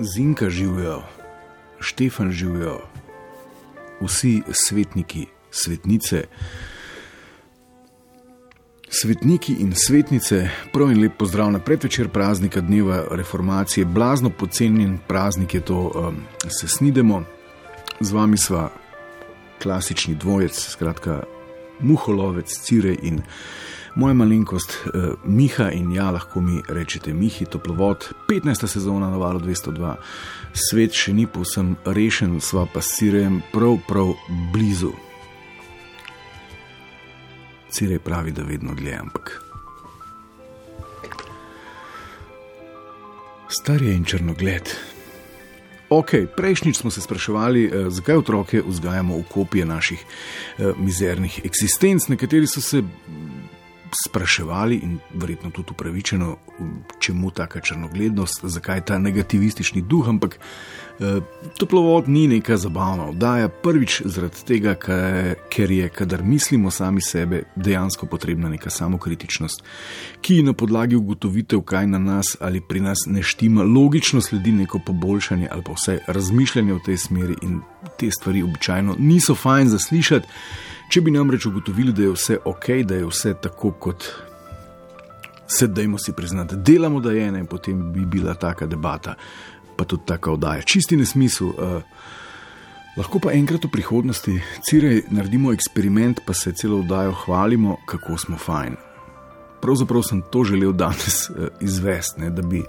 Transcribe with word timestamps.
Zinka 0.00 0.50
živijo, 0.50 1.02
Štefan 1.80 2.30
živijo, 2.30 2.80
vsi 4.00 4.42
svetniki, 4.52 5.26
svetnice. 5.50 6.24
Svetniki 8.88 9.54
in 9.60 9.72
svetnice, 9.76 10.48
prav 10.72 10.90
in 10.90 11.02
lep 11.02 11.12
pozdrav 11.18 11.52
na 11.52 11.58
predvečer 11.58 12.08
praznika 12.08 12.60
dneva 12.60 13.04
reformacije, 13.10 13.84
blazno 13.84 14.30
pocenjen 14.30 14.98
praznik 15.06 15.54
je 15.54 15.60
to, 15.60 15.92
um, 15.94 16.16
se 16.48 16.68
snidemo, 16.68 17.24
z 18.00 18.12
vami 18.12 18.36
sva 18.36 18.70
klasični 19.62 20.14
dvojec, 20.14 20.70
skratka 20.70 21.22
muholovec, 21.80 22.50
cire 22.62 22.96
in 23.02 23.22
moja 23.94 24.14
malenkost, 24.14 24.78
uh, 24.86 25.14
Miha 25.24 25.70
in 25.70 25.92
ja, 25.92 26.10
lahko 26.10 26.40
mi 26.40 26.62
rečete, 26.68 27.14
Mihi, 27.14 27.46
toplovod, 27.46 28.08
15. 28.28 28.66
sezona 28.66 29.10
na 29.10 29.16
valu 29.16 29.40
202, 29.40 29.94
svet 30.54 30.94
še 30.94 31.14
ni 31.14 31.26
povsem 31.26 31.74
rešen, 31.86 32.40
sva 32.40 32.66
pa 32.66 32.82
s 32.82 32.96
cirejem 32.98 33.40
prav, 33.52 33.78
prav 33.88 34.14
blizu. 34.52 34.92
Cirej 37.74 37.98
pravi, 37.98 38.32
da 38.32 38.42
vedno 38.46 38.74
dlje, 38.74 38.98
ampak. 38.98 39.40
Star 43.50 43.82
je 43.82 43.94
in 43.94 44.04
črnogled. 44.04 44.70
Ok, 45.94 46.10
prejšnjič 46.36 46.76
smo 46.76 46.90
se 46.90 47.00
spraševali, 47.00 47.64
eh, 47.64 47.90
zakaj 47.90 48.16
otroke 48.16 48.62
vzgajamo 48.66 49.18
v 49.18 49.24
kopije 49.30 49.64
naših 49.64 50.04
eh, 50.04 50.72
mizernih 50.78 51.40
eksistenc. 51.44 52.08
Nekateri 52.08 52.46
so 52.46 52.60
se 52.60 52.82
spraševali 54.06 54.76
in 54.82 54.98
verjetno 55.14 55.50
tudi 55.50 55.70
upravičeno, 55.70 56.36
čemu 57.00 57.30
taka 57.30 57.60
črnoglednost, 57.60 58.44
zakaj 58.44 58.84
ta 58.84 58.98
negativistični 58.98 59.82
duh, 59.82 60.08
ampak 60.08 60.38
eh, 60.38 61.20
toplovod 61.58 62.08
ni 62.08 62.26
neka 62.28 62.56
zabavna 62.56 63.08
oddaja. 63.08 63.48
Prvič 63.48 64.02
zaradi 64.04 64.44
tega, 64.46 64.74
ker 65.50 65.70
je, 65.70 65.88
kadar 65.88 66.22
mislimo 66.22 66.70
sami 66.70 67.02
sebe, 67.02 67.42
dejansko 67.56 68.06
potrebna 68.06 68.48
neka 68.48 68.70
samokritičnost, 68.70 69.62
ki 70.20 70.42
na 70.42 70.52
podlagi 70.52 70.96
ugotovitev, 70.96 71.62
kaj 71.62 71.86
na 71.86 71.98
nas 71.98 72.36
ali 72.40 72.60
pri 72.60 72.80
nas 72.80 73.06
ne 73.06 73.22
štima, 73.22 73.62
logično 73.62 74.20
sledi 74.20 74.52
neko 74.52 74.80
poboljšanje 74.86 75.48
ali 75.50 75.62
pa 75.62 75.72
vsaj 75.72 75.98
razmišljanje 76.06 76.72
v 76.72 76.84
tej 76.86 76.96
smeri 76.96 77.34
in 77.42 77.60
te 77.98 78.10
stvari 78.10 78.42
običajno 78.42 78.96
niso 78.98 79.34
fajn 79.34 79.68
za 79.68 79.78
slišati. 79.78 80.28
Če 80.94 81.00
bi 81.02 81.10
namreč 81.10 81.48
ugotovili, 81.48 81.90
da 81.90 82.04
je 82.04 82.12
vse 82.12 82.36
ok, 82.46 82.68
da 82.86 82.94
je 82.94 83.06
vse 83.08 83.32
tako, 83.42 83.72
kot 83.82 84.04
se 85.50 85.66
dajmo 85.66 85.98
si 85.98 86.12
priznati, 86.14 86.54
delamo, 86.56 87.00
da 87.02 87.10
je 87.10 87.24
ena 87.32 87.40
in 87.42 87.48
potem 87.50 87.80
bi 87.92 88.04
bila 88.06 88.36
taka 88.38 88.68
debata, 88.70 89.16
pa 89.74 89.84
tudi 89.90 90.06
taka 90.06 90.30
oddaja. 90.36 90.62
Čisti 90.62 90.94
nesmisel. 90.96 91.50
Uh, 91.50 91.82
lahko 92.94 93.18
pa 93.18 93.32
enkrat 93.34 93.66
v 93.66 93.72
prihodnosti, 93.74 94.36
cirej, 94.62 95.02
naredimo 95.10 95.50
eksperiment, 95.50 96.22
pa 96.22 96.30
se 96.30 96.54
celo 96.54 96.78
oddajo 96.84 97.16
hvalimo, 97.24 97.80
kako 97.90 98.14
smo 98.14 98.38
fajn. 98.38 98.76
Pravzaprav 99.66 100.06
sem 100.06 100.22
to 100.30 100.44
želel 100.46 100.76
danes 100.78 101.24
uh, 101.26 101.48
izvesti, 101.58 102.22
ne, 102.22 102.30
da 102.30 102.46
bi 102.46 102.62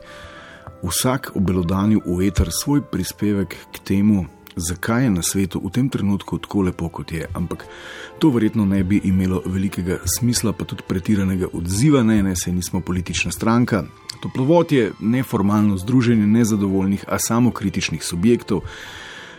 vsak 0.81 1.35
obelodanil 1.37 2.01
v 2.01 2.25
eter 2.25 2.49
svoj 2.49 2.81
prispevek 2.89 3.53
k 3.69 3.85
temu, 3.85 4.25
zakaj 4.55 5.03
je 5.03 5.09
na 5.09 5.21
svetu 5.21 5.61
v 5.63 5.69
tem 5.71 5.89
trenutku 5.89 6.37
tako 6.37 6.61
lepo, 6.61 6.89
kot 6.89 7.11
je. 7.11 7.27
Ampak 7.33 7.65
to 8.19 8.29
verjetno 8.29 8.65
ne 8.65 8.83
bi 8.83 9.01
imelo 9.03 9.41
velikega 9.45 9.97
smisla, 10.17 10.53
pa 10.53 10.65
tudi 10.65 10.83
pretiranega 10.87 11.47
odziva, 11.53 12.03
ne, 12.03 12.23
ne, 12.23 12.35
sej 12.35 12.53
nismo 12.53 12.81
politična 12.81 13.31
stranka. 13.31 13.83
Toplovod 14.21 14.71
je 14.71 14.91
neformalno 14.99 15.77
združenje 15.77 16.27
nezadovoljnih, 16.27 17.05
a 17.07 17.19
samo 17.19 17.51
kritičnih 17.51 18.03
subjektov. 18.03 18.61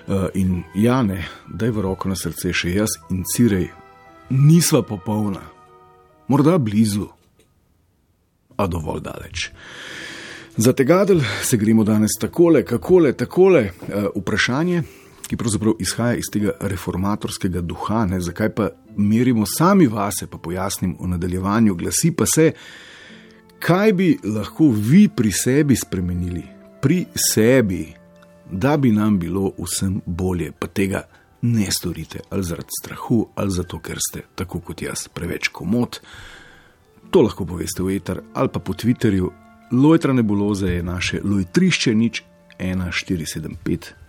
Uh, 0.06 0.15
in 0.34 0.62
ja, 0.75 1.03
ne, 1.03 1.25
da 1.48 1.66
je 1.66 1.72
v 1.72 1.83
roko 1.83 2.09
na 2.09 2.15
srce 2.15 2.53
še 2.53 2.71
jaz 2.77 2.93
in 3.10 3.25
cirej, 3.27 3.72
nisva 4.31 4.83
popolna, 4.87 5.43
morda 6.28 6.59
blizu, 6.59 7.09
a 8.56 8.66
dovolj 8.71 9.03
daleč. 9.03 9.50
Za 10.56 10.72
tega 10.72 11.03
del 11.04 11.21
se 11.43 11.59
gremo 11.59 11.84
danes 11.84 12.15
takole, 12.21 12.62
kakole, 12.65 13.12
takole. 13.12 13.72
Uh, 13.88 14.06
vprašanje, 14.15 14.84
ki 15.27 15.37
pravzaprav 15.37 15.75
izhaja 15.79 16.15
iz 16.17 16.31
tega 16.33 16.55
reformatorskega 16.61 17.61
duha, 17.61 18.05
ne, 18.07 18.21
zakaj 18.21 18.53
pa 18.55 18.69
merimo 18.97 19.47
sami 19.47 19.87
vase, 19.87 20.27
pa 20.27 20.39
pojasnim 20.39 20.97
v 21.01 21.09
nadaljevanju, 21.15 21.75
glasi 21.75 22.13
pa 22.17 22.27
se, 22.27 22.53
kaj 23.59 23.93
bi 23.93 24.09
lahko 24.25 24.71
vi 24.71 25.09
pri 25.09 25.33
sebi 25.33 25.77
spremenili, 25.77 26.43
pri 26.83 27.05
sebi, 27.15 27.85
da 28.51 28.77
bi 28.77 28.93
nam 28.93 29.19
bilo 29.19 29.51
vsem 29.59 30.01
bolje, 30.07 30.53
pa 30.59 30.67
tega 30.67 31.03
ne 31.43 31.67
storite, 31.71 32.21
ali 32.31 32.45
zaradi 32.45 32.79
strahu, 32.81 33.27
ali 33.35 33.51
zato, 33.51 33.79
ker 33.79 33.99
ste, 34.11 34.23
tako 34.35 34.61
kot 34.61 34.83
jaz, 34.83 35.09
preveč 35.09 35.49
komod. 35.49 36.01
To 37.11 37.23
lahko 37.23 37.47
poveste 37.47 37.83
v 37.83 37.97
eter 37.97 38.21
ali 38.35 38.49
pa 38.53 38.61
po 38.61 38.75
Twitterju. 38.75 39.31
Lojtra 39.73 40.13
nebuloze 40.13 40.67
je 40.67 40.83
naše 40.83 41.21
lojtrišče 41.25 41.95
nič 41.95 42.23
1475. 42.59 44.06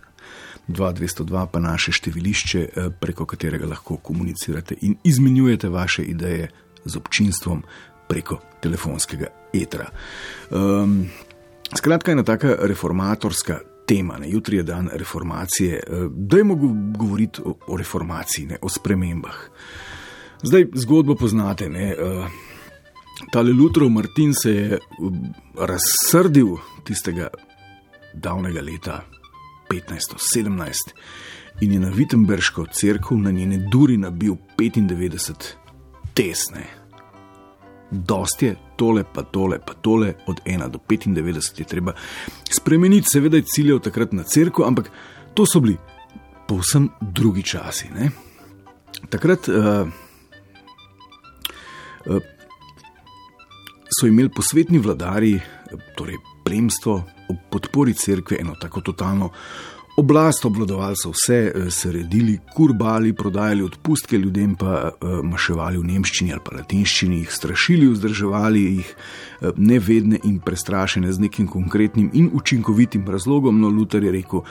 2202 0.68 1.46
pa 1.52 1.60
naše 1.60 1.92
številšče, 1.92 2.60
eh, 2.60 2.90
preko 3.00 3.26
katerega 3.26 3.68
lahko 3.68 3.98
komunicirate 3.98 4.76
in 4.82 4.98
izmenjujete 5.04 5.70
vaše 5.70 6.04
ideje 6.04 6.50
z 6.86 6.96
občinstvom 6.96 7.64
preko 8.08 8.40
telefonskega 8.62 9.28
etra. 9.54 9.90
Um, 10.52 11.10
skratka, 11.76 12.12
ena 12.12 12.24
taka 12.24 12.56
reformatorska 12.62 13.60
tema, 13.88 14.18
ne? 14.20 14.30
jutri 14.30 14.58
je 14.58 14.64
dan 14.64 14.90
reformacije, 14.94 15.76
eh, 15.76 16.08
dajmo 16.12 16.56
govoriti 16.98 17.42
o, 17.46 17.56
o 17.68 17.78
reformaciji, 17.78 18.46
ne? 18.46 18.58
o 18.62 18.70
spremembah. 18.70 19.38
Zdaj 20.44 20.68
zgodbo 20.74 21.16
poznate. 21.16 21.70
Ne? 21.70 21.96
Uh, 21.96 22.26
Tale 23.32 23.52
Lutrov 23.52 23.90
Martin 23.90 24.34
se 24.34 24.52
je 24.52 24.80
razsrdil 25.58 26.58
tistega 26.86 27.28
davnega 28.14 28.62
leta 28.62 29.02
1517 29.70 30.94
in 31.62 31.72
je 31.72 31.80
na 31.80 31.92
Wittenberško 31.92 32.66
crkvo 32.74 33.18
na 33.18 33.32
njene 33.32 33.58
duri 33.72 33.98
nabil 33.98 34.36
95 34.58 35.54
tesne. 36.14 36.64
Dost 37.92 38.44
je 38.44 38.56
tole, 38.76 39.04
pa 39.14 39.24
tole, 39.24 39.60
pa 39.66 39.74
tole, 39.74 40.14
od 40.28 40.42
1 40.46 40.70
do 40.70 40.80
95 40.90 41.60
je 41.60 41.66
treba 41.66 41.94
spremeniti, 42.52 43.08
seveda 43.12 43.38
je 43.38 43.44
ciljev 43.44 43.80
takrat 43.80 44.12
na 44.12 44.24
crkvo, 44.24 44.66
ampak 44.66 44.92
to 45.34 45.46
so 45.46 45.60
bili 45.60 45.78
povsem 46.48 46.90
drugi 47.02 47.44
časi. 47.44 47.88
Ne? 47.96 48.10
Takrat 49.10 49.48
uh, 49.48 49.88
uh, 52.06 52.22
so 54.00 54.08
imeli 54.08 54.30
posvetni 54.30 54.80
vladari, 54.80 55.40
torej 55.96 56.18
plemstvo, 56.46 57.04
ob 57.30 57.38
podpori 57.52 57.94
cerkve 57.94 58.38
eno 58.40 58.56
tako 58.62 58.82
totalno 58.82 59.32
oblast, 59.98 60.46
obvladovali 60.46 60.96
so 60.96 61.10
vse, 61.10 61.52
eh, 61.56 61.72
se 61.72 61.92
redili, 61.92 62.40
kurbali, 62.56 63.14
prodajali 63.14 63.64
odpustke 63.64 64.18
ljudem, 64.18 64.56
pa 64.56 64.92
uh, 65.02 65.24
maševali 65.24 65.78
v 65.78 65.84
nemščini 65.84 66.34
ali 66.34 66.42
pa 66.46 66.56
latinščini, 66.56 67.18
jih 67.24 67.32
strašili, 67.34 67.88
vzdrževali 67.90 68.62
jih 68.62 68.92
uh, 68.94 69.50
nevedne 69.58 70.20
in 70.24 70.38
prestrašene 70.40 71.12
z 71.12 71.20
nekim 71.20 71.48
konkretnim 71.48 72.12
in 72.14 72.30
učinkovitim 72.34 73.10
razlogom. 73.10 73.62
No, 73.62 73.70
Luther 73.70 74.04
je 74.04 74.12
rekel, 74.12 74.44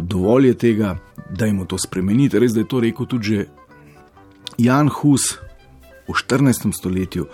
dovolj 0.00 0.46
je 0.46 0.54
tega, 0.54 0.94
da 1.30 1.46
jim 1.46 1.60
to 1.66 1.78
spremeniti. 1.78 2.38
Res 2.38 2.56
da 2.56 2.64
je 2.64 2.68
to 2.68 2.80
rekel 2.80 3.06
tudi 3.06 3.44
Jan 4.58 4.88
Hus 4.88 5.36
v 6.08 6.16
14. 6.16 6.72
stoletju. 6.72 7.26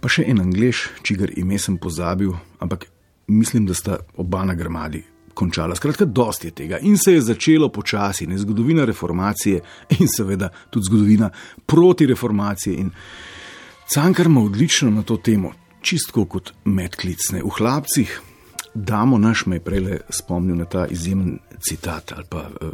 Pa 0.00 0.08
še 0.08 0.28
en 0.30 0.38
anglež, 0.40 0.92
čigar 1.02 1.32
ime 1.34 1.58
sem 1.58 1.74
pozabil, 1.78 2.30
ampak 2.62 2.86
mislim, 3.28 3.66
da 3.66 3.74
sta 3.74 3.96
oba 4.16 4.44
na 4.44 4.54
grmadi 4.54 5.02
končala. 5.34 5.76
Skratka, 5.76 6.04
dosti 6.04 6.46
je 6.46 6.50
tega 6.50 6.78
in 6.78 6.98
se 6.98 7.12
je 7.12 7.20
začelo 7.20 7.68
počasi, 7.68 8.26
ne 8.26 8.38
zgodovina 8.38 8.84
reformacije 8.84 9.60
in 9.98 10.08
seveda 10.16 10.48
tudi 10.70 10.84
zgodovina 10.84 11.30
proti 11.66 12.06
reformaciji. 12.06 12.74
In 12.74 12.90
Cankar 13.88 14.26
ima 14.26 14.42
odlično 14.42 14.90
na 14.90 15.02
to 15.02 15.16
temo, 15.16 15.52
čistko 15.80 16.24
kot 16.24 16.52
medklicne 16.64 17.42
v 17.42 17.48
hlapcih. 17.58 18.20
damo 18.74 19.18
naš, 19.18 19.46
me 19.46 19.60
prej 19.60 19.98
spomnil 20.10 20.56
na 20.56 20.64
ta 20.64 20.86
izjemen 20.86 21.38
citat 21.60 22.12
ali 22.12 22.24
pa 22.30 22.38
uh, 22.38 22.68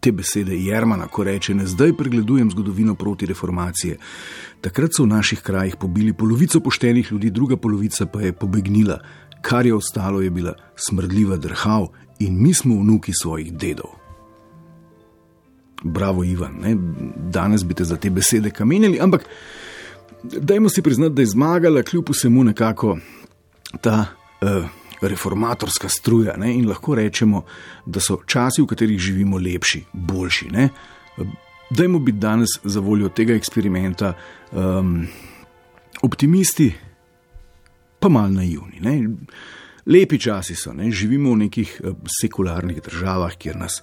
te 0.00 0.12
besede 0.12 0.56
Jermana, 0.56 1.06
ko 1.06 1.24
reče: 1.24 1.54
Ne 1.54 1.66
zdaj 1.66 1.92
pregledujem 1.96 2.50
zgodovino 2.50 2.94
proti 2.94 3.26
reformacije. 3.26 3.98
Takrat 4.60 4.94
so 4.94 5.02
v 5.02 5.06
naših 5.06 5.40
krajih 5.40 5.76
pobili 5.76 6.12
polovico 6.12 6.60
poštenih 6.60 7.12
ljudi, 7.12 7.30
druga 7.30 7.56
polovica 7.56 8.06
pa 8.06 8.20
je 8.20 8.32
pobegnila, 8.32 8.98
kar 9.42 9.66
je 9.66 9.74
ostalo, 9.74 10.20
je 10.20 10.30
bila 10.30 10.54
smrdljiva 10.76 11.36
drhav 11.36 11.86
in 12.18 12.42
mi 12.42 12.54
smo 12.54 12.74
vnuki 12.74 13.12
svojih 13.22 13.52
dedov. 13.52 13.90
Bravo, 15.82 16.24
Ivan, 16.24 16.54
ne? 16.60 16.76
danes 17.16 17.64
bi 17.64 17.74
te 17.74 17.84
za 17.84 17.96
te 17.96 18.10
besede 18.10 18.50
kamenjali, 18.50 18.98
ampak 19.00 19.24
dajmo 20.22 20.68
si 20.68 20.82
priznati, 20.82 21.14
da 21.14 21.22
je 21.22 21.26
zmagala 21.26 21.82
kljub 21.82 22.10
vsemu 22.10 22.44
nekako 22.44 22.98
ta. 23.80 24.06
Uh, 24.40 24.64
reformatorska 25.00 25.88
struja 25.88 26.36
ne? 26.36 26.54
in 26.54 26.68
lahko 26.68 26.94
rečemo, 26.94 27.44
da 27.86 28.00
so 28.00 28.18
časi, 28.26 28.62
v 28.62 28.66
katerih 28.66 28.98
živimo, 28.98 29.38
lepši, 29.38 29.84
boljši. 29.92 30.50
Ne? 30.50 30.68
Dajmo 31.70 31.98
biti 31.98 32.18
danes 32.18 32.48
za 32.64 32.80
voljo 32.80 33.08
tega 33.08 33.34
eksperimenta 33.34 34.12
um, 34.52 35.06
optimisti, 36.02 36.72
pa 37.98 38.08
mal 38.08 38.32
naivni. 38.32 38.80
Ne? 38.80 38.96
Lepi 39.88 40.18
časi 40.20 40.56
so, 40.56 40.72
ne? 40.76 40.90
živimo 40.92 41.32
v 41.32 41.44
nekih 41.46 41.80
uh, 41.80 41.96
sekularnih 42.20 42.82
državah, 42.84 43.36
kjer 43.40 43.56
nas 43.56 43.80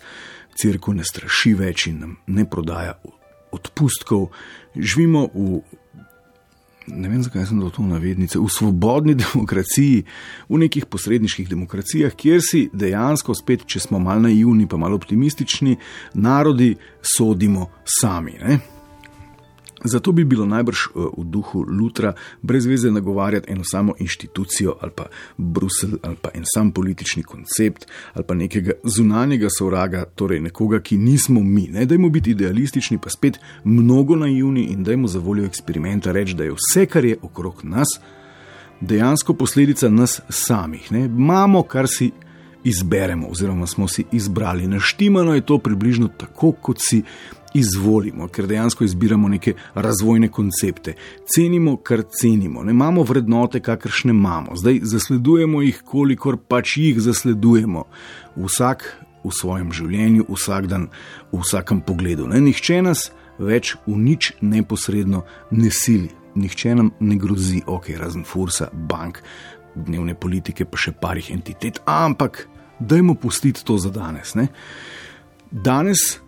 crkva 0.55 0.99
ne 0.99 1.05
straši 1.05 1.55
več 1.57 1.87
in 1.91 2.03
nam 2.03 2.17
ne 2.27 2.45
prodaja 2.49 2.95
odpustkov. 3.55 4.29
Živimo 4.75 5.27
v 5.33 5.63
ne 6.87 7.09
vem, 7.09 7.21
zakaj 7.23 7.47
sem 7.49 7.59
dal 7.59 7.71
to 7.73 7.81
navednice, 7.81 8.39
v 8.39 8.49
svobodni 8.51 9.15
demokraciji, 9.23 10.03
v 10.49 10.61
nekih 10.61 10.85
posredniških 10.85 11.49
demokracijah, 11.49 12.13
kjer 12.13 12.43
si 12.45 12.67
dejansko, 12.73 13.33
spet, 13.33 13.65
če 13.65 13.81
smo 13.87 13.99
malo 13.99 14.27
naivni, 14.27 14.67
pa 14.69 14.77
malo 14.77 14.99
optimistični, 15.01 15.77
narodi 16.13 16.75
sodimo 17.01 17.71
sami. 17.81 18.37
Ne? 18.41 18.59
Zato 19.85 20.11
bi 20.11 20.25
bilo 20.25 20.45
najbrž 20.45 20.77
eh, 20.77 20.99
v 21.17 21.23
duhu 21.23 21.65
Lutra 21.69 22.13
brez 22.41 22.65
veze 22.65 22.91
nagovarjati 22.91 23.51
eno 23.51 23.63
samo 23.63 23.93
inštitucijo 23.99 24.75
ali 24.81 24.91
pa 24.95 25.05
Bruselj 25.37 25.93
ali 26.01 26.15
pa 26.21 26.29
en 26.33 26.43
sam 26.53 26.71
politični 26.71 27.23
koncept 27.23 27.87
ali 28.13 28.25
pa 28.27 28.33
nekega 28.33 28.71
zunanjega 28.83 29.47
sovraga, 29.57 30.05
torej 30.15 30.39
nekoga, 30.39 30.79
ki 30.79 30.97
nismo 30.97 31.43
mi. 31.43 31.67
Ne 31.71 31.85
dajmo 31.85 32.09
biti 32.09 32.31
idealistični, 32.31 32.97
pa 32.97 33.09
spet 33.09 33.39
mnogo 33.63 34.15
naivni 34.15 34.63
in 34.63 34.83
dajmo 34.83 35.07
za 35.07 35.19
voljo 35.19 35.45
eksperimenta 35.45 36.11
reči, 36.11 36.35
da 36.35 36.43
je 36.43 36.55
vse, 36.55 36.85
kar 36.85 37.05
je 37.05 37.17
okrog 37.21 37.63
nas, 37.63 37.99
dejansko 38.81 39.33
posledica 39.33 39.89
nas 39.89 40.21
samih. 40.29 40.91
Ne? 40.91 41.05
Imamo, 41.05 41.63
kar 41.63 41.87
si 41.87 42.11
izberemo, 42.63 43.27
oziroma 43.27 43.67
smo 43.67 43.87
si 43.87 44.03
izbrali. 44.11 44.67
Naštimano 44.67 45.35
je 45.35 45.45
to 45.45 45.57
približno 45.57 46.07
tako, 46.07 46.51
kot 46.51 46.77
si 46.79 47.03
izvolimo, 47.55 48.27
ker 48.27 48.47
dejansko 48.47 48.83
izbiramo 48.83 49.29
neke 49.31 49.53
razvojne 49.75 50.27
koncepte. 50.27 50.95
Cenimo, 51.35 51.77
kar 51.77 52.03
cenimo, 52.19 52.63
ne 52.63 52.71
imamo 52.75 53.03
vrednote, 53.03 53.59
kakršne 53.59 54.11
imamo. 54.11 54.55
Zdaj 54.55 54.79
zasledujemo 54.83 55.61
jih, 55.61 55.81
kolikor 55.85 56.37
pač 56.37 56.77
jih 56.77 56.99
zasledujemo. 56.99 57.85
Vsak 58.35 58.85
v 59.23 59.31
svojem 59.33 59.71
življenju, 59.73 60.27
vsak 60.29 60.67
dan, 60.69 60.89
v 61.31 61.41
vsakem 61.41 61.81
pogledu. 61.81 62.27
Ne? 62.29 62.41
Nihče 62.43 62.81
nas 62.85 63.09
več 63.39 63.75
v 63.87 63.97
nič 63.99 64.33
neposredno 64.41 65.23
ne 65.51 65.71
sili. 65.71 66.11
Nihče 66.35 66.75
nam 66.75 66.91
ne 66.99 67.15
grozi, 67.15 67.61
ok, 67.65 67.93
razen 67.95 68.25
fursa, 68.27 68.67
bank, 68.73 69.21
dnevne 69.75 70.17
politike, 70.19 70.67
pa 70.67 70.79
še 70.79 70.91
parih 70.99 71.31
entitet, 71.31 71.79
ampak 71.87 72.45
dajmo 72.79 73.15
pustiti 73.15 73.63
to 73.63 73.79
za 73.79 73.91
danes. 73.95 74.35
Ne? 74.35 74.49
Danes 75.51 76.19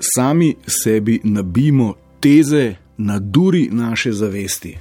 sami 0.00 0.54
sebi 0.66 1.20
nabijemo 1.24 1.94
teze 2.20 2.74
na 2.98 3.18
duri 3.18 3.68
naše 3.72 4.12
zavesti. 4.12 4.78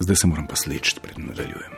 Zdaj 0.00 0.16
se 0.16 0.26
moram 0.26 0.46
pa 0.46 0.56
slečiti, 0.56 1.00
pred 1.02 1.18
nadaljujem. 1.18 1.72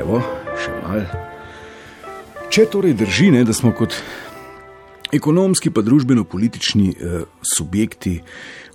Evo, 0.00 0.22
še 0.58 0.74
mal. 0.82 1.04
Če 2.50 2.66
torej 2.70 2.94
drži, 2.98 3.30
ne, 3.34 3.44
da 3.44 3.54
smo 3.54 3.72
kot 3.74 3.96
ekonomski, 5.14 5.70
pa 5.70 5.82
družbeno-politični 5.82 6.88
eh, 6.90 7.24
subjekti 7.54 8.20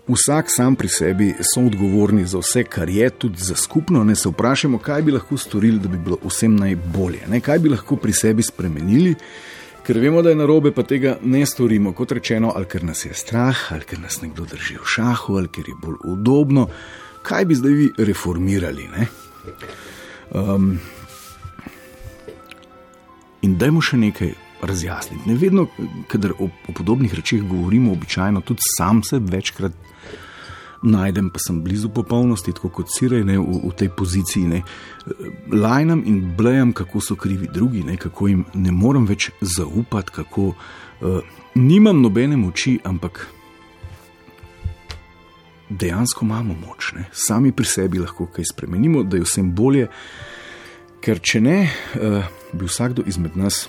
vsak 0.10 0.46
sam 0.50 0.76
pri 0.76 0.90
sebi 0.90 1.34
so 1.54 1.62
odgovorni 1.62 2.26
za 2.26 2.40
vse, 2.42 2.64
kar 2.64 2.90
je, 2.90 3.10
tudi 3.10 3.44
za 3.44 3.56
skupno. 3.56 4.04
Ne 4.04 4.16
se 4.16 4.30
vprašamo, 4.30 4.78
kaj 4.78 5.02
bi 5.02 5.12
lahko 5.12 5.38
storili, 5.38 5.80
da 5.80 5.88
bi 5.88 5.98
bilo 5.98 6.18
vsem 6.24 6.56
najbolje, 6.56 7.28
ne? 7.30 7.42
kaj 7.42 7.60
bi 7.60 7.70
lahko 7.70 7.96
pri 7.96 8.14
sebi 8.14 8.44
spremenili. 8.44 9.16
Ker 9.86 9.98
vemo, 9.98 10.22
da 10.22 10.30
je 10.30 10.36
narobe, 10.36 10.72
pa 10.72 10.84
tega 10.84 11.18
ne 11.22 11.46
storimo, 11.46 11.94
kot 11.94 12.12
rečeno, 12.12 12.52
ali 12.56 12.66
ker 12.66 12.84
nas 12.84 13.06
je 13.06 13.14
strah, 13.14 13.72
ali 13.74 13.86
ker 13.86 14.00
nas 14.00 14.22
nekdo 14.22 14.46
drži 14.46 14.78
v 14.78 14.86
šahu, 14.86 15.38
ali 15.38 15.48
ker 15.48 15.70
je 15.70 15.78
bolj 15.82 16.02
udobno. 16.04 16.68
Kaj 17.24 17.46
bi 17.46 17.56
zdaj 17.56 17.74
vi 17.74 17.90
reformirali? 17.98 18.90
Um, 20.32 20.78
in 23.42 23.58
dajmo 23.58 23.82
še 23.82 23.98
nekaj 23.98 24.34
razjasniti. 24.62 25.30
Ne 25.30 25.38
vedno, 25.40 25.68
kadar 26.08 26.34
o, 26.40 26.50
o 26.68 26.74
podobnih 26.76 27.14
rečeh 27.16 27.42
govorimo, 27.48 27.94
običajno 27.94 28.42
tudi 28.42 28.62
sam 28.78 29.04
se 29.04 29.20
večkrat 29.20 29.89
najdem, 30.82 31.30
pa 31.30 31.40
sem 31.40 31.62
blizu 31.64 31.90
popolnosti, 31.90 32.54
tako 32.56 32.70
kot 32.70 32.92
sirej 32.94 33.24
ne, 33.28 33.38
v, 33.40 33.60
v 33.70 33.74
tej 33.78 33.90
poziciji. 33.96 34.48
Ne. 34.48 34.62
Lajnam 35.52 36.04
in 36.06 36.22
blejam, 36.38 36.74
kako 36.74 37.02
so 37.02 37.18
krivi 37.20 37.50
drugi, 37.54 37.84
ne, 37.84 37.98
kako 37.98 38.28
jim 38.28 38.46
ne 38.54 38.72
morem 38.72 39.08
več 39.10 39.30
zaupati, 39.42 40.16
kako 40.22 40.54
uh, 40.54 41.20
nimam 41.56 42.02
nobene 42.02 42.38
moči, 42.38 42.80
ampak 42.84 43.28
dejansko 45.70 46.26
imamo 46.26 46.56
moč, 46.66 46.94
ne. 46.98 47.10
sami 47.14 47.52
pri 47.52 47.66
sebi 47.66 48.00
lahko 48.00 48.30
kaj 48.34 48.52
spremenimo, 48.54 49.04
da 49.04 49.20
je 49.20 49.28
vsem 49.28 49.52
bolje. 49.56 49.90
Ker 51.00 51.22
če 51.24 51.40
ne, 51.42 51.60
uh, 51.96 52.24
bi 52.54 52.68
vsakdo 52.68 53.06
izmed 53.08 53.38
nas 53.40 53.68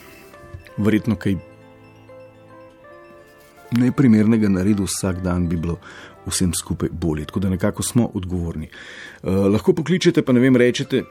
verjetno 0.80 1.16
kaj 1.20 1.36
neprimernega 3.78 4.48
naredil 4.48 4.86
vsak 4.88 5.22
dan, 5.22 5.48
bi 5.48 5.56
bilo 5.56 5.78
vsem 6.26 6.52
skupaj 6.54 6.88
bolje. 6.92 7.24
Tako 7.24 7.40
da 7.40 7.48
nekako 7.48 7.82
smo 7.82 8.10
odgovorni. 8.14 8.68
Uh, 9.22 9.46
lahko 9.52 9.72
pokličete, 9.72 10.22
pa 10.22 10.32
ne 10.32 10.40
vem, 10.40 10.56
rečete. 10.56 11.04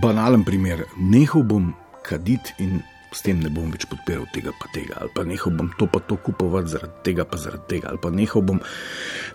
Banalen 0.00 0.44
primer, 0.44 0.84
nehal 0.96 1.42
bom 1.42 1.72
kaditi 2.02 2.54
in 2.58 2.80
s 3.14 3.22
tem 3.22 3.38
ne 3.38 3.50
bom 3.52 3.70
več 3.70 3.86
podpiral 3.90 4.26
tega, 4.34 4.52
pa 4.58 4.68
tega, 4.74 4.98
ali 5.00 5.12
pa 5.14 5.24
nehal 5.26 5.54
bom 5.54 5.70
to 5.78 5.86
pa 5.90 6.00
to 6.02 6.18
kupovati 6.18 6.72
zaradi 6.74 7.04
tega, 7.06 7.26
pa 7.28 7.38
zaradi 7.38 7.68
tega, 7.70 7.92
ali 7.92 8.00
pa 8.02 8.10
nehal 8.10 8.42
bom 8.42 8.58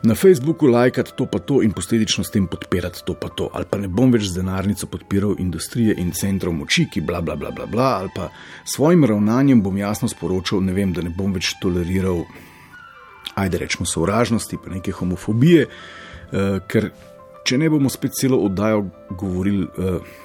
na 0.03 0.17
Facebooku 0.19 0.67
lajkati 0.67 1.15
to 1.15 1.27
pa 1.31 1.39
to 1.39 1.61
in 1.63 1.71
posledično 1.75 2.25
s 2.27 2.33
tem 2.35 2.47
podpirati 2.51 3.05
to 3.07 3.15
pa 3.15 3.31
to, 3.31 3.49
ali 3.53 3.69
pa 3.69 3.79
ne 3.79 3.87
bom 3.87 4.11
več 4.11 4.27
z 4.29 4.41
denarnico 4.41 4.89
podpiral 4.91 5.39
industrije 5.39 5.95
in 6.03 6.11
centrov 6.11 6.53
moči, 6.57 6.89
ki 6.91 7.01
bla 7.07 7.23
bla 7.23 7.39
bla 7.39 7.53
bla 7.55 7.65
bla, 7.69 7.89
ali 8.03 8.13
pa 8.15 8.29
svojim 8.67 9.07
ravnanjem 9.07 9.63
bom 9.63 9.77
jasno 9.77 10.11
sporočil, 10.11 10.61
ne 10.65 10.75
vem, 10.75 10.93
da 10.93 11.05
ne 11.05 11.13
bom 11.15 11.33
več 11.33 11.55
toleriral 11.63 12.25
ajde 13.39 13.57
rečemo, 13.57 13.85
sovražnosti, 13.85 14.57
pa 14.63 14.73
neke 14.73 14.91
homofobije, 14.91 15.67
uh, 15.67 16.57
ker 16.67 16.91
če 17.47 17.57
ne 17.57 17.69
bomo 17.71 17.89
spet 17.89 18.17
celo 18.17 18.41
oddajo 18.43 18.85
govorili, 19.17 19.67
uh, 19.77 20.17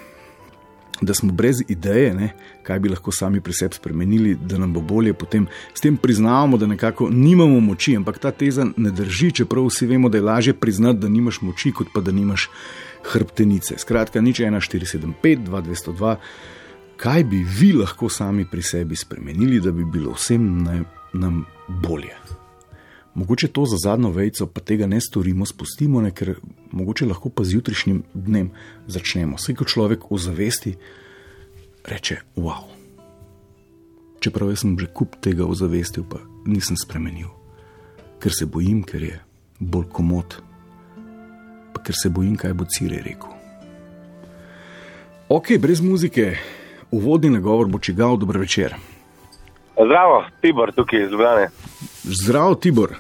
da 1.00 1.14
smo 1.14 1.32
brez 1.32 1.62
ideje, 1.68 2.14
ne, 2.14 2.32
kaj 2.62 2.78
bi 2.78 2.88
lahko 2.88 3.12
sami 3.12 3.40
pri 3.40 3.52
sebi 3.52 3.74
spremenili, 3.74 4.34
da 4.34 4.58
nam 4.58 4.72
bo 4.72 4.80
bolje, 4.80 5.12
potem 5.12 5.46
s 5.74 5.80
tem 5.80 5.96
priznavamo, 5.96 6.56
da 6.56 6.66
nekako 6.66 7.08
nimamo 7.10 7.60
moči, 7.60 7.96
ampak 7.96 8.18
ta 8.18 8.30
teza 8.30 8.66
ne 8.76 8.90
drži, 8.90 9.32
čeprav 9.32 9.66
vsi 9.68 9.86
vemo, 9.86 10.08
da 10.08 10.18
je 10.18 10.22
lažje 10.22 10.54
priznati, 10.54 10.98
da 10.98 11.08
nimaš 11.08 11.40
moči, 11.42 11.72
kot 11.72 11.92
pa 11.94 12.00
da 12.00 12.12
nimaš 12.12 12.48
hrbtenice. 13.12 13.78
Skratka, 13.78 14.20
nič 14.20 14.40
1475, 14.40 15.46
2202. 15.48 16.16
Kaj 16.96 17.24
bi 17.24 17.42
vi 17.42 17.72
lahko 17.72 18.08
sami 18.08 18.46
pri 18.50 18.62
sebi 18.62 18.96
spremenili, 18.96 19.60
da 19.60 19.72
bi 19.72 19.84
bilo 19.84 20.14
vsem 20.14 20.46
nam 21.12 21.44
bolje? 21.68 22.23
Mogoče 23.14 23.48
to 23.48 23.64
za 23.64 23.76
zadnjo 23.78 24.10
vejco, 24.10 24.46
pa 24.46 24.60
tega 24.60 24.86
ne 24.86 25.00
storimo, 25.00 25.46
spustimo, 25.46 26.00
ne, 26.02 26.10
ker 26.10 26.34
mogoče 26.72 27.06
lahko 27.06 27.30
pa 27.30 27.44
zjutrišnjim 27.44 28.02
dnem 28.14 28.50
začnemo. 28.86 29.36
Vse, 29.38 29.54
ko 29.54 29.64
človek 29.64 30.10
ozavesti, 30.10 30.74
reče: 31.84 32.16
Wow. 32.36 32.66
Čeprav 34.20 34.50
sem 34.56 34.78
že 34.78 34.86
kup 34.86 35.14
tega 35.20 35.46
ozavestil, 35.46 36.02
pa 36.10 36.18
nisem 36.46 36.76
spremenil, 36.76 37.30
ker 38.18 38.32
se 38.34 38.46
bojim, 38.46 38.82
ker 38.82 39.02
je 39.02 39.20
bolj 39.60 39.86
komod, 39.92 40.40
pa 41.74 41.82
ker 41.82 41.94
se 41.94 42.10
bojim, 42.10 42.34
kaj 42.36 42.54
bo 42.54 42.64
Cire 42.64 43.02
rekel. 43.04 43.30
Ok, 45.28 45.54
brez 45.60 45.80
muzike, 45.80 46.34
uvodni 46.90 47.30
nagovor 47.30 47.68
bo 47.68 47.78
čigal, 47.78 48.16
dober 48.16 48.38
večer. 48.38 48.74
Zdravo, 49.74 50.24
Tibor, 50.40 50.72
tukaj 50.72 51.04
iz 51.04 51.10
Ljubljana. 51.10 51.48
Zdravo, 52.04 52.54
Tibor. 52.54 52.90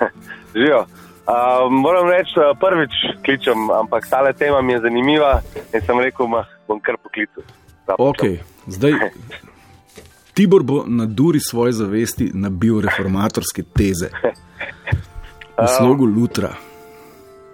Živijo. 0.54 0.78
Uh, 0.78 1.72
moram 1.72 2.10
reči, 2.10 2.32
da 2.36 2.54
prvič 2.60 2.90
kličem, 3.24 3.70
ampak 3.70 4.06
ta 4.10 4.32
tema 4.32 4.62
mi 4.62 4.72
je 4.72 4.80
zanimiva 4.80 5.40
in 5.74 5.80
sem 5.80 6.00
rekel, 6.00 6.26
da 6.26 6.44
bom 6.68 6.80
kar 6.80 6.96
poklical. 7.02 7.42
Okay. 7.98 8.38
Zdaj, 8.66 8.92
Tibor 10.34 10.62
bo 10.62 10.84
na 10.86 11.06
duri 11.06 11.40
svoje 11.40 11.72
zavesti 11.72 12.30
nabil 12.34 12.80
reformatorske 12.80 13.62
teze 13.62 14.08
v 15.58 15.66
slogu 15.78 16.06
Lutra. 16.06 16.48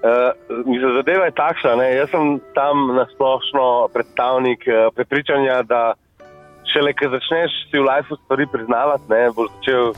Uh, 0.04 0.94
zadeva 0.96 1.24
je 1.24 1.32
takšna, 1.32 1.76
ne? 1.76 1.96
jaz 1.96 2.10
sem 2.10 2.40
tam 2.54 2.94
nasplošno 2.96 3.88
predstavnik 3.92 4.64
uh, 4.68 4.94
prepričanja, 4.94 5.62
da 5.62 5.94
šele, 6.72 6.92
ko 6.92 7.08
začneš 7.08 7.50
si 7.70 7.78
v 7.78 7.86
lifeu 7.88 8.16
stvari 8.24 8.46
priznavati, 8.52 9.04
ne, 9.08 9.30
boš 9.34 9.50
začel 9.56 9.94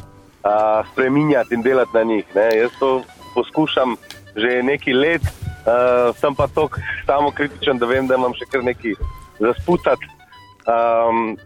uh, 0.46 0.86
spreminjati 0.92 1.54
in 1.54 1.62
delati 1.62 1.90
na 1.94 2.02
njih. 2.02 2.24
Ne. 2.34 2.48
Jaz 2.58 2.70
to 2.78 3.02
poskušam 3.34 3.96
že 4.36 4.62
nekaj 4.62 4.94
let, 4.94 5.22
uh, 5.24 6.12
sem 6.16 6.34
pa 6.34 6.46
tako 6.46 6.78
samo 7.06 7.30
kritičen, 7.30 7.78
da 7.78 7.86
vem, 7.86 8.06
da 8.06 8.14
imam 8.14 8.34
še 8.36 8.44
kar 8.52 8.64
nekaj 8.64 8.92
zasputati. 9.40 10.04
Um, 10.68 11.38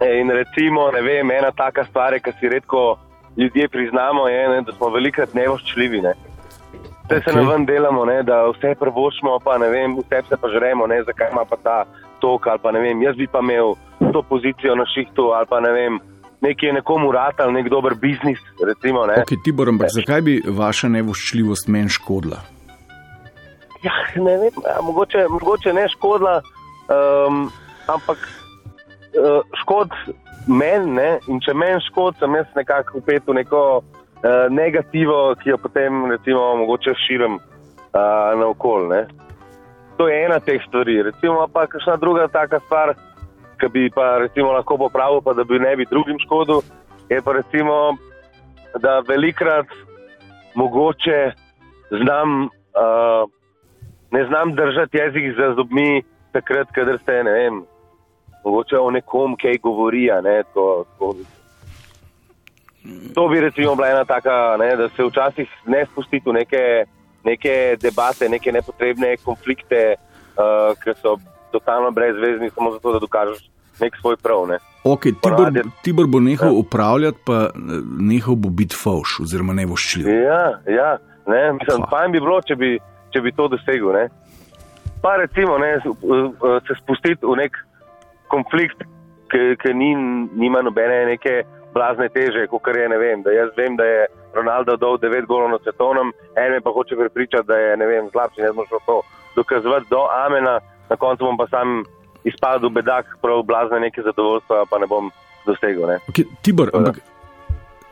in 0.00 0.30
recimo, 0.32 0.88
ne 0.90 1.02
vem, 1.04 1.30
ena 1.30 1.50
taka 1.52 1.84
stvar, 1.84 2.16
ki 2.24 2.32
si 2.40 2.48
redko 2.48 2.96
ljudje 3.36 3.68
priznamo, 3.68 4.28
je, 4.28 4.48
ne, 4.48 4.62
da 4.62 4.72
smo 4.72 4.88
velikrat 4.88 5.34
nevoščljivi. 5.34 6.00
Ne. 6.00 6.14
Vse 7.04 7.18
okay. 7.18 7.24
se 7.28 7.36
nam 7.36 7.50
ven 7.52 7.66
delamo, 7.68 8.04
ne, 8.08 8.22
da 8.22 8.46
vse 8.48 8.72
prvošmo, 8.80 9.36
pa 9.44 9.58
ne 9.58 9.68
vem, 9.68 9.98
vse 10.00 10.22
se 10.28 10.40
pa 10.40 10.48
žremo, 10.48 10.86
ne, 10.86 11.02
zakaj 11.04 11.32
ima 11.32 11.44
pa 11.44 11.60
ta 11.60 11.76
tok 12.24 12.46
ali 12.46 12.62
pa 12.62 12.72
ne 12.72 12.80
vem, 12.80 13.02
jaz 13.04 13.16
bi 13.20 13.26
pa 13.28 13.44
imel 13.44 13.74
to 14.12 14.22
pozicijo 14.22 14.74
na 14.74 14.86
šihtu 14.94 15.28
ali 15.36 15.46
pa 15.50 15.60
ne 15.60 15.72
vem. 15.76 16.00
Nekje 16.44 16.68
je 16.68 16.72
nekomu 16.76 17.12
ratal, 17.12 17.52
nek 17.52 17.68
dober 17.72 17.94
biznis. 17.96 18.40
Recimo, 18.60 19.06
ne. 19.08 19.22
Okay, 19.24 19.40
Tibor, 19.44 19.70
ampak 19.72 19.92
zakaj 19.94 20.20
bi 20.26 20.34
vaša 20.44 20.90
nevoščljivost 20.92 21.70
meni 21.72 21.92
škodila? 21.92 22.42
Ja, 23.84 23.94
ne 24.16 24.36
vem, 24.42 24.60
ja, 24.64 24.78
mogoče, 24.84 25.26
mogoče 25.32 25.72
ne 25.76 25.86
škodila, 25.92 26.38
um, 26.92 27.48
ampak 27.86 28.20
uh, 28.26 29.40
škod 29.62 29.96
meni. 30.48 30.92
Ne, 30.98 31.08
in 31.32 31.40
če 31.44 31.56
meni 31.56 31.80
škod, 31.88 32.20
sem 32.20 32.36
jaz 32.36 32.52
nekako 32.56 33.00
upet 33.00 33.28
v 33.28 33.38
neko 33.40 33.64
uh, 33.80 34.46
negativo, 34.52 35.18
ki 35.40 35.54
jo 35.54 35.60
potem 35.64 36.06
recimo, 36.12 36.46
mogoče 36.64 36.96
širim 37.06 37.40
uh, 37.40 38.32
na 38.40 38.52
okolje. 38.52 39.06
To 39.96 40.08
je 40.08 40.24
ena 40.26 40.40
teh 40.40 40.60
stvari. 40.68 41.02
Recimo 41.08 41.46
pa 41.52 41.66
kakšna 41.70 41.96
druga 42.02 42.28
taka 42.28 42.60
stvar 42.66 42.96
ki 43.60 43.68
bi 43.72 43.90
pa 43.90 44.18
recimo 44.18 44.52
lahko 44.52 44.78
popravil, 44.78 45.20
pa 45.24 45.32
da 45.32 45.44
bi 45.44 45.58
ne 45.58 45.76
bi 45.76 45.86
drugim 45.90 46.18
škodil, 46.18 46.62
je 47.08 47.22
pa 47.22 47.32
recimo, 47.32 47.96
da 48.80 49.00
velikrat 49.08 49.66
mogoče 50.54 51.32
znam, 51.90 52.44
uh, 52.44 53.30
ne 54.10 54.26
znam 54.26 54.54
držati 54.54 54.98
jezik 54.98 55.36
za 55.36 55.54
zobmi, 55.54 56.02
takrat, 56.32 56.68
kader 56.72 56.98
ste, 57.02 57.22
ne 57.24 57.32
vem, 57.32 57.62
mogoče 58.44 58.78
o 58.78 58.90
nekom, 58.90 59.36
kaj 59.36 59.58
govori. 59.62 60.08
Ne, 60.22 60.42
to, 60.54 60.84
to, 60.98 61.14
to 63.14 63.28
bi 63.28 63.40
recimo 63.40 63.74
bila 63.74 63.88
ena 63.88 64.04
taka, 64.04 64.56
ne, 64.56 64.76
da 64.76 64.88
se 64.88 65.04
včasih 65.04 65.48
ne 65.66 65.86
spustiti 65.86 66.30
v 66.30 66.32
neke, 66.32 66.64
neke 67.24 67.76
debate, 67.82 68.28
neke 68.28 68.52
nepotrebne 68.52 69.16
konflikte, 69.24 69.94
uh, 70.36 70.74
ki 70.82 70.98
so 71.02 71.16
totalno 71.54 71.90
brezvezni, 71.94 72.50
samo 72.54 72.72
zato, 72.76 72.92
da 72.92 73.02
dokažeš 73.06 73.44
nek 73.80 73.96
svoj 74.00 74.16
prav. 74.22 74.46
Ne. 74.48 74.58
Okay, 74.84 75.14
Tibor, 75.22 75.50
Tibor 75.82 76.06
bo 76.06 76.20
nehal 76.20 76.52
ja. 76.52 76.58
upravljati, 76.58 77.18
pa 77.26 77.48
eh, 77.48 77.78
nehal 78.00 78.36
bo 78.36 78.50
biti 78.50 78.76
fauš, 78.78 79.20
oziroma 79.24 79.56
ne 79.56 79.66
voščljiv. 79.70 80.08
Ja, 80.08 80.42
ja 80.68 80.90
ne, 81.26 81.42
mislim, 81.58 81.86
pa 81.90 82.04
bi 82.08 82.20
bilo, 82.20 82.40
če 82.44 82.56
bi, 82.60 82.74
če 83.14 83.22
bi 83.24 83.32
to 83.32 83.48
dosegel. 83.54 83.94
Ne. 83.96 84.08
Pa 85.02 85.16
recimo 85.20 85.58
ne, 85.60 85.76
se 86.66 86.76
spustiti 86.82 87.26
v 87.26 87.38
nek 87.40 87.56
konflikt, 88.32 88.84
ki 89.30 89.72
ni, 89.74 89.94
nima 90.38 90.62
nobene 90.62 91.04
neke 91.10 91.42
blazne 91.74 92.08
teže, 92.14 92.46
kot 92.52 92.68
je 92.70 92.88
ne 92.88 92.98
vem. 93.00 93.24
Jaz 93.34 93.50
vem, 93.56 93.76
da 93.76 93.84
je 93.88 94.06
Ronaldo 94.34 94.76
dal 94.78 94.98
9 95.02 95.26
golov 95.26 95.50
na 95.50 95.58
svetovnem, 95.62 96.12
en 96.38 96.52
me 96.52 96.60
pa 96.62 96.70
hoče 96.70 96.96
prepričati, 96.96 97.48
da 97.48 97.56
je 97.56 98.02
slabši, 98.12 98.42
ne 98.42 98.52
moreš 98.52 98.84
to 98.86 99.00
dokazovati 99.36 99.90
do 99.90 100.06
Amena 100.26 100.60
na 100.94 101.00
koncu 101.00 101.26
bom 101.26 101.38
pa 101.40 101.48
sam 101.50 101.82
izpadel 102.24 102.70
bedak, 102.72 103.16
prav 103.22 103.42
blazne 103.46 103.82
neke 103.84 104.02
zadovoljstva, 104.02 104.64
pa 104.70 104.78
ne 104.80 104.88
bom 104.88 105.10
dosegel. 105.46 105.88
Ne. 105.90 105.98
Okay, 106.08 106.28
Tibor, 106.42 106.72
ampak. 106.74 107.02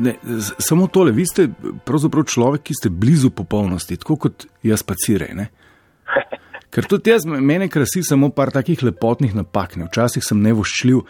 Ne, 0.02 0.16
samo 0.58 0.86
tole, 0.90 1.12
vi 1.12 1.26
ste 1.28 1.46
pravzaprav 1.86 2.24
človek, 2.26 2.64
ki 2.66 2.74
ste 2.74 2.90
blizu 2.90 3.30
popolnosti, 3.30 3.98
tako 4.00 4.16
kot 4.24 4.46
jaz 4.64 4.82
pa 4.82 4.96
cirej. 4.98 5.36
Ker 6.72 6.88
tudi 6.88 7.12
jaz, 7.12 7.26
mene 7.28 7.68
krasi 7.68 8.00
samo 8.06 8.30
par 8.32 8.48
takih 8.50 8.80
lepotnih 8.80 9.34
napak. 9.36 9.76
Ne. 9.76 9.90
Včasih 9.90 10.24
sem 10.24 10.40
nevoščljiv, 10.40 11.02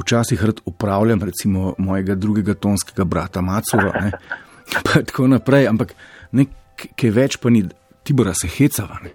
včasih 0.00 0.44
rad 0.48 0.62
upravljam, 0.64 1.20
recimo 1.28 1.74
mojega 1.78 2.16
drugega 2.16 2.56
tonskega 2.56 3.04
brata 3.04 3.44
Macova. 3.44 3.92
Ne. 4.00 4.14
Pa 4.86 5.02
tako 5.04 5.28
naprej, 5.28 5.68
ampak 5.68 5.92
nekaj 6.32 7.10
več 7.12 7.36
pa 7.36 7.52
ni, 7.52 7.66
Tibora 8.04 8.32
se 8.32 8.48
hecava. 8.48 8.96
Ne. 9.04 9.12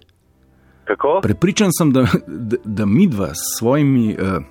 Kako? 0.89 1.19
Prepričan 1.24 1.69
sem, 1.77 1.91
da, 1.93 2.08
da, 2.27 2.58
da 2.63 2.86
mi 2.86 3.08
dva 3.08 3.27
s 3.34 3.58
svojimi 3.60 4.15
uh, 4.17 4.41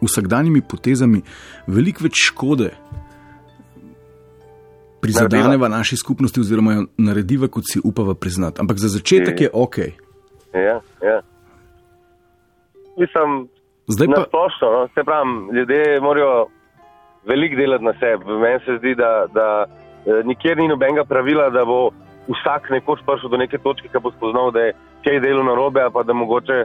vsakdanjimi 0.00 0.62
potezami 0.64 1.20
veliko 1.66 2.06
več 2.06 2.22
škode 2.30 2.70
prizadeneva 5.00 5.68
naši 5.68 5.96
skupnosti, 5.96 6.40
oziroma 6.40 6.72
jo 6.72 6.86
narediva, 6.96 7.48
kot 7.48 7.68
si 7.68 7.80
upava 7.84 8.14
priznati. 8.14 8.60
Ampak 8.60 8.76
za 8.76 8.88
začetek 8.88 9.40
je, 9.40 9.44
je 9.44 9.50
ok. 9.52 9.78
Ja, 10.54 10.80
ja. 11.04 11.20
Mislim, 12.98 13.48
Zdaj 13.88 14.06
pa... 14.14 14.24
splošno, 14.28 14.68
no? 14.72 14.88
se 14.94 15.04
pravi, 15.04 15.56
ljudje 15.56 16.00
morajo 16.00 16.46
veliko 17.24 17.56
delati 17.56 17.84
na 17.84 17.94
sebi. 18.00 18.24
Meni 18.24 18.60
se 18.64 18.76
zdi, 18.78 18.94
da, 18.94 19.26
da 19.34 19.46
eh, 19.64 20.22
nikjer 20.24 20.56
ni 20.58 20.68
nobenega 20.68 21.04
pravila, 21.04 21.50
da 21.50 21.64
bo 21.64 21.90
vsak 22.28 22.70
nekoč 22.70 23.00
prišel 23.06 23.30
do 23.30 23.36
neke 23.40 23.58
točke, 23.58 23.88
ki 23.88 24.02
bo 24.02 24.12
spoznal, 24.12 24.50
da 24.50 24.68
je 24.68 24.76
kaj 25.04 25.20
delo 25.20 25.42
na 25.42 25.54
robe, 25.54 25.84
pa 25.92 26.02
da 26.02 26.12
mogoče 26.12 26.64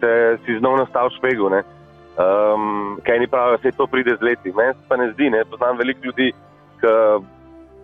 se 0.00 0.10
si 0.44 0.58
znov 0.58 0.78
nastav 0.78 1.10
špegu. 1.16 1.50
Um, 1.50 2.96
kaj 3.04 3.18
ni 3.18 3.28
pravi, 3.28 3.58
vse 3.60 3.76
to 3.76 3.86
pride 3.86 4.16
z 4.16 4.24
leti. 4.24 4.52
Meni 4.52 4.72
se 4.72 4.88
pa 4.88 4.96
ne 4.96 5.12
zdi, 5.12 5.30
ne 5.30 5.44
poznam 5.44 5.76
veliko 5.76 6.00
ljudi, 6.04 6.32
ki 6.80 6.92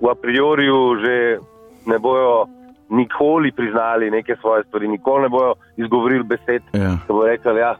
v 0.02 0.09
a 0.11 0.14
priori 0.14 0.66
že 1.04 1.38
ne 1.87 1.99
bojo 1.99 2.47
nikoli 2.90 3.52
priznali 3.52 4.11
neke 4.11 4.37
svoje 4.40 4.64
stvari, 4.64 4.88
nikoli 4.88 5.23
ne 5.23 5.28
bojo 5.28 5.54
izgovorili 5.76 6.25
besed, 6.25 6.62
ja. 6.73 6.99
ki 7.07 7.12
bo 7.12 7.26
rekel, 7.26 7.57
ja, 7.57 7.76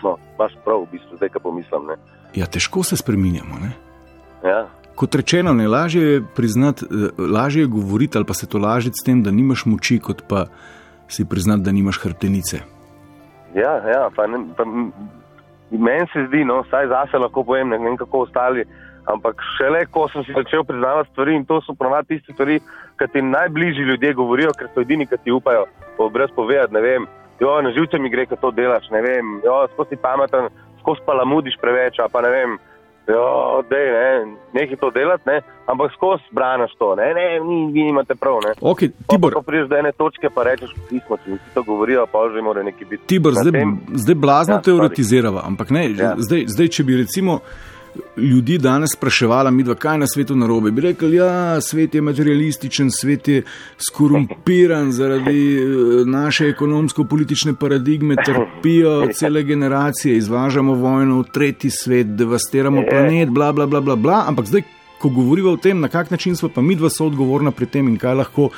smo, 0.00 0.16
imaš 0.34 0.52
prav, 0.64 0.82
v 0.82 0.92
bistvu, 0.92 1.16
zdaj, 1.16 1.28
kaj 1.28 1.42
pomislim. 1.42 1.86
Ne? 1.86 1.96
Ja, 2.34 2.46
težko 2.46 2.82
se 2.82 2.96
spreminjamo. 2.96 3.60
Ja. 4.44 4.66
Kot 4.96 5.14
rečeno, 5.14 5.52
ne 5.52 5.68
lažje 5.68 6.02
je 6.02 6.22
priznati, 6.36 6.84
eh, 6.84 7.22
lažje 7.32 7.62
je 7.62 7.66
govoriti 7.66 8.18
ali 8.18 8.26
pa 8.26 8.34
se 8.34 8.48
to 8.48 8.58
lažiti 8.58 8.96
s 9.00 9.04
tem, 9.04 9.22
da 9.22 9.30
nimaš 9.30 9.66
moči, 9.66 9.98
kot 10.00 10.22
pa 10.28 10.46
si 11.08 11.24
priznati, 11.24 11.62
da 11.62 11.72
nimaš 11.72 12.00
hrbtenice. 12.02 12.56
Ja, 13.54 13.72
ja 13.88 14.08
pa 14.16 14.26
ne, 14.26 14.38
pa 14.56 14.64
meni 15.70 16.06
se 16.12 16.26
zdi, 16.28 16.44
no, 16.44 16.64
saj 16.70 16.88
zase 16.88 17.18
lahko 17.18 17.44
povem, 17.44 17.68
ne 17.68 17.78
vem 17.78 17.96
kako 17.96 18.24
ostali. 18.26 18.64
Ampak 19.06 19.38
šele, 19.56 19.84
ko 19.86 20.08
sem 20.10 20.24
si 20.26 20.34
začel 20.34 20.64
priznavati 20.64 21.10
stvari 21.12 21.36
in 21.36 21.44
to 21.46 21.60
so 21.62 21.74
pravati 21.78 22.16
tiste 22.16 22.32
stvari, 22.32 22.58
ki 22.98 23.06
ti 23.12 23.22
najbližji 23.22 23.84
ljudje 23.86 24.14
govorijo, 24.14 24.50
ker 24.58 24.68
so 24.74 24.82
edini, 24.82 25.06
ki 25.06 25.18
ti 25.24 25.30
upajo, 25.30 25.66
brez 26.12 26.32
povedati, 26.34 26.74
ne 26.74 26.80
vem, 26.80 27.06
jo, 27.40 27.52
na 27.62 27.70
živce 27.70 27.98
mi 27.98 28.10
gre, 28.10 28.26
ko 28.26 28.36
to 28.40 28.50
delaš, 28.50 28.88
ne 28.90 29.02
vem, 29.04 29.36
jo, 29.44 29.60
skozi 29.74 29.96
pameten, 30.02 30.48
skozi 30.80 31.06
pa 31.06 31.14
lamudiš 31.20 31.60
preveč, 31.62 32.02
pa 32.12 32.24
ne 32.24 32.32
vem. 32.34 32.58
Ja, 33.08 33.62
dej, 33.70 33.86
ne, 33.96 34.36
nekaj 34.52 34.76
to 34.76 34.90
delati, 34.90 35.22
ne, 35.26 35.40
ampak 35.66 35.92
skozi 35.94 36.22
braniš 36.30 36.72
to. 36.78 36.94
Ne, 36.98 37.14
ne, 37.14 37.26
ni, 37.48 37.72
vi 37.72 37.88
imate 37.88 38.14
prav. 38.14 38.40
Okay, 38.60 38.90
Tibor, 39.10 39.32
ko 39.34 39.42
prideš 39.46 39.68
do 39.70 39.76
ene 39.78 39.92
točke, 39.92 40.30
pa 40.34 40.42
rečeš, 40.42 40.72
pismo, 40.88 41.18
če 41.22 41.38
ti 41.38 41.54
to 41.54 41.62
govorijo, 41.62 42.06
pa 42.10 42.26
že 42.34 42.42
mora 42.42 42.66
nekaj 42.66 42.88
biti. 42.90 43.06
Tibor, 43.06 43.38
zdaj, 43.38 43.62
zdaj 43.94 44.14
blazno 44.14 44.58
ja, 44.58 44.62
teoretizirava, 44.62 45.46
ampak 45.46 45.70
ne, 45.70 45.84
ja. 45.94 46.16
zdaj, 46.18 46.48
zdaj, 46.50 46.68
če 46.68 46.84
bi 46.84 46.98
recimo 47.04 47.38
ljudi 48.16 48.58
danes 48.58 48.90
spraševala, 48.96 49.50
mi 49.50 49.62
dva, 49.62 49.74
kaj 49.74 49.98
na 49.98 50.06
svetu 50.06 50.36
narobe. 50.36 50.70
Bi 50.70 50.80
rekli, 50.80 51.10
da 51.10 51.16
ja, 51.16 51.60
svet 51.60 51.94
je 51.94 52.00
materialističen, 52.00 52.90
svet 52.90 53.28
je 53.28 53.42
skorumpiran 53.88 54.92
zaradi 54.92 55.56
eh, 55.56 55.64
naše 56.06 56.48
ekonomsko-politične 56.48 57.54
paradigme, 57.54 58.16
trpijo 58.24 59.08
cele 59.14 59.42
generacije, 59.42 60.16
izvažamo 60.16 60.74
vojno 60.74 61.20
v 61.20 61.28
tretji 61.32 61.70
svet, 61.70 62.06
devastiramo 62.06 62.82
planet, 62.90 63.28
bla, 63.28 63.52
bla, 63.52 63.66
bla, 63.66 63.80
bla, 63.80 63.96
bla. 63.96 64.24
Ampak 64.28 64.46
zdaj, 64.46 64.62
ko 64.98 65.08
govorimo 65.08 65.50
o 65.50 65.56
tem, 65.56 65.80
na 65.80 65.88
kak 65.88 66.10
način 66.10 66.36
smo 66.36 66.48
pa 66.48 66.62
mi 66.62 66.76
dva 66.76 66.90
soodgovorna 66.90 67.50
pri 67.50 67.66
tem 67.66 67.88
in 67.88 67.98
kaj 67.98 68.14
lahko. 68.14 68.50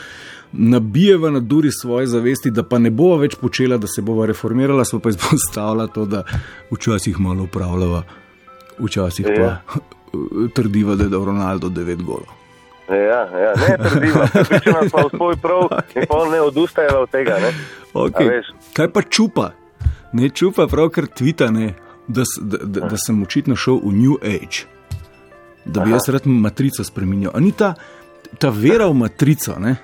Nabijeva 0.53 1.31
na 1.31 1.41
duri 1.41 1.69
svoje 1.73 2.07
zavesti, 2.07 2.51
da 2.51 2.63
pa 2.63 2.79
ne 2.79 2.91
bo 2.91 3.17
več 3.21 3.35
počela, 3.37 3.77
da 3.77 3.87
se 3.87 4.03
bo 4.03 4.27
reformirala, 4.27 4.85
smo 4.85 5.01
pa 5.01 5.11
izpostavila 5.13 5.87
to, 5.87 6.07
da 6.07 6.23
včasih 6.71 7.21
malo 7.21 7.45
upravljava 7.45 8.03
včasih 8.81 9.27
pa 9.27 9.43
ja. 9.43 9.63
trdiva, 10.57 10.95
da 10.95 11.05
je 11.05 11.25
Ronaldo 11.25 11.69
9 11.69 12.03
golov. 12.03 12.39
Ja, 12.89 13.21
ja, 13.41 13.53
ne 13.69 13.89
trdimo, 13.89 14.21
pričemo 14.49 14.81
pa 14.93 15.03
v 15.03 15.17
svoj 15.17 15.37
prav 15.37 15.69
in 15.95 16.07
pa 16.09 16.29
ne 16.33 16.41
odustajajo 16.41 17.03
od 17.03 17.11
tega. 17.11 17.37
Ne? 17.37 17.53
Okay. 17.95 18.41
Kaj 18.73 18.89
pa 18.93 19.03
čupa? 19.03 19.51
Ne 20.13 20.31
čupa 20.31 20.67
prav 20.67 20.89
kar 20.89 21.07
tvita, 21.07 21.51
ne, 21.51 21.75
da, 22.09 22.23
da, 22.41 22.59
da, 22.65 22.89
da 22.89 22.97
sem 22.97 23.23
očitno 23.23 23.57
šel 23.57 23.81
v 23.85 23.93
New 23.93 24.17
Age, 24.25 24.65
da 25.65 25.85
bi 25.85 25.91
Aha. 25.91 25.99
jaz 25.99 26.09
rad 26.09 26.27
matrico 26.27 26.85
spremenil. 26.85 27.31
A 27.35 27.41
ni 27.41 27.53
ta, 27.53 27.75
ta 28.39 28.49
vera 28.49 28.89
v 28.89 28.97
matrico, 29.05 29.59
ne? 29.61 29.77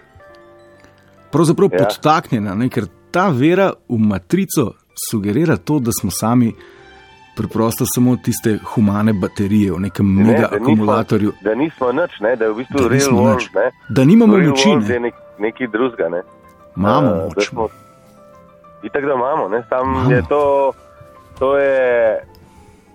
pravzaprav 1.32 1.68
ja. 1.72 1.84
podtaknjena, 1.84 2.54
ne? 2.54 2.70
ker 2.70 2.86
ta 3.10 3.28
vera 3.28 3.72
v 3.88 3.98
matrico 3.98 4.72
sugerira 5.10 5.56
to, 5.56 5.78
da 5.78 5.92
smo 5.92 6.10
sami 6.10 6.54
preprosto 7.36 7.84
samo 7.86 8.16
tiste 8.16 8.58
humane 8.66 9.12
baterije 9.14 9.72
v 9.72 9.80
nekem 9.80 10.06
Ne, 10.08 10.24
mega 10.24 10.40
da 10.42 10.48
nismo- 10.50 10.62
akumulatorju, 10.64 11.32
Da 11.42 11.54
nismo 11.54 11.92
nič, 11.92 12.20
ne, 12.20 12.36
da 12.36 12.44
je 12.44 12.50
v 12.50 12.56
bistvu 12.56 12.74
Da 12.74 12.82
real 12.82 12.92
nismo 12.94 13.18
world. 13.18 13.36
nič. 13.36 13.50
Ne. 13.52 13.66
da 13.88 14.04
nimamo 14.04 14.36
Real 14.36 14.50
moči. 14.50 14.68
world 14.68 14.84
je 14.84 14.92
Ne? 14.92 15.00
nek, 15.00 15.14
nekaj 15.38 15.66
drugega. 15.68 16.08
Ne. 16.08 16.22
Imamo 16.76 17.10
da 17.10 17.24
moč. 17.26 17.48
smo- 17.48 17.68
Itak 18.82 19.02
da 19.02 19.12
imamo, 19.12 19.48
ne, 19.48 19.62
tam 19.64 19.86
Imamo. 19.88 20.10
je 20.10 20.22
to, 20.24 20.72
to 21.38 21.56
je 21.56 22.20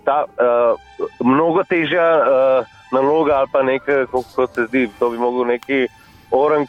ta 0.04 0.24
uh, 0.24 0.78
mnogo 1.20 1.62
težja 1.64 2.06
uh, 2.16 2.64
naloga 2.92 3.32
ali 3.34 3.48
pa 3.52 3.62
nekaj, 3.62 4.06
kot, 4.06 4.54
se 4.54 4.66
zdi, 4.66 4.88
to 4.98 5.10
bi 5.10 5.18
mogel 5.18 5.44
neki 5.46 5.86
orang 6.30 6.66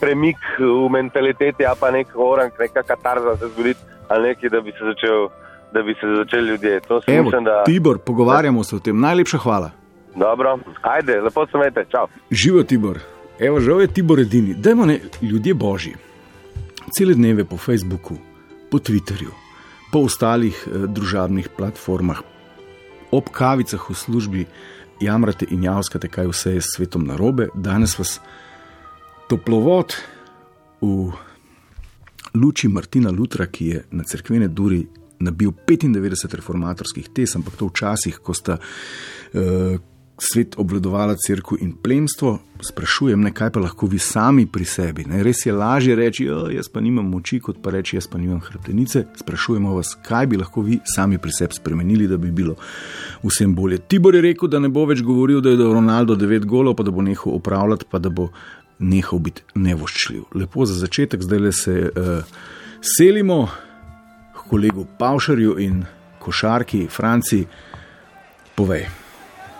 premik 0.00 0.36
v 0.58 0.88
mentaliteti, 0.90 1.66
ali 1.66 1.76
pa 1.76 1.90
nek 1.90 2.06
orang, 2.16 2.50
neka 2.56 2.82
katarza 2.82 3.36
se 3.36 3.48
zgoditi, 3.48 3.80
ali 4.08 4.28
nekaj, 4.28 4.48
da 4.48 4.60
bi 4.60 4.72
se 4.72 4.84
začel, 4.84 5.28
da 5.74 5.82
bi 5.82 5.94
se 5.94 6.06
začeli 6.16 6.48
ljudje. 6.48 6.80
Evo, 7.06 7.24
mislim, 7.24 7.44
da. 7.44 7.64
Tibor, 7.64 7.98
pogovarjamo 7.98 8.64
se 8.64 8.76
o 8.76 8.78
tem. 8.78 9.00
Najlepša 9.00 9.38
hvala. 9.38 9.70
Dobro, 10.14 10.58
ajde, 10.82 11.20
lepo 11.20 11.46
se 11.46 11.52
imejte, 11.54 11.84
čau. 11.90 12.06
Živijo 12.30 12.64
Tibor. 12.64 12.98
Evo, 13.38 13.60
žal 13.60 13.80
je 13.80 13.86
Tibor 13.86 14.20
edini. 14.20 14.54
Dajmo 14.54 14.86
ne, 14.86 15.00
ljudje 15.22 15.54
božji. 15.54 15.94
Cele 16.96 17.14
dneve 17.14 17.44
po 17.44 17.56
Facebooku, 17.56 18.16
po 18.70 18.78
Twitterju, 18.78 19.30
po 19.92 19.98
ostalih 19.98 20.66
eh, 20.66 20.86
družabnih 20.86 21.48
platformah, 21.56 22.20
ob 23.10 23.28
kavicah 23.32 23.90
v 23.90 23.94
službi, 23.94 24.46
jamrate 25.00 25.46
in 25.50 25.64
javskate, 25.64 26.08
kaj 26.08 26.26
vse 26.26 26.54
je 26.54 26.60
s 26.60 26.76
svetom 26.76 27.06
narobe. 27.06 27.48
Danes 27.54 27.98
vas 27.98 28.20
toplovod 29.28 29.96
v 30.80 31.12
luči 32.34 32.68
Martina 32.68 33.10
Lutra, 33.10 33.46
ki 33.46 33.66
je 33.66 33.84
na 33.90 34.04
crkvene 34.04 34.48
duri 34.48 34.86
nabil 35.22 35.54
95 35.68 36.36
reformatorskih 36.40 37.08
tes, 37.14 37.36
ampak 37.38 37.56
to 37.60 37.70
včasih, 37.70 38.18
ko 38.22 38.34
sta 38.36 38.58
uh, 38.58 39.78
svet 40.22 40.54
obvladovala 40.56 41.16
crkvu 41.26 41.56
in 41.60 41.72
plemstvo, 41.82 42.38
sprašujem, 42.62 43.20
ne, 43.20 43.32
kaj 43.34 43.50
pa 43.50 43.60
lahko 43.60 43.86
vi 43.90 43.98
sami 43.98 44.46
pri 44.46 44.64
sebi. 44.64 45.04
Ne? 45.08 45.22
Res 45.22 45.46
je 45.46 45.52
lažje 45.52 45.96
reči, 45.96 46.24
"Ja, 46.24 46.46
jaz 46.50 46.68
pa 46.68 46.80
nimam 46.80 47.08
moči, 47.10 47.40
kot 47.40 47.58
pa 47.62 47.70
reči, 47.70 47.96
jaz 47.96 48.06
pa 48.06 48.18
nimam 48.18 48.40
hrbtenice. 48.40 49.04
Sprašujemo 49.16 49.74
vas, 49.74 49.96
kaj 50.08 50.26
bi 50.26 50.36
lahko 50.36 50.62
vi 50.62 50.78
sami 50.84 51.18
pri 51.18 51.32
sebi 51.38 51.54
spremenili, 51.54 52.08
da 52.08 52.16
bi 52.16 52.30
bilo 52.30 52.54
vsem 53.22 53.54
bolje. 53.54 53.78
Tibor 53.78 54.14
je 54.14 54.20
rekel, 54.20 54.48
da 54.48 54.58
ne 54.58 54.68
bo 54.68 54.84
več 54.86 55.02
govoril, 55.02 55.40
da 55.40 55.50
je 55.50 55.56
dal 55.56 55.72
Ronaldo 55.72 56.16
9 56.16 56.44
golov, 56.44 56.76
pa 56.76 56.82
da 56.82 56.90
bo 56.90 57.02
nehal 57.02 57.34
upravljati, 57.34 57.84
pa 57.90 57.98
da 57.98 58.10
bo 58.10 58.28
nehal 58.78 59.18
biti 59.18 59.42
nevoščljiv. 59.54 60.22
Lepo 60.34 60.66
za 60.66 60.74
začetek, 60.74 61.22
zdaj 61.22 61.38
le 61.38 61.52
se 61.52 61.90
uh, 61.96 62.24
selimo 62.80 63.48
kolegu 64.48 64.86
Pavšarju 64.98 65.58
in 65.58 65.84
košarki 66.18 66.86
Franci. 66.90 67.46
Povej. 68.54 69.01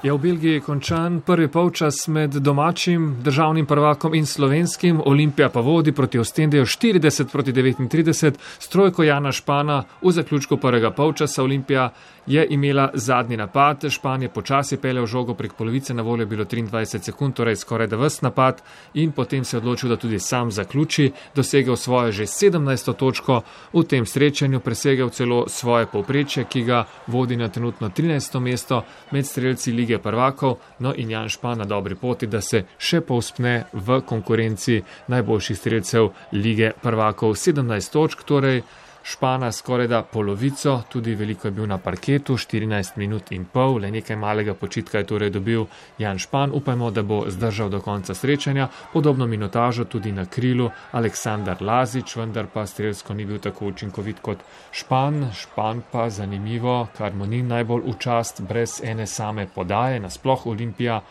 Je 0.03 0.13
v 0.13 0.19
Belgiji 0.19 0.61
končan 0.61 1.21
prvi 1.23 1.47
polčas 1.49 2.09
med 2.09 2.35
domačim 2.43 3.23
državnim 3.23 3.67
prvakom 3.67 4.15
in 4.15 4.27
slovenskim, 4.27 4.99
Olimpija 5.07 5.49
pa 5.49 5.61
vodi 5.61 5.93
proti 5.93 6.19
Ostendeju 6.19 6.65
40 6.67 7.31
proti 7.33 7.53
39, 7.53 8.35
strojko 8.59 9.03
Jana 9.03 9.33
Špana 9.33 9.85
v 10.03 10.11
zaključku 10.11 10.57
prvega 10.57 10.91
polčasa 10.91 11.43
Olimpija 11.43 11.93
je 12.27 12.47
imela 12.51 12.91
zadnji 12.95 13.37
napad, 13.37 13.85
Špan 13.89 14.23
je 14.23 14.29
počasi 14.29 14.77
peljal 14.77 15.07
žogo 15.07 15.35
prek 15.35 15.53
polovice, 15.53 15.95
na 15.95 16.03
voljo 16.03 16.23
je 16.23 16.27
bilo 16.27 16.45
23 16.45 16.99
sekund, 16.99 17.35
torej 17.35 17.57
skoraj 17.57 17.87
da 17.87 17.97
vst 17.97 18.23
napad 18.23 18.63
in 18.95 19.13
potem 19.13 19.45
se 19.45 19.57
je 19.57 19.59
odločil, 19.59 19.89
da 19.89 19.97
tudi 19.97 20.19
sam 20.19 20.51
zaključi, 20.51 21.13
dosegel 21.35 21.77
svojo 21.77 22.13
že 22.13 22.23
17. 22.27 22.95
točko 22.95 23.43
v 23.73 23.83
tem 23.83 24.07
srečanju, 24.07 24.61
presegel 24.61 25.09
celo 25.09 25.49
svoje 25.49 25.87
povprečje, 25.87 26.45
ki 26.45 26.63
ga 26.63 26.85
vodi 27.07 27.37
na 27.37 27.49
trenutno 27.49 27.89
13. 27.89 28.41
mesto 28.41 28.85
med 29.11 29.27
streljci 29.27 29.73
lige 29.73 29.92
prvakov, 29.99 30.59
no 30.79 30.95
in 30.97 31.11
Jan 31.11 31.29
Špan 31.29 31.59
na 31.59 31.65
dobri 31.65 31.95
poti, 31.95 32.27
da 32.27 32.41
se 32.41 32.65
še 32.79 33.01
povspne 33.01 33.65
v 33.73 34.01
konkurenci 34.07 34.83
najboljših 35.13 35.59
streljcev 35.59 36.09
lige 36.33 36.73
prvakov. 36.83 37.35
17 37.37 37.93
točk, 37.93 38.25
torej 38.25 38.63
Špana 39.03 39.53
skoraj 39.53 39.87
da 39.87 40.03
polovico, 40.03 40.83
tudi 40.89 41.15
veliko 41.15 41.49
je 41.49 41.53
bil 41.53 41.67
na 41.67 41.79
parketu, 41.79 42.37
14 42.37 42.97
minut 42.97 43.33
in 43.33 43.45
pol, 43.45 43.81
le 43.83 43.91
nekaj 43.91 44.17
malega 44.17 44.55
počitka 44.55 44.99
je 44.99 45.07
torej 45.07 45.31
dobil 45.31 45.65
Jan 45.99 46.19
Špan. 46.19 46.51
Upajmo, 46.55 46.91
da 46.91 47.03
bo 47.03 47.25
zdržal 47.29 47.69
do 47.69 47.81
konca 47.81 48.15
srečanja, 48.15 48.69
podobno 48.93 49.27
minutažo 49.27 49.85
tudi 49.85 50.13
na 50.13 50.27
krilu 50.27 50.71
Aleksandar 50.93 51.63
Lazič, 51.63 52.17
vendar 52.17 52.47
pa 52.47 52.67
strelsko 52.67 53.15
ni 53.15 53.27
bil 53.27 53.39
tako 53.39 53.67
učinkovit 53.67 54.21
kot 54.23 54.39
Špan. 54.71 55.31
Špan 55.35 55.83
pa 55.93 56.11
zanimivo, 56.11 56.87
kar 56.97 57.15
mu 57.15 57.27
ni 57.27 57.43
najbolj 57.43 57.83
v 57.87 57.99
čast, 57.99 58.43
brez 58.43 58.81
ene 58.85 59.07
same 59.07 59.47
podaje, 59.55 60.01
nasploh 60.01 60.47
Olimpija. 60.47 61.03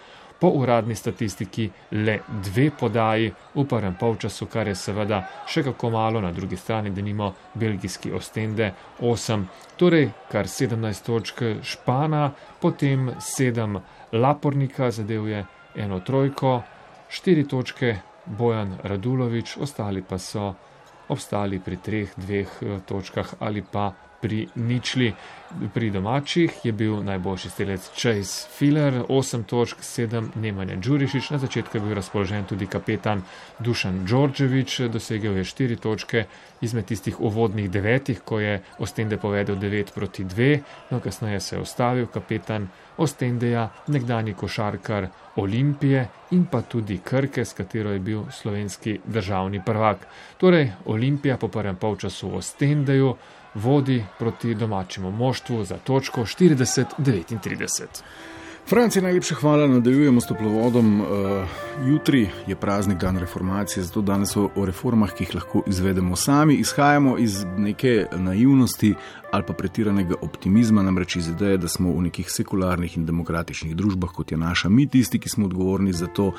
Po 0.42 0.50
uradni 0.58 0.96
statistiki 0.96 1.68
le 1.92 2.16
dve 2.42 2.72
podaji 2.80 3.28
v 3.56 3.66
prvem 3.70 3.94
polčasu, 4.00 4.48
kar 4.50 4.68
je 4.68 4.76
seveda 4.76 5.20
še 5.46 5.62
kako 5.68 5.92
malo, 5.94 6.22
na 6.22 6.32
drugi 6.34 6.58
strani 6.58 6.90
denimo 6.90 7.28
belgijski 7.54 8.12
Ostende 8.18 8.72
8, 9.00 9.46
torej 9.78 10.10
kar 10.32 10.50
17 10.50 11.06
točk 11.06 11.44
Špana, 11.62 12.32
potem 12.62 13.12
7 13.20 13.80
Lapornika, 14.18 14.90
zadev 14.92 15.30
je 15.30 15.46
eno 15.76 16.00
trojko, 16.00 16.62
4 17.12 17.48
točke 17.48 17.96
Bojan 18.26 18.78
Radulovič, 18.84 19.58
ostali 19.62 20.02
pa 20.02 20.18
so 20.18 20.56
obstali 21.12 21.60
pri 21.60 21.78
treh, 21.78 22.10
dveh 22.18 22.50
eh, 22.62 22.80
točkah 22.88 23.36
ali 23.40 23.62
pa 23.62 23.92
pri 24.22 24.48
ničli. 24.56 25.14
Pri 25.74 25.90
domačih 25.92 26.54
je 26.64 26.72
bil 26.72 27.02
najboljši 27.04 27.50
strelec 27.50 27.90
Chase 27.92 28.48
Filler, 28.58 29.02
8 29.10 29.44
točk, 29.44 29.82
7 29.84 30.30
Nemanja 30.36 30.76
Đurišič, 30.76 31.30
na 31.30 31.38
začetku 31.38 31.78
je 31.78 31.82
bil 31.82 31.96
razpoložen 31.96 32.46
tudi 32.48 32.68
kapetan 32.68 33.22
Dušan 33.60 34.06
Đorđevič, 34.06 34.80
dosegel 34.80 35.38
je 35.38 35.44
4 35.44 35.76
točke 35.76 36.24
izmed 36.62 36.86
tistih 36.86 37.20
uvodnih 37.20 37.72
devetih, 37.72 38.22
ko 38.26 38.40
je 38.40 38.62
Ostende 38.80 39.18
povedal 39.18 39.56
9 39.56 39.92
proti 39.96 40.24
2, 40.24 40.60
no 40.92 41.00
kasneje 41.00 41.40
se 41.40 41.56
je 41.56 41.62
ustavil 41.62 42.08
kapetan 42.08 42.70
Ostendeja, 42.98 43.70
nekdani 43.88 44.34
košarkar 44.34 45.08
Olimpije 45.36 46.08
in 46.32 46.46
pa 46.46 46.62
tudi 46.62 47.00
Krke, 47.04 47.46
s 47.46 47.54
katero 47.54 47.92
je 47.92 48.00
bil 48.00 48.24
slovenski 48.32 49.00
državni 49.06 49.62
prvak. 49.66 50.08
Torej, 50.38 50.72
Olimpija 50.86 51.38
po 51.38 51.48
prvem 51.48 51.76
polčasu 51.76 52.30
v 52.30 52.36
Ostendeju 52.36 53.16
vodi 53.54 54.04
proti 54.20 54.56
domačemu 54.56 55.12
moštvu 55.12 55.64
za 55.64 55.78
točko 55.78 56.22
40-39. 56.22 58.04
Franci, 58.70 59.02
najlepša 59.02 59.36
hvala, 59.36 59.68
nadaljujemo 59.68 60.22
s 60.22 60.28
toplovodom. 60.28 61.02
Uh, 61.02 61.08
jutri 61.88 62.30
je 62.48 62.56
praznik 62.56 62.98
dan 62.98 63.18
reformacije, 63.18 63.84
zato 63.84 64.02
danes 64.02 64.38
o, 64.38 64.50
o 64.56 64.66
reformah, 64.66 65.12
ki 65.14 65.24
jih 65.24 65.36
lahko 65.36 65.64
izvedemo 65.68 66.16
sami, 66.16 66.56
izhajamo 66.56 67.18
iz 67.18 67.46
neke 67.58 68.06
naivnosti 68.18 68.94
ali 69.32 69.44
pa 69.48 69.54
pretiranega 69.54 70.16
optimizma, 70.22 70.84
namreč 70.84 71.16
iz 71.16 71.28
ideje, 71.30 71.58
da 71.58 71.68
smo 71.68 71.92
v 71.92 72.02
nekih 72.02 72.32
sekularnih 72.32 72.98
in 72.98 73.06
demokratičnih 73.06 73.76
družbah, 73.76 74.12
kot 74.12 74.32
je 74.32 74.38
naša, 74.38 74.70
mi 74.70 74.88
tisti, 74.88 75.20
ki 75.20 75.30
smo 75.30 75.46
odgovorni 75.46 75.94
za 75.94 76.08
to, 76.08 76.28
uh, 76.28 76.36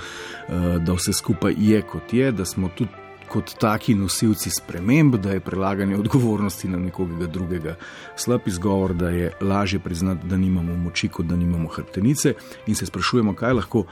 da 0.78 0.92
vse 0.92 1.12
skupaj 1.12 1.54
je 1.58 1.82
kot 1.82 2.14
je, 2.14 2.32
da 2.32 2.44
smo 2.44 2.68
tudi 2.68 3.01
kot 3.32 3.54
taki 3.60 3.94
nosilci 3.94 4.50
sprememb, 4.50 5.16
da 5.16 5.32
je 5.32 5.40
prelaganje 5.40 5.96
odgovornosti 5.96 6.68
na 6.68 6.78
nekoga 6.78 7.26
drugega 7.26 7.76
slab 8.16 8.46
izgovor, 8.46 8.94
da 8.94 9.08
je 9.10 9.32
lažje 9.40 9.80
priznati, 9.80 10.26
da 10.26 10.36
nimamo 10.36 10.76
moči, 10.76 11.08
kot 11.08 11.26
da 11.26 11.36
nimamo 11.36 11.68
hrbtenice, 11.68 12.34
in 12.66 12.74
se 12.74 12.86
sprašujemo, 12.86 13.34
kaj 13.34 13.52
lahko 13.52 13.84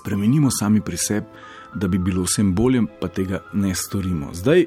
spremenimo 0.00 0.50
sami 0.50 0.80
pri 0.80 0.96
sebi, 0.96 1.26
da 1.74 1.88
bi 1.88 1.98
bilo 1.98 2.26
vsem 2.26 2.54
bolje, 2.54 2.82
pa 3.00 3.08
tega 3.08 3.42
ne 3.52 3.74
storimo. 3.74 4.34
Zdaj, 4.34 4.66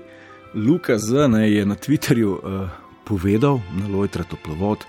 Luka 0.53 0.97
Z. 0.97 1.27
Ne, 1.27 1.51
je 1.51 1.65
na 1.65 1.75
Twitterju 1.75 2.29
uh, 2.31 2.69
povedal, 3.05 3.59
na 3.75 3.87
Lojtra 3.87 4.23
toplovod. 4.23 4.85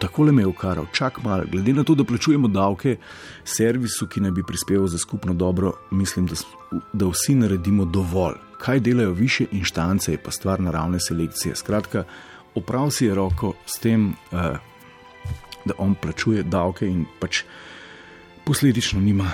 Tako 0.00 0.22
le 0.22 0.32
me 0.32 0.42
je 0.42 0.46
ukaral, 0.46 0.86
čak 0.92 1.18
malo, 1.24 1.44
glede 1.52 1.72
na 1.72 1.84
to, 1.84 1.94
da 1.94 2.04
plačujemo 2.04 2.48
davke 2.48 2.96
servisu, 3.44 4.06
ki 4.08 4.20
naj 4.24 4.30
bi 4.30 4.44
prispeval 4.46 4.86
za 4.88 4.98
skupno 4.98 5.34
dobro, 5.34 5.72
mislim, 5.90 6.26
da, 6.26 6.34
da 6.92 7.06
vsi 7.06 7.34
naredimo 7.34 7.84
dovolj. 7.84 8.38
Kaj 8.58 8.80
delajo 8.80 9.12
više 9.12 9.44
inštance, 9.52 10.12
je 10.12 10.22
pa 10.22 10.30
stvar 10.30 10.60
naravne 10.60 11.00
selekcije. 11.00 11.54
Skratka, 11.56 12.04
oprav 12.54 12.90
si 12.90 13.06
je 13.06 13.14
roko 13.14 13.52
s 13.66 13.78
tem, 13.78 14.08
uh, 14.32 14.40
da 15.64 15.74
on 15.78 15.94
plačuje 15.94 16.42
davke 16.42 16.88
in 16.88 17.04
pač 17.20 17.42
posledično 18.44 19.00
nima 19.00 19.30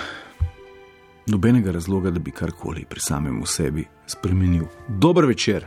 nobenega 1.27 1.71
razloga, 1.71 2.11
da 2.11 2.19
bi 2.19 2.31
karkoli 2.31 2.85
pri 2.89 2.99
samem 2.99 3.41
sebi 3.45 3.85
spremenil. 4.07 4.63
Dober 4.87 5.25
večer. 5.25 5.65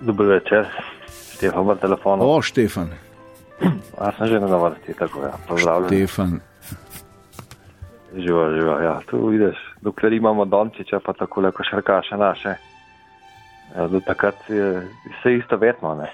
Dober 0.00 0.26
večer, 0.26 0.66
Štefan, 1.36 1.68
v 1.68 1.76
telefonu. 1.80 2.24
O, 2.24 2.42
Štefan. 2.42 3.05
A 3.98 4.12
sem 4.12 4.26
že 4.28 4.40
na 4.40 4.56
vrsti, 4.56 4.94
tako 4.94 5.24
ja. 5.24 5.34
Pozdravljen. 5.48 5.88
Štefan. 5.88 6.40
Živa, 8.16 8.44
živa, 8.52 8.76
ja. 8.82 8.94
Tu 9.06 9.26
vidiš, 9.28 9.56
dokler 9.80 10.12
imamo 10.12 10.44
Dončiča, 10.44 11.00
pa 11.04 11.12
tako 11.12 11.40
le 11.40 11.52
košarkaše 11.52 12.16
naše. 12.16 12.54
Ja, 13.76 13.88
do 13.88 14.00
takrat 14.00 14.36
je 14.48 14.88
vse 15.18 15.34
isto 15.34 15.56
vetno, 15.56 15.94
ne. 15.94 16.12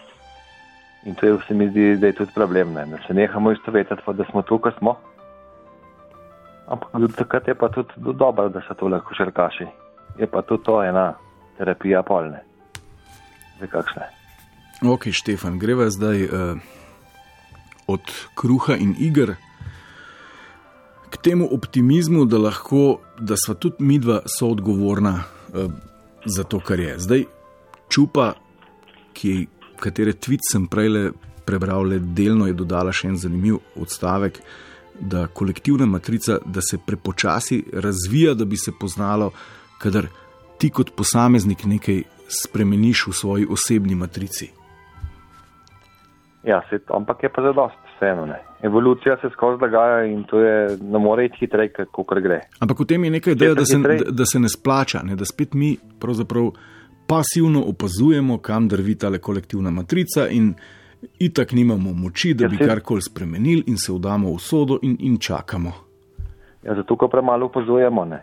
In 1.04 1.14
to 1.14 1.26
je, 1.26 1.38
se 1.48 1.54
mi 1.54 1.68
zdi, 1.68 1.96
da 1.96 2.06
je 2.06 2.12
tudi 2.12 2.32
problem, 2.34 2.72
ne. 2.72 2.86
Da 2.86 2.98
se 3.06 3.14
nehamo 3.14 3.52
isto 3.52 3.70
vetati, 3.70 4.02
pa 4.04 4.12
da 4.12 4.24
smo 4.30 4.42
tu, 4.42 4.58
ko 4.58 4.70
smo. 4.78 4.96
Ampak 6.66 6.90
do 7.00 7.08
takrat 7.08 7.48
je 7.48 7.54
pa 7.54 7.68
tudi 7.68 7.88
do 7.96 8.12
dobro, 8.12 8.48
da 8.48 8.60
so 8.68 8.74
tole 8.74 9.00
košarkaši. 9.00 9.66
Je 10.18 10.26
pa 10.26 10.42
tudi 10.42 10.64
to 10.64 10.82
ena 10.82 11.14
terapija 11.58 12.02
polne. 12.02 12.42
Za 13.60 13.66
kakšne. 13.66 14.06
Ok, 14.82 15.10
Štefan, 15.12 15.58
greva 15.58 15.90
zdaj 15.90 16.24
uh, 16.24 16.30
od 17.86 18.12
kruha 18.38 18.76
in 18.76 18.94
igr 18.98 19.34
k 21.12 21.16
temu 21.16 21.48
optimizmu, 21.52 22.24
da 22.24 22.38
lahko, 22.38 23.00
da 23.20 23.36
sva 23.36 23.54
tudi 23.54 23.84
midva 23.84 24.22
soodgovorna 24.38 25.12
uh, 25.20 25.72
za 26.24 26.44
to, 26.44 26.60
kar 26.60 26.80
je. 26.80 26.94
Zdaj, 26.98 27.24
čupa, 27.92 28.32
ki, 29.12 29.46
katere 29.80 30.14
tvit 30.16 30.46
sem 30.52 30.66
prej 30.66 31.10
prebral, 31.44 31.84
le 31.90 31.98
delno 32.00 32.46
je 32.48 32.56
dodala 32.56 32.94
še 32.96 33.10
en 33.12 33.18
zanimiv 33.20 33.58
odstavek, 33.76 34.40
da 35.00 35.26
kolektivna 35.26 35.86
matrica, 35.86 36.38
da 36.46 36.62
se 36.64 36.78
prepočasi 36.86 37.62
razvija, 37.72 38.34
da 38.34 38.44
bi 38.44 38.56
se 38.56 38.72
poznalo, 38.80 39.32
kadar 39.82 40.08
ti 40.58 40.70
kot 40.70 40.94
posameznik 40.96 41.64
nekaj 41.66 42.02
spremeniš 42.32 43.06
v 43.10 43.16
svoji 43.18 43.46
osebni 43.50 43.98
matrici. 43.98 44.52
Ja, 46.44 46.62
se, 46.70 46.78
ampak 46.88 47.22
je 47.22 47.28
pa 47.28 47.42
za 47.42 47.52
dost 47.52 47.78
vseeno. 47.96 48.26
Ne. 48.26 48.42
Evolucija 48.62 49.16
se 49.20 49.30
skozi 49.32 49.60
dogaja 49.60 50.04
in 50.04 50.24
to 50.24 50.40
je, 50.40 50.78
ne 50.82 50.98
more 50.98 51.26
iti 51.26 51.36
hitreje, 51.40 51.86
kot 51.92 52.18
gre. 52.22 52.40
Ampak 52.60 52.80
v 52.80 52.86
tem 52.86 53.04
je 53.04 53.10
nekaj 53.10 53.32
ideja, 53.32 53.54
da, 53.54 53.64
se, 53.64 53.78
da, 53.78 54.10
da 54.10 54.26
se 54.26 54.40
ne 54.40 54.48
splača, 54.48 55.02
ne, 55.06 55.16
da 55.16 55.24
spet 55.24 55.54
mi 55.54 55.76
pravzaprav 56.00 56.50
pasivno 57.06 57.62
opazujemo, 57.68 58.38
kam 58.38 58.68
drvi 58.68 58.98
ta 58.98 59.10
kolektivna 59.18 59.70
matrica 59.70 60.28
in 60.28 60.54
itak 61.18 61.52
nimamo 61.52 61.92
moči, 61.92 62.34
da 62.34 62.44
ja, 62.44 62.48
bi 62.48 62.56
karkoli 62.56 63.02
spremenili 63.02 63.64
in 63.66 63.76
se 63.76 63.92
vdamo 63.92 64.34
v 64.34 64.38
sodo 64.38 64.78
in, 64.82 64.96
in 65.00 65.18
čakamo. 65.18 65.72
Ja, 66.62 66.74
zato, 66.74 66.96
ko 66.96 67.08
premalo 67.08 67.46
opazujemo, 67.46 68.04
ne. 68.04 68.22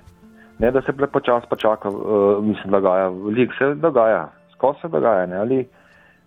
ne 0.59 0.71
da 0.71 0.81
se 0.81 0.91
prepočasno 0.93 1.49
počaka, 1.49 1.89
uh, 1.89 2.45
mislim, 2.45 2.71
dogaja, 2.71 3.09
veliko 3.09 3.53
se 3.59 3.75
dogaja, 3.75 4.31
skozi 4.53 4.79
se 4.81 4.87
dogaja. 4.87 5.25
Ne, 5.25 5.37
ali, 5.37 5.67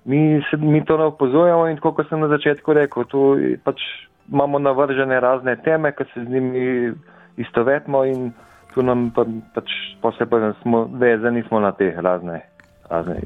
mi, 0.04 0.42
se, 0.50 0.56
mi 0.56 0.84
to 0.84 0.96
ne 0.96 1.04
opazujemo 1.04 1.68
in 1.68 1.78
kot 1.78 2.00
sem 2.08 2.20
na 2.20 2.28
začetku 2.28 2.72
rekel, 2.72 3.04
tu 3.04 3.36
pač 3.64 3.82
imamo 4.32 4.58
navržene 4.58 5.20
razne 5.20 5.56
teme, 5.64 5.92
ki 5.92 6.04
se 6.14 6.24
z 6.24 6.28
njimi 6.28 6.92
istovetimo 7.36 8.04
in 8.04 8.32
tu 8.74 8.82
nam 8.82 9.10
pa, 9.14 9.24
pač 9.54 9.70
posebej 10.02 10.52
smo 10.62 10.84
vezani 10.98 11.42
smo 11.48 11.60
na 11.60 11.72
te 11.72 11.92
razne, 11.96 12.40
razne 12.90 13.20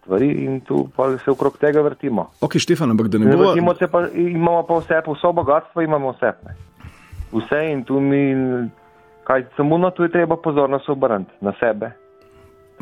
stvari 0.00 0.30
in 0.44 0.60
tu 0.60 0.88
pa 0.96 1.10
se 1.18 1.30
okrog 1.30 1.58
tega 1.58 1.82
vrtimo. 1.82 2.30
Ok, 2.40 2.58
Štefan, 2.58 2.90
ampak 2.90 3.08
da 3.08 3.18
ne 3.18 3.36
bo. 3.36 3.54
Pa, 3.92 4.06
imamo 4.14 4.62
pa 4.62 4.78
vse, 4.78 5.02
vso 5.06 5.32
bogatstvo 5.32 5.82
imamo 5.82 6.12
vse. 6.12 6.32
Ne. 6.44 6.56
Vse 7.32 7.62
in 7.72 7.84
tu 7.84 8.00
mi, 8.00 8.34
kaj 9.24 9.44
samo 9.56 9.78
na 9.78 9.90
to 9.90 10.02
je 10.02 10.12
treba 10.12 10.36
pozornost 10.36 10.88
obrniti 10.88 11.32
na 11.40 11.52
sebe 11.60 12.05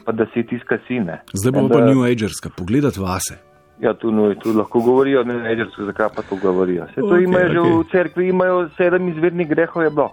pa 0.05 0.12
da 0.12 0.27
si 0.35 0.43
tiska 0.47 0.79
sine. 0.87 1.21
Zdaj 1.33 1.53
bomo 1.53 1.69
pa 1.69 1.81
New 1.81 2.05
Agerska, 2.05 2.51
pogledati 2.57 3.01
vase. 3.01 3.38
Ja, 3.81 3.95
tu, 3.95 4.12
no, 4.14 4.29
tu 4.38 4.53
lahko 4.53 4.81
govorijo, 4.81 5.25
ne 5.25 5.35
Agerska, 5.51 5.85
zakaj 5.85 6.09
pa 6.17 6.23
to 6.23 6.37
govorijo. 6.43 6.87
Se 6.95 7.01
to 7.01 7.07
okay, 7.07 7.25
imajo 7.25 7.49
okay. 7.49 7.55
že 7.55 7.75
v 7.79 7.85
cerkvi, 7.90 8.29
imajo 8.29 8.69
sedem 8.77 9.09
izvirnih 9.09 9.49
grehov, 9.49 9.83
je 9.83 9.90
bilo. 9.90 10.12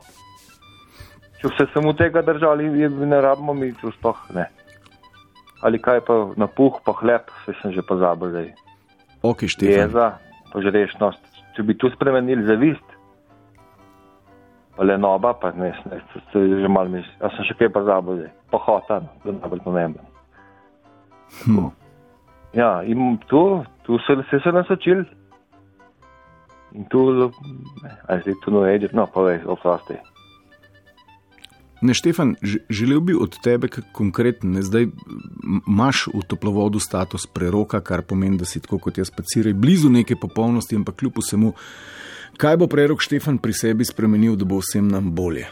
Če 1.41 1.49
se 1.58 1.67
samo 1.73 1.93
tega 1.97 2.21
držali, 2.21 2.69
je, 2.82 2.89
ne 2.89 3.21
rabimo 3.21 3.54
mi 3.54 3.71
tu 3.73 3.91
sploh 3.97 4.17
ne. 4.36 4.47
Ali 5.62 5.77
kaj 5.82 6.01
pa 6.06 6.17
na 6.38 6.47
puh, 6.47 6.82
pa 6.86 6.93
hleb, 7.01 7.30
se 7.45 7.54
sem 7.62 7.73
že 7.73 7.86
pozabil 7.86 8.34
zdaj. 8.34 8.49
Ok, 9.21 9.45
štiri. 9.45 9.73
Jeza, 9.77 10.15
požrešnost. 10.54 11.21
Če 11.56 11.65
bi 11.67 11.77
tu 11.77 11.89
spremenili 11.93 12.45
zavist, 12.47 12.86
pa 14.81 14.85
le 14.85 14.97
noba, 14.97 15.33
pa 15.33 15.51
ne, 15.51 15.69
ne, 15.85 16.01
to 16.33 16.39
je 16.39 16.61
že 16.61 16.67
mal 16.67 16.89
misli. 16.89 17.13
Jaz 17.21 17.35
sem 17.37 17.45
še 17.45 17.53
kaj 17.59 17.69
pa 17.69 17.83
zabil, 17.85 18.23
pohota, 18.49 18.97
da 19.21 19.29
je 19.29 19.35
najbolj 19.37 19.61
pomemben. 19.61 20.07
Hm. 21.45 21.67
Ja, 22.57 22.81
in 22.81 23.19
tu, 23.29 23.61
tu 23.85 23.99
se, 24.01 24.15
se 24.31 24.39
so 24.41 24.49
nas 24.49 24.71
učili. 24.73 25.05
In 26.73 26.89
tu, 26.89 27.29
aj 28.09 28.23
zdaj 28.25 28.39
tu 28.41 28.55
no 28.55 28.65
edi, 28.65 28.89
no, 28.97 29.05
povej, 29.05 29.43
oprosti. 29.45 29.99
Ne, 31.85 31.93
Štefan, 31.93 32.33
želel 32.69 33.05
bi 33.05 33.13
od 33.13 33.37
tebe 33.37 33.69
konkretno, 33.93 34.65
zdaj 34.65 34.89
imaš 35.69 36.07
v 36.09 36.25
toplovodu 36.25 36.81
status 36.81 37.29
preroka, 37.29 37.85
kar 37.85 38.01
pomeni, 38.01 38.41
da 38.41 38.49
si 38.49 38.65
tako 38.65 38.81
kot 38.81 38.97
jaz 38.97 39.13
spaciraj 39.13 39.53
blizu 39.53 39.93
neke 39.93 40.17
popolnosti, 40.17 40.73
ampak 40.73 41.03
kljub 41.03 41.21
vsemu. 41.21 41.53
Kaj 42.37 42.57
bo 42.57 42.67
prerok 42.71 43.01
Štefan 43.03 43.37
pri 43.41 43.53
sebi 43.53 43.85
spremenil, 43.85 44.37
da 44.39 44.45
bo 44.47 44.61
vsem 44.61 44.87
nam 44.87 45.11
bolje? 45.15 45.47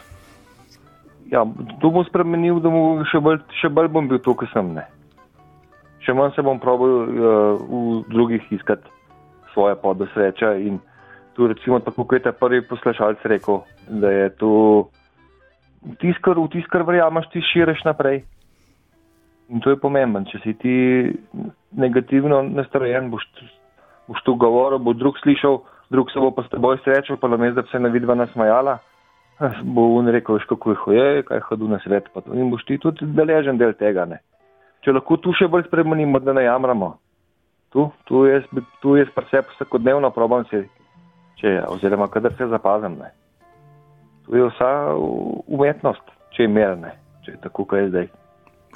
Ja, 1.30 1.44
to 1.82 1.90
bo 1.94 2.02
spremenil, 2.08 2.58
da 2.62 2.72
bo 2.72 3.04
še 3.10 3.20
bolj, 3.22 3.42
še 3.60 3.70
bolj 3.70 3.90
bom 3.94 4.08
bil 4.10 4.18
to, 4.22 4.34
kar 4.34 4.50
sem 4.54 4.72
ne. 4.74 4.86
Še 6.00 6.16
manj 6.16 6.32
se 6.34 6.42
bom 6.42 6.58
probil 6.58 6.94
uh, 7.04 7.60
v 7.60 8.00
drugih 8.10 8.46
iskati 8.56 8.88
svoje 9.52 9.76
podosreče 9.82 10.54
in 10.64 10.80
tu 11.36 11.46
recimo 11.46 11.78
tako, 11.84 12.04
kot 12.04 12.26
je 12.26 12.32
prvi 12.32 12.62
poslušalec 12.66 13.22
rekel, 13.24 13.62
da 13.88 14.10
je 14.10 14.28
tu 14.40 14.50
tiskar, 16.00 16.38
v 16.38 16.48
tiskar 16.52 16.84
verjamaš, 16.88 17.30
ti 17.32 17.42
širiš 17.52 17.84
naprej. 17.86 18.24
In 19.50 19.62
to 19.62 19.72
je 19.72 19.80
pomemben. 19.82 20.26
Če 20.30 20.38
si 20.44 20.54
ti 20.58 20.74
negativno 21.74 22.42
nastrojen, 22.46 23.10
boš, 23.10 23.26
boš 24.10 24.22
tu 24.26 24.34
govoril, 24.38 24.78
bo 24.78 24.94
drug 24.94 25.18
slišal 25.22 25.62
drug 25.90 26.10
se 26.10 26.20
bo 26.20 26.30
pa 26.30 26.42
s 26.42 26.50
teboj 26.50 26.78
srečal, 26.84 27.16
pa 27.16 27.28
namesto 27.28 27.54
da 27.54 27.62
bi 27.62 27.68
se 27.68 27.78
na 27.78 27.88
vidva 27.88 28.14
nasmajala, 28.14 28.78
bo 29.62 29.86
on 29.98 30.08
rekel, 30.08 30.34
veš 30.34 30.44
kako 30.48 30.70
je 30.70 30.76
hoje, 30.84 31.22
kaj 31.22 31.40
hodu 31.40 31.68
na 31.68 31.78
svet, 31.84 32.08
pa 32.14 32.20
to 32.20 32.34
in 32.34 32.50
boš 32.50 32.64
ti 32.64 32.78
tudi 32.78 33.06
deležen 33.06 33.58
del 33.58 33.72
tega. 33.74 34.04
Ne. 34.04 34.20
Če 34.84 34.92
lahko 34.92 35.16
tu 35.16 35.32
še 35.36 35.48
bolj 35.48 35.66
spremenimo, 35.66 36.20
da 36.20 36.32
ne 36.36 36.44
jamramo, 36.44 36.94
tu, 37.72 37.90
tu 38.04 38.24
jaz, 38.28 38.46
tu 38.82 38.96
jaz 38.96 39.10
pa 39.14 39.24
se 39.30 39.42
vsakodnevno 39.54 40.10
probam 40.10 40.44
se, 40.50 40.64
če, 41.40 41.58
oziroma 41.68 42.08
kadar 42.08 42.36
se 42.38 42.48
zapazem. 42.48 42.96
Ne. 43.00 43.10
Tu 44.26 44.36
je 44.36 44.46
vsa 44.52 44.70
umetnost, 45.48 46.14
če 46.36 46.46
je 46.46 46.52
merne, 46.52 46.94
če 47.24 47.34
je 47.34 47.42
tako, 47.42 47.64
kot 47.64 47.82
je 47.82 47.90
zdaj. 47.90 48.10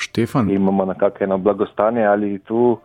Štefan. 0.01 0.51
Imamo 0.51 0.89
nekakšno 0.91 1.39
blagostanje 1.39 2.03
ali 2.07 2.39
tu 2.49 2.81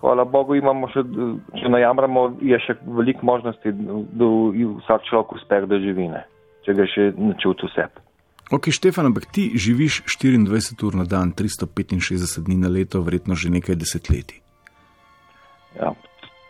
hvala 0.00 0.24
Bogu, 0.24 0.56
imamo 0.58 0.88
še, 0.92 1.04
če 1.60 1.70
najamramo, 1.72 2.24
je 2.44 2.58
še 2.62 2.78
veliko 2.98 3.26
možnosti, 3.26 3.72
da 3.72 4.28
vsak 4.82 5.06
človek 5.10 5.38
uspe, 5.38 5.62
da 5.70 5.80
živi, 5.82 6.08
ne? 6.12 6.24
če 6.66 6.74
ga 6.76 6.84
še 6.90 7.10
načuti 7.16 7.68
vse. 7.70 7.86
Ok, 8.52 8.70
Štefan, 8.72 9.10
ampak 9.10 9.28
ti 9.32 9.50
živiš 9.60 10.02
24 10.08 10.84
ur 10.88 10.96
na 10.96 11.04
dan, 11.04 11.32
365 11.36 12.44
dni 12.46 12.56
na 12.62 12.70
leto, 12.72 13.00
verjetno 13.04 13.36
že 13.36 13.52
nekaj 13.52 13.76
desetletij. 13.76 14.40
Ja, 15.76 15.92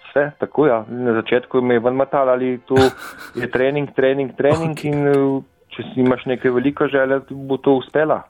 vse 0.09 0.31
tako, 0.39 0.67
ja. 0.71 0.85
Na 0.87 1.15
začetku 1.19 1.63
me 1.63 1.79
je 1.79 1.83
ven 1.83 1.99
matal, 1.99 2.31
ali 2.31 2.59
tu 2.67 2.79
je 3.35 3.51
trening, 3.55 3.91
trening, 3.95 4.35
trening 4.39 4.79
okay. 4.79 4.95
in 4.95 5.43
če 5.75 5.87
si 5.91 6.03
imaš 6.03 6.25
nekaj 6.31 6.55
veliko 6.55 6.87
želje, 6.91 7.21
bo 7.31 7.59
to 7.59 7.77
uspela. 7.79 8.23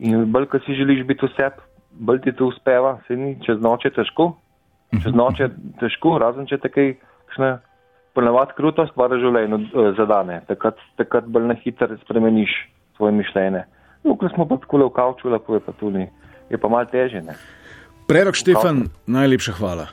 In 0.00 0.28
bolj, 0.32 0.48
ko 0.52 0.60
si 0.64 0.76
želiš 0.78 1.04
biti 1.08 1.26
vse, 1.26 1.50
bolj 1.90 2.20
ti 2.24 2.32
to 2.32 2.50
uspeva, 2.52 2.98
se 3.06 3.16
ni 3.16 3.36
čez 3.44 3.60
noč 3.60 3.88
težko, 3.94 4.32
čez 5.02 5.14
noč 5.14 5.40
je 5.40 5.48
težko, 5.80 6.18
razen 6.18 6.46
če 6.46 6.58
te 6.62 6.70
kaj 6.72 6.94
ponavadi 8.18 8.56
krutost 8.58 8.96
v 8.96 9.20
življenju 9.22 9.58
uh, 9.58 9.90
zadane, 9.98 10.42
takrat, 10.48 10.78
takrat 10.98 11.28
bolj 11.30 11.52
na 11.52 11.56
hiter 11.60 11.94
spremeniš 12.02 12.50
svoje 12.96 13.14
mišljenje. 13.14 13.62
No, 14.04 14.16
ko 14.18 14.30
smo 14.32 14.46
pa 14.48 14.58
tako 14.58 14.86
v 14.86 14.94
kavču, 14.94 15.30
lepo 15.30 15.58
je 15.58 15.62
pa 15.62 15.74
tudi, 15.78 16.08
je 16.50 16.58
pa 16.58 16.70
mal 16.70 16.86
teže. 16.90 17.22
Ne. 17.22 17.36
Prerok 18.10 18.38
Štefan, 18.38 18.88
najlepša 19.06 19.54
hvala. 19.60 19.86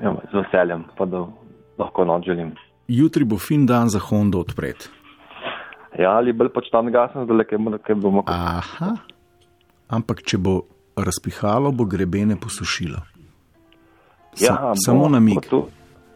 Ja, 0.00 0.14
z 0.30 0.34
veseljem, 0.36 0.86
pa 0.96 1.06
da 1.08 1.26
lahko 1.80 2.06
noč 2.06 2.30
želim. 2.30 2.54
Jutri 2.90 3.24
bo 3.24 3.38
fin 3.38 3.66
dan 3.66 3.88
za 3.88 4.00
Honda 4.02 4.38
odpret. 4.38 4.90
Ja, 5.98 6.16
ali 6.18 6.32
bolj 6.32 6.52
počtan 6.54 6.90
gasen, 6.94 7.26
zdaj 7.26 7.36
le 7.36 7.78
kaj 7.82 7.96
bomo. 7.98 8.22
Aha, 8.30 8.94
ampak 9.90 10.22
če 10.22 10.38
bo 10.38 10.62
razpihalo, 10.96 11.72
bo 11.72 11.84
grebene 11.84 12.36
posušilo. 12.40 13.02
Sa, 14.34 14.44
ja, 14.44 14.72
samo 14.78 15.08
na 15.08 15.20
mig. 15.20 15.42
To, 15.50 15.68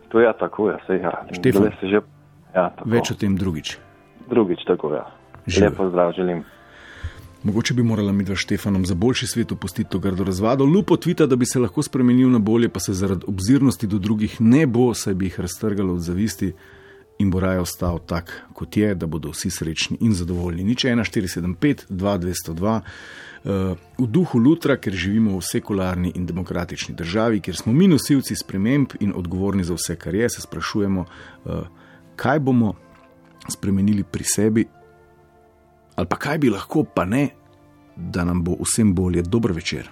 to 0.08 0.20
je 0.20 0.32
tako, 0.38 0.70
ja, 0.70 0.78
se 0.86 0.98
ja. 1.02 1.12
Štefan, 1.34 1.70
že, 1.82 2.00
ja, 2.54 2.70
več 2.86 3.10
o 3.10 3.18
tem 3.18 3.36
drugič. 3.36 3.78
drugič 4.30 4.64
tako 4.66 4.94
ja. 4.94 5.06
Živijo. 5.46 5.70
Lepo 5.70 5.88
zdrav 5.90 6.12
želim. 6.16 6.44
Mogoče 7.44 7.74
bi 7.74 7.82
morala 7.82 8.12
mi 8.12 8.24
dva 8.24 8.36
Štefanom 8.36 8.86
za 8.86 8.94
boljši 8.94 9.26
svet 9.26 9.52
opustiti 9.52 9.90
to 9.90 9.98
grdo 9.98 10.24
razvado. 10.24 10.64
Lupo 10.64 10.96
tvita, 10.96 11.26
da 11.26 11.36
bi 11.36 11.46
se 11.46 11.60
lahko 11.60 11.82
spremenil 11.82 12.30
na 12.30 12.38
bolje, 12.38 12.68
pa 12.68 12.80
se 12.80 12.94
zaradi 12.96 13.26
obzirnosti 13.28 13.86
do 13.86 13.98
drugih 13.98 14.40
ne 14.40 14.66
bo, 14.66 14.94
saj 14.94 15.14
bi 15.14 15.28
jih 15.28 15.40
raztrgalo 15.40 15.92
od 15.94 16.00
zavisti 16.00 16.54
in 17.18 17.30
bo 17.30 17.40
raje 17.40 17.60
ostal 17.60 17.98
tak, 18.06 18.32
kot 18.52 18.76
je, 18.76 18.94
da 18.94 19.06
bodo 19.06 19.30
vsi 19.30 19.50
srečni 19.50 19.98
in 20.00 20.14
zadovoljni. 20.14 20.64
Nič 20.64 20.84
1475, 20.84 21.86
2202. 21.90 22.80
Uh, 23.44 23.76
v 23.98 24.06
duhu 24.08 24.38
Lutra, 24.38 24.76
ker 24.80 24.92
živimo 24.96 25.36
v 25.36 25.44
sekularni 25.44 26.12
in 26.16 26.26
demokratični 26.26 26.94
državi, 26.96 27.42
kjer 27.44 27.56
smo 27.56 27.72
mi 27.72 27.88
nosilci 27.88 28.36
sprememb 28.36 28.96
in 29.00 29.12
odgovorni 29.16 29.64
za 29.64 29.76
vse, 29.76 29.98
kar 30.00 30.14
je, 30.14 30.30
se 30.30 30.40
sprašujemo, 30.40 31.04
uh, 31.04 31.66
kaj 32.16 32.40
bomo 32.40 32.72
spremenili 33.48 34.02
pri 34.02 34.24
sebi, 34.24 34.64
ali 35.94 36.08
pa 36.08 36.16
kaj 36.16 36.38
bi 36.38 36.50
lahko, 36.50 36.86
pa 36.88 37.04
ne, 37.04 37.28
da 37.96 38.24
nam 38.24 38.40
bo 38.44 38.56
vsem 38.64 38.94
bolje. 38.94 39.22
Dober 39.22 39.52
večer, 39.52 39.90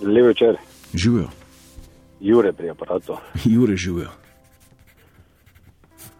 Lep 0.00 0.26
večer, 0.26 0.60
živijo, 0.94 1.30
Jure 2.20 2.52
pri 2.52 2.70
aparatu. 2.70 3.16
Jure 3.44 3.76
živijo. 3.76 4.12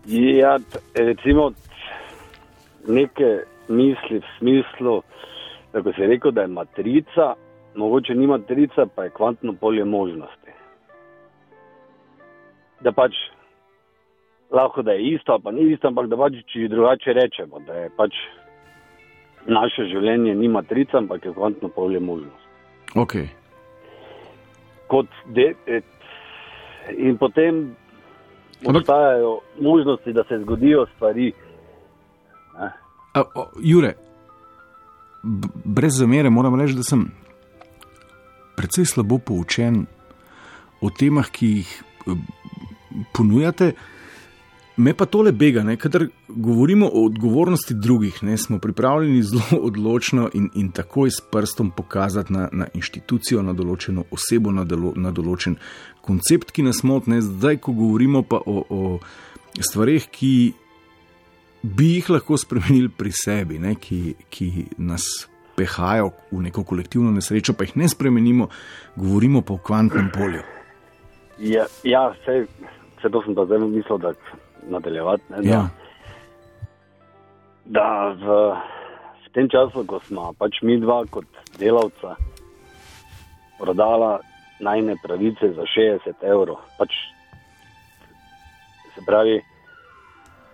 Ja, 0.07 0.59
recimo 0.95 1.53
neke 2.89 3.43
misli 3.69 4.19
v 4.19 4.25
smislu, 4.39 5.03
da 5.73 5.83
ko 5.83 5.93
si 5.93 6.07
rekel, 6.07 6.31
da 6.31 6.47
je 6.47 6.53
matrica, 6.55 7.35
mogoče 7.75 8.15
ni 8.15 8.27
matrica, 8.27 8.87
pa 8.95 9.05
je 9.05 9.11
kvantno 9.11 9.53
polje 9.61 9.85
možnosti. 9.85 10.53
Da 12.81 12.93
pač 12.93 13.15
lahko 14.51 14.83
da 14.83 14.93
je 14.93 15.15
isto, 15.15 15.39
pa 15.39 15.51
ni 15.51 15.73
isto, 15.73 15.89
ampak 15.89 16.07
da 16.07 16.17
pač 16.17 16.39
če 16.53 16.69
drugače 16.69 17.13
rečemo, 17.13 17.61
da 17.67 17.75
je 17.75 17.91
pač 17.97 18.15
naše 19.47 19.89
življenje 19.91 20.35
ni 20.35 20.49
matrica, 20.49 20.99
ampak 20.99 21.25
je 21.25 21.35
kvantno 21.35 21.69
polje 21.69 22.01
možnosti. 22.01 22.47
Okay. 22.95 23.27
kot 24.87 25.11
de, 25.35 25.51
et, 25.67 25.85
in 26.95 27.19
potem 27.19 27.75
obstajajo 28.65 29.39
možnosti, 29.61 30.13
da 30.13 30.25
se 30.25 30.39
zgodijo 30.39 30.87
stvari. 30.97 31.33
A, 33.15 33.23
o, 33.35 33.47
Jure, 33.61 33.95
brez 35.65 35.99
zamere 35.99 36.31
moram 36.31 36.61
reči, 36.61 36.75
da 36.75 36.83
sem 36.83 37.07
precej 38.57 38.85
slabo 38.85 39.19
poučen 39.19 39.85
o 40.81 40.91
temah, 40.91 41.29
ki 41.31 41.47
jih 41.47 41.71
eh, 42.07 42.17
ponujate. 43.13 43.73
Me 44.77 44.93
pa 44.93 45.07
tole 45.09 45.33
bega, 45.33 45.63
ne? 45.65 45.79
kadar 45.81 46.05
govorimo 46.29 46.91
o 46.93 47.07
odgovornosti 47.07 47.75
drugih, 47.75 48.19
ne? 48.23 48.37
smo 48.37 48.59
pripravljeni 48.59 49.23
zelo 49.23 49.63
odločno 49.69 50.29
in, 50.35 50.51
in 50.55 50.71
takoj 50.71 51.11
s 51.11 51.23
prstom 51.33 51.71
pokazati 51.71 52.33
na, 52.33 52.49
na 52.53 52.69
inštitucijo, 52.75 53.43
na 53.43 53.57
določeno 53.57 54.05
osebo, 54.13 54.53
na, 54.53 54.67
delo, 54.69 54.93
na 54.97 55.15
določen 55.17 55.57
koncept, 56.07 56.53
ki 56.55 56.65
nas 56.67 56.83
motne. 56.87 57.21
Zdaj, 57.25 57.59
ko 57.67 57.75
govorimo 57.77 58.23
pa 58.23 58.41
o, 58.47 58.63
o 58.71 59.61
stvarih, 59.61 60.07
ki 60.13 60.33
bi 61.67 61.97
jih 61.97 62.11
lahko 62.15 62.39
spremenili 62.39 62.89
pri 62.93 63.11
sebi, 63.15 63.59
ne, 63.59 63.75
ki, 63.75 64.15
ki 64.31 64.51
nas 64.79 65.27
pehajo 65.57 66.13
v 66.31 66.43
neko 66.47 66.63
kolektivno 66.69 67.11
nesrečo, 67.11 67.55
pa 67.57 67.65
jih 67.65 67.77
ne 67.81 67.89
spremenimo, 67.89 68.49
govorimo 68.97 69.41
pa 69.43 69.57
o 69.57 69.59
kvantnem 69.59 70.11
polju. 70.15 70.45
Ja, 71.41 71.65
ja 71.85 72.07
vse, 72.13 72.45
vse 72.99 73.11
to 73.13 73.23
sem 73.25 73.35
pa 73.35 73.45
zdaj 73.49 73.65
mislil, 73.65 73.99
da 73.99 74.13
nadaljevati. 74.69 75.25
Ne, 75.33 75.43
da, 75.43 75.49
Ja. 75.49 75.63
da 77.67 77.89
v, 78.15 78.39
v 79.27 79.33
tem 79.35 79.49
času, 79.53 79.83
ko 79.89 80.01
smo 80.07 80.31
pač 80.39 80.61
mi 80.63 80.79
dva 80.81 81.03
kot 81.11 81.27
delavca 81.59 82.15
prodala 83.59 84.21
najne 84.61 84.97
pravice 85.03 85.53
za 85.57 85.65
60 85.77 86.25
evrov, 86.25 86.61
pač 86.79 86.95
se 88.95 89.05
pravi, 89.07 89.41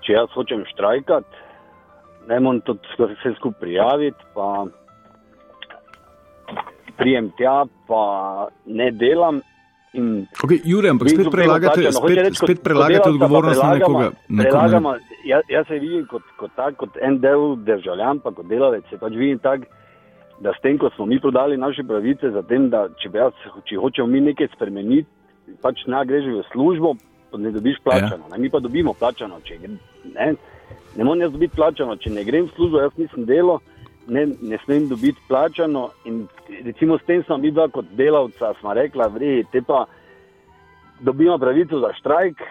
če 0.03 0.17
jaz 0.17 0.33
hočem 0.35 0.65
štrajkati, 0.73 1.43
ne 2.29 2.41
morem 2.41 2.61
tudi 2.67 2.83
vse 2.99 3.35
skupaj 3.39 3.61
prijaviti, 3.61 4.29
pa 4.35 4.67
prijem 6.99 7.31
tja, 7.39 7.63
pa 7.89 8.03
ne 8.67 8.91
delam. 8.91 9.41
Okay, 9.93 10.63
Jure, 10.65 10.89
ampak 10.89 11.11
spet 11.13 11.29
prelagate. 11.29 11.83
Hoče 11.85 11.93
spet, 11.93 12.19
reči, 12.19 12.41
spet 12.41 12.63
prelagate 12.65 13.11
odgovornost 13.11 13.61
na 13.61 13.75
nekoga. 13.77 14.07
nekoga 14.29 14.49
Prelagamo, 14.49 14.95
jaz, 15.29 15.43
jaz 15.53 15.67
se 15.69 15.79
vidim 15.83 16.07
kot, 16.09 16.25
kot, 16.41 16.55
tak, 16.57 16.79
kot 16.81 16.97
en 16.97 17.19
del 17.21 17.57
državljan, 17.67 18.23
pa 18.25 18.33
kot 18.33 18.49
delavec. 18.49 18.89
Se 18.89 18.99
pač 19.01 19.19
vidim 19.19 19.43
tako, 19.45 19.69
da 20.43 20.53
s 20.53 20.61
tem, 20.61 20.79
ko 20.79 20.91
smo 20.91 21.07
mi 21.07 21.21
prodali 21.21 21.57
naše 21.57 21.83
pravice, 21.83 22.31
za 22.31 22.43
tem, 22.43 22.69
da 22.71 22.89
če, 22.99 23.11
jaz, 23.15 23.35
če 23.69 23.79
hočemo 23.79 24.09
mi 24.11 24.21
nekaj 24.21 24.51
spremeniti, 24.57 25.09
pač 25.63 25.85
ne 25.87 26.01
greš 26.07 26.27
v 26.35 26.45
službo, 26.51 26.95
ne 27.39 27.53
dobiš 27.55 27.79
plačano. 27.85 28.27
Ja. 28.27 28.35
Ne, 28.35 28.41
mi 28.43 28.51
pa 28.51 28.61
dobimo 28.61 28.95
plačano. 28.99 29.39
Če, 29.47 29.61
ne, 29.63 30.33
ne 30.97 31.05
morem 31.05 31.23
jaz 31.25 31.33
dobiti 31.33 31.57
plačano, 31.57 31.97
če 31.97 32.11
ne 32.13 32.25
grem 32.27 32.49
v 32.49 32.57
službo, 32.57 32.83
jaz 32.83 32.99
nisem 32.99 33.27
delo. 33.29 33.61
Ne, 34.11 34.27
ne 34.43 34.59
smem 34.65 34.89
dobiti 34.91 35.23
plačano, 35.29 35.93
in 36.11 36.25
recimo 36.67 36.97
s 36.99 37.07
tem 37.07 37.23
smo 37.23 37.37
mi 37.39 37.53
dva 37.55 37.69
kot 37.71 37.87
delavca, 37.95 38.51
smo 38.59 38.75
rekla, 38.75 39.07
vrej, 39.15 39.45
te 39.53 39.63
pa 39.63 39.85
dobimo 41.01 41.37
pravico 41.39 41.79
za 41.79 41.93
štrajk, 42.01 42.43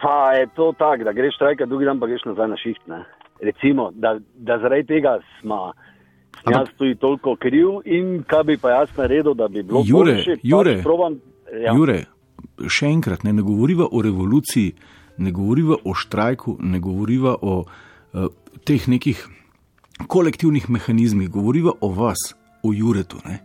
pa 0.00 0.32
je 0.40 0.48
to 0.56 0.70
tako, 0.78 1.04
da 1.04 1.12
greš 1.12 1.36
štrajka, 1.36 1.68
drugi 1.68 1.84
dan 1.84 2.00
pa 2.00 2.08
greš 2.08 2.24
nazaj 2.30 2.48
na 2.48 2.56
šiht. 2.56 2.80
Ne? 2.88 3.02
Recimo, 3.44 3.90
da, 3.92 4.16
da 4.40 4.56
zaradi 4.64 4.88
tega 4.88 5.18
smo. 5.42 5.60
Ampak- 5.68 5.92
Jaz 6.50 6.68
tudi 6.78 6.94
toliko 6.94 7.36
kriv 7.36 7.80
in 7.84 8.22
kaj 8.28 8.44
bi 8.44 8.56
pa 8.60 8.70
jaz 8.70 8.92
naredil, 8.96 9.34
da 9.34 9.48
bi 9.48 9.62
bilo 9.62 9.82
Jure, 9.86 10.12
boljše, 10.12 10.36
Jure, 10.42 10.76
probam, 10.82 11.18
ja. 11.52 11.74
Jure, 11.74 12.04
še 12.68 12.86
enkrat, 12.86 13.24
ne, 13.26 13.32
ne 13.32 13.42
govoriva 13.42 13.88
o 13.90 14.02
revoluciji, 14.02 14.74
ne 15.18 15.32
govoriva 15.32 15.78
o 15.84 15.94
štrajku, 15.94 16.58
ne 16.60 16.80
govoriva 16.80 17.34
o 17.42 17.56
uh, 17.64 18.28
teh 18.64 18.88
nekih 18.88 19.26
kolektivnih 20.06 20.70
mehanizmih, 20.70 21.30
govoriva 21.30 21.72
o 21.80 21.90
vas, 21.90 22.34
o 22.62 22.72
Juretu. 22.74 23.18
Ne. 23.24 23.40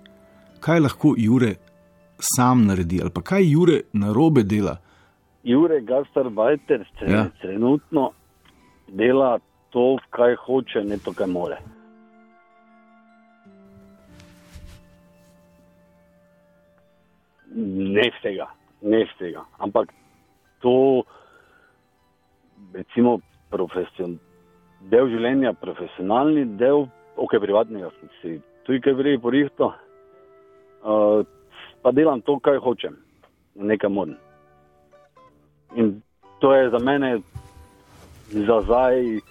Kaj 0.62 0.80
lahko 0.86 1.16
Jure 1.18 1.56
sam 2.22 2.66
naredi, 2.68 3.02
ali 3.02 3.10
pa 3.10 3.22
kaj 3.22 3.48
Jure 3.50 3.82
na 3.94 4.14
robe 4.14 4.44
dela? 4.44 4.78
Jure 5.44 5.82
Gastarbeiter 5.82 6.86
ja. 7.08 7.30
trenutno 7.42 8.12
dela 8.88 9.40
to, 9.70 9.98
kaj 10.10 10.36
hoče, 10.46 10.84
ne 10.84 10.98
to, 10.98 11.14
kaj 11.14 11.28
more. 11.28 11.58
Ne 17.62 18.08
vsega, 18.18 18.48
ne 18.82 19.04
vsega. 19.06 19.46
Ampak 19.62 19.94
to, 20.62 21.04
recimo, 22.74 23.20
profesion, 23.54 24.18
del 24.90 25.10
življenja, 25.12 25.54
profesionalni 25.62 26.46
del, 26.58 26.88
ok, 27.22 27.38
privatnega, 27.44 27.92
sem 28.00 28.14
si 28.22 28.34
tudi 28.66 28.82
kaj 28.82 28.96
vrej 28.98 29.20
porihto, 29.22 29.72
uh, 30.82 31.22
pa 31.82 31.94
delam 31.94 32.24
to, 32.26 32.40
kaj 32.42 32.62
hočem, 32.64 32.98
nekaj 33.56 33.92
moram. 33.94 34.18
In 35.78 36.00
to 36.42 36.54
je 36.56 36.70
za 36.74 36.80
mene, 36.80 37.20
za 38.32 38.62
zdaj, 38.66 39.22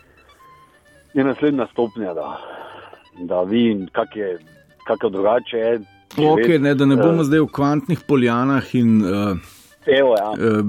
je 1.15 1.25
naslednja 1.25 1.67
stopnja, 1.73 2.15
da, 2.15 2.29
da 3.27 3.43
vidim, 3.43 3.89
kak 3.93 4.17
je, 4.17 4.39
kako 4.87 5.09
drugače 5.09 5.59
je. 5.59 5.81
Okay, 6.17 6.59
ne, 6.59 6.75
da 6.75 6.87
ne 6.87 6.97
bomo 6.97 7.23
eh, 7.23 7.25
zdaj 7.25 7.41
v 7.41 7.49
kvantnih 7.53 8.01
poljanah 8.07 8.75
in 8.75 9.03
uh, 9.03 9.37
Evo, 9.87 10.15
ja, 10.19 10.31
uh, 10.31 10.61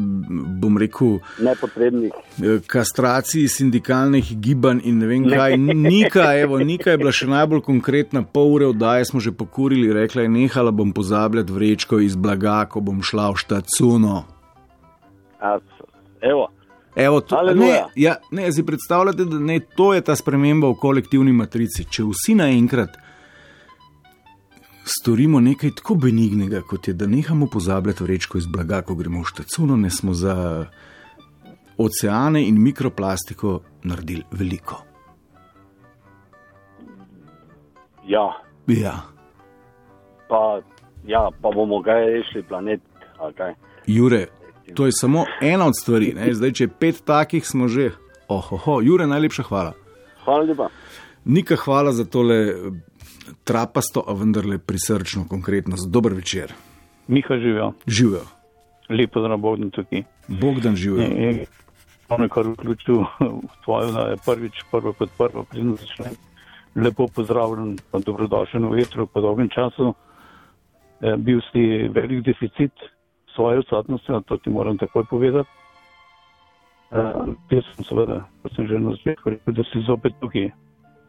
bom 0.62 0.78
rekel. 0.78 1.20
nepotrebnih. 1.40 2.12
eh, 2.44 2.60
kastraciji 2.68 3.48
sindikalnih 3.48 4.38
gibanj 4.40 4.80
in 4.84 5.00
ne 5.00 5.08
vem 5.08 5.30
kaj. 5.30 5.58
Nika, 5.58 6.38
evo, 6.40 6.60
Nika 6.60 6.92
je 6.92 6.98
bila 6.98 7.12
še 7.12 7.28
najbolj 7.28 7.62
konkretna, 7.62 8.24
pol 8.24 8.54
ure 8.54 8.70
oddaje 8.72 9.06
smo 9.06 9.20
že 9.20 9.32
pokurili, 9.32 9.94
rekla 9.94 10.22
je, 10.22 10.30
nehala 10.30 10.72
bom 10.72 10.94
pozabljati 10.94 11.52
vrečko 11.52 12.00
iz 12.00 12.16
blaga, 12.16 12.66
ko 12.66 12.80
bom 12.80 13.02
šla 13.04 13.32
v 13.32 13.36
štacuno. 13.36 14.24
Ja, 15.42 15.60
evo, 16.22 16.48
Evo, 16.96 17.22
to, 17.22 17.36
ne, 17.36 17.40
Aleluja. 17.40 17.88
ja, 17.96 18.16
ne, 18.32 18.52
si 18.52 18.66
predstavljate, 18.66 19.24
da 19.26 19.40
ne, 19.40 19.60
to 19.60 19.94
je 19.94 20.02
ta 20.02 20.16
sprememba 20.16 20.68
v 20.68 20.76
kolektivni 20.76 21.32
matrici. 21.32 21.86
Če 21.88 22.04
vsi 22.04 22.36
naenkrat 22.36 22.98
storimo 24.84 25.39
nekaj 25.39 25.72
tako 25.76 25.96
benignega, 25.96 26.62
kot 26.62 26.88
je, 26.88 26.94
da 26.94 27.08
nehamo 27.08 27.48
pozabljati 27.48 28.04
vrečko 28.04 28.38
iz 28.38 28.46
blaga, 28.48 28.82
ko 28.82 28.96
gremo 28.96 29.22
v 29.22 29.26
štacuno, 29.26 29.78
ne 29.78 29.89
smo 29.89 30.13
za 30.13 30.65
oceane 31.78 32.48
in 32.48 32.62
mikroplastiko 32.62 33.60
naredili 33.84 34.24
veliko. 34.32 34.84
ja, 38.08 38.41
Ja, 38.67 39.02
pa, 40.30 40.62
ja, 41.06 41.30
pa 41.41 41.52
bomo 41.52 41.82
kaj 41.84 42.06
rešili 42.06 42.44
planet. 42.44 42.82
kaj. 43.38 43.54
Jure, 43.88 44.28
to 44.76 44.86
je 44.86 44.91
samo 44.91 45.26
ena 45.41 45.65
od 45.67 45.74
stvari. 45.82 46.13
Ne? 46.13 46.34
Zdaj, 46.34 46.52
če 46.52 46.63
je 46.63 46.67
pet 46.80 47.02
takih, 47.06 47.48
smo 47.48 47.67
že. 47.67 47.91
Ohoho, 48.28 48.82
Jure, 48.82 49.08
najlepša 49.08 49.44
hvala. 49.44 49.74
Hvala 50.24 50.44
lepa. 50.44 50.70
Nika, 51.26 51.56
hvala 51.56 51.91
za 51.91 52.06
tole 52.06 52.54
trapasto, 53.44 54.04
a 54.08 54.14
vendarle 54.14 54.58
prisrčno 54.60 55.26
konkretnost. 55.30 55.90
Dober 55.90 56.14
večer. 56.14 56.54
Miha 57.08 57.36
živijo, 57.38 57.74
Živijo. 57.88 58.22
lepo, 58.90 59.22
da 59.22 59.28
ne 59.28 59.38
bo 59.38 59.58
tukaj. 59.72 60.04
Bogdan 60.28 60.76
živijo. 60.76 61.46
Ono, 62.10 62.30
kar 62.30 62.48
vključil 62.48 62.96
v 63.20 63.56
tvojo, 63.64 63.92
da 63.92 64.02
je 64.02 64.18
prvič, 64.26 64.54
prvo 64.72 64.94
kot 64.94 65.10
prvo, 65.18 65.44
pridno 65.44 65.76
začne. 65.76 66.12
Lepo 66.76 67.08
pozdravljen, 67.08 67.78
dobrodošel 68.06 68.68
v 68.70 68.76
vetru 68.76 69.08
po 69.08 69.22
dolgem 69.22 69.50
času. 69.50 69.94
E, 71.02 71.16
bil 71.18 71.40
si 71.52 71.88
velik 71.88 72.26
deficit 72.26 72.72
svoje 73.36 73.60
odsotnosti, 73.60 74.12
to 74.28 74.38
ti 74.38 74.50
moram 74.50 74.78
takoj 74.78 75.06
povedati. 75.10 75.50
E, 76.92 76.98
jaz 77.56 77.64
sem 77.76 77.86
seveda, 77.86 78.26
kot 78.44 78.56
sem 78.56 78.68
že 78.68 78.80
na 78.80 78.92
začetku 78.92 79.30
rekel, 79.30 79.54
da 79.54 79.64
si 79.64 79.84
zopet 79.88 80.14
tukaj. 80.20 80.52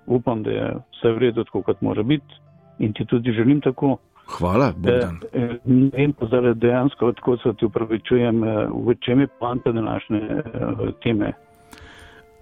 Upam, 0.07 0.43
da 0.43 0.51
je 0.51 0.67
vse 0.93 1.13
v 1.13 1.19
redu, 1.19 1.45
tako 1.45 1.63
kot 1.63 1.81
mora 1.81 2.03
biti 2.03 2.35
in 2.79 2.93
ti 2.93 3.05
tudi 3.05 3.33
želim 3.33 3.61
tako. 3.61 3.97
Hvala, 4.39 4.73
Bogdan. 4.77 5.21
Eh, 5.33 5.43
eh, 5.43 5.57
Ne 5.65 5.91
vem 5.93 6.13
pa 6.13 6.27
zdaj 6.27 6.55
dejansko, 6.55 7.13
tako 7.13 7.37
se 7.37 7.53
ti 7.59 7.65
upravičujem, 7.67 8.45
eh, 8.45 8.67
v 8.87 8.95
čem 9.01 9.21
je 9.21 9.27
poanta 9.41 9.73
današnje 9.73 10.19
eh, 10.19 10.43
teme. 11.03 11.33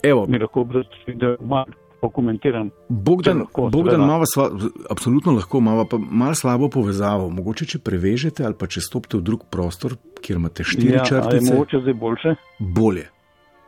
Evo, 0.02 0.26
Mi 0.28 0.38
lahko 0.38 0.60
obrazložim, 0.60 1.18
da 1.18 1.36
malo 1.40 1.64
pokomentiram. 2.00 2.70
Bogdan, 2.88 3.38
lahko, 3.38 3.68
Bogdan 3.72 4.00
mava 4.00 4.24
sva, 4.26 4.50
absolutno 4.90 5.32
lahko, 5.32 5.58
imamo 5.58 5.84
pa 5.84 5.98
malo 6.10 6.34
slabo 6.34 6.68
povezavo. 6.68 7.28
Mogoče, 7.30 7.66
če 7.66 7.78
prevežete 7.78 8.44
ali 8.44 8.54
pa 8.54 8.66
če 8.66 8.80
stopite 8.80 9.16
v 9.16 9.22
drug 9.22 9.44
prostor, 9.50 9.96
kjer 10.22 10.38
imate 10.38 10.64
štiri 10.64 10.94
Ja, 10.94 11.02
a 11.02 11.04
je 11.04 11.08
črtice, 11.08 11.52
mogoče 11.52 11.80
zdaj 11.80 11.94
boljše? 11.94 12.34
bolje. 12.58 13.08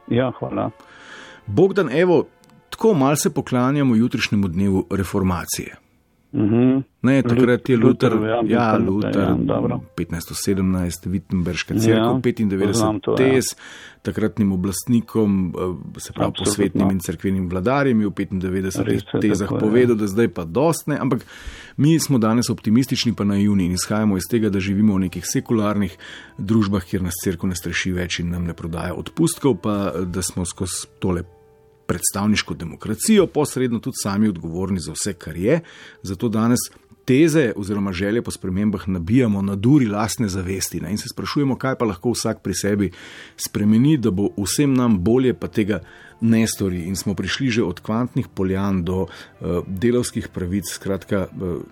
Ja, 0.08 0.32
hvala. 0.38 0.70
Bogdan, 1.46 1.90
evo, 1.92 2.24
tako 2.82 2.94
malo 2.94 3.16
se 3.16 3.30
poklanjamo 3.30 3.96
jutrišnjemu 3.96 4.48
dnevu 4.48 4.86
reformacije. 4.90 5.76
Mhm. 6.34 6.78
Ne, 7.02 7.22
takrat 7.22 7.68
je 7.68 7.76
Luther, 7.76 8.12
Luther, 8.14 8.28
ja, 8.28 8.72
ja, 8.72 8.78
Luther, 8.78 9.22
ja, 9.22 9.36
dobro. 9.38 9.80
1517, 9.96 11.06
Wittenberška 11.06 11.74
Ja, 11.74 11.80
crkva, 11.80 12.20
95 12.20 12.66
poznam 12.66 13.00
to, 13.00 13.10
ja. 13.10 13.16
tes, 13.16 13.44
takratnim 14.02 14.52
oblastnikom, 14.52 15.54
eh, 15.96 16.00
se 16.00 16.12
pravi 16.12 16.28
Absolutno. 16.28 16.44
posvetnim 16.44 16.90
in 16.90 16.98
cerkvenim 16.98 17.48
vladarjem, 17.48 18.00
je 18.00 18.06
v 18.06 18.10
95 18.10 18.84
Res 18.84 19.02
tezah 19.20 19.48
tako, 19.48 19.54
ja. 19.54 19.60
povedal, 19.60 19.96
da 19.96 20.06
zdaj 20.06 20.28
pa 20.28 20.44
dostne, 20.44 20.98
ampak 20.98 21.26
mi 21.76 22.00
smo 22.00 22.18
danes 22.18 22.50
optimistični 22.50 23.14
pa 23.14 23.24
naivni 23.24 23.64
in 23.64 23.72
izhajamo 23.72 24.16
iz 24.16 24.26
tega, 24.30 24.48
da 24.48 24.60
živimo 24.60 24.94
v 24.94 25.06
nekih 25.06 25.24
sekularnih 25.26 25.98
družbah, 26.38 26.84
kjer 26.84 27.02
nas 27.02 27.14
crkva 27.24 27.48
ne 27.48 27.54
streši 27.54 27.92
več 27.92 28.18
in 28.18 28.30
nam 28.30 28.44
ne 28.44 28.54
prodaja 28.54 28.94
odpustkov, 28.94 29.60
pa 29.62 29.92
eh, 29.94 30.04
da 30.06 30.22
smo 30.22 30.44
skozi 30.44 30.88
tole 30.98 31.22
predstavniško 31.86 32.54
demokracijo, 32.54 33.26
posredno 33.26 33.78
tudi 33.78 34.00
sami 34.02 34.28
odgovorni 34.28 34.80
za 34.80 34.92
vse, 34.92 35.12
kar 35.12 35.36
je. 35.36 35.60
Zato 36.02 36.28
danes 36.28 36.58
teze 37.04 37.52
oziroma 37.56 37.92
želje 37.92 38.22
po 38.22 38.30
spremembah 38.30 38.88
nabijamo 38.88 39.42
na 39.42 39.56
duri 39.56 39.86
lastne 39.86 40.28
zavesti 40.28 40.80
ne? 40.80 40.90
in 40.90 40.98
se 40.98 41.08
sprašujemo, 41.12 41.56
kaj 41.56 41.74
pa 41.78 41.84
lahko 41.84 42.12
vsak 42.12 42.42
pri 42.42 42.54
sebi 42.54 42.90
spremeni, 43.36 43.96
da 43.96 44.10
bo 44.10 44.28
vsem 44.36 44.74
nam 44.74 44.98
bolje, 45.04 45.34
pa 45.34 45.48
tega 45.48 45.80
ne 46.20 46.46
stori. 46.46 46.84
In 46.86 46.96
smo 46.96 47.14
prišli 47.14 47.50
že 47.50 47.62
od 47.62 47.80
kvantnih 47.80 48.28
poljan 48.34 48.84
do 48.84 49.02
uh, 49.02 49.08
delovskih 49.66 50.28
pravic, 50.28 50.70
skratka. 50.70 51.26
Uh, 51.32 51.62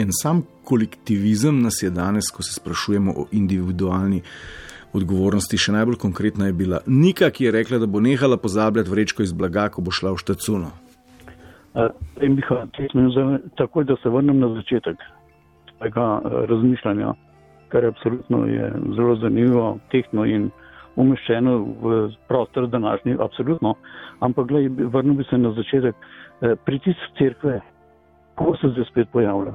En 0.00 0.08
sam 0.22 0.42
kolektivizem 0.64 1.58
nas 1.60 1.82
je 1.82 1.90
danes, 1.90 2.30
ko 2.32 2.42
se 2.42 2.54
sprašujemo 2.54 3.12
o 3.12 3.26
individualni 3.36 4.22
odgovornosti, 4.96 5.58
še 5.58 5.72
najbolj 5.72 5.98
konkretna 6.02 6.50
je 6.50 6.56
bila 6.56 6.80
Nika, 6.86 7.30
ki 7.30 7.44
je 7.44 7.54
rekla, 7.54 7.78
da 7.78 7.86
bo 7.86 8.00
nehala 8.00 8.36
pozabljati 8.36 8.90
vrečko 8.90 9.22
iz 9.22 9.32
blaga, 9.32 9.68
ko 9.68 9.84
bo 9.84 9.94
šla 9.94 10.14
v 10.14 10.22
štacuno. 10.22 10.70
Uh, 11.74 11.86
Miha, 12.18 12.64
takoj, 13.58 13.86
da 13.86 13.96
se 14.02 14.10
vrnem 14.10 14.40
na 14.42 14.50
začetek 14.56 14.98
tega 15.80 16.06
razmišljanja, 16.50 17.12
kar 17.72 17.84
je 17.84 17.92
absolutno 17.94 18.44
je 18.46 18.72
zelo 18.96 19.14
zanimivo, 19.16 19.78
tehtno 19.92 20.26
in 20.26 20.50
umeščeno 20.98 21.54
v 21.82 22.00
prostor 22.28 22.66
današnji, 22.68 23.16
absolutno. 23.22 23.76
Ampak, 24.20 24.50
glej, 24.50 24.68
vrnil 24.68 25.14
bi 25.14 25.24
se 25.30 25.38
na 25.38 25.54
začetek. 25.56 25.94
Uh, 25.94 26.58
pritisk 26.66 27.14
cerkve, 27.18 27.60
ko 28.34 28.56
se 28.60 28.74
zdaj 28.74 28.90
spet 28.90 29.08
pojavlja? 29.12 29.54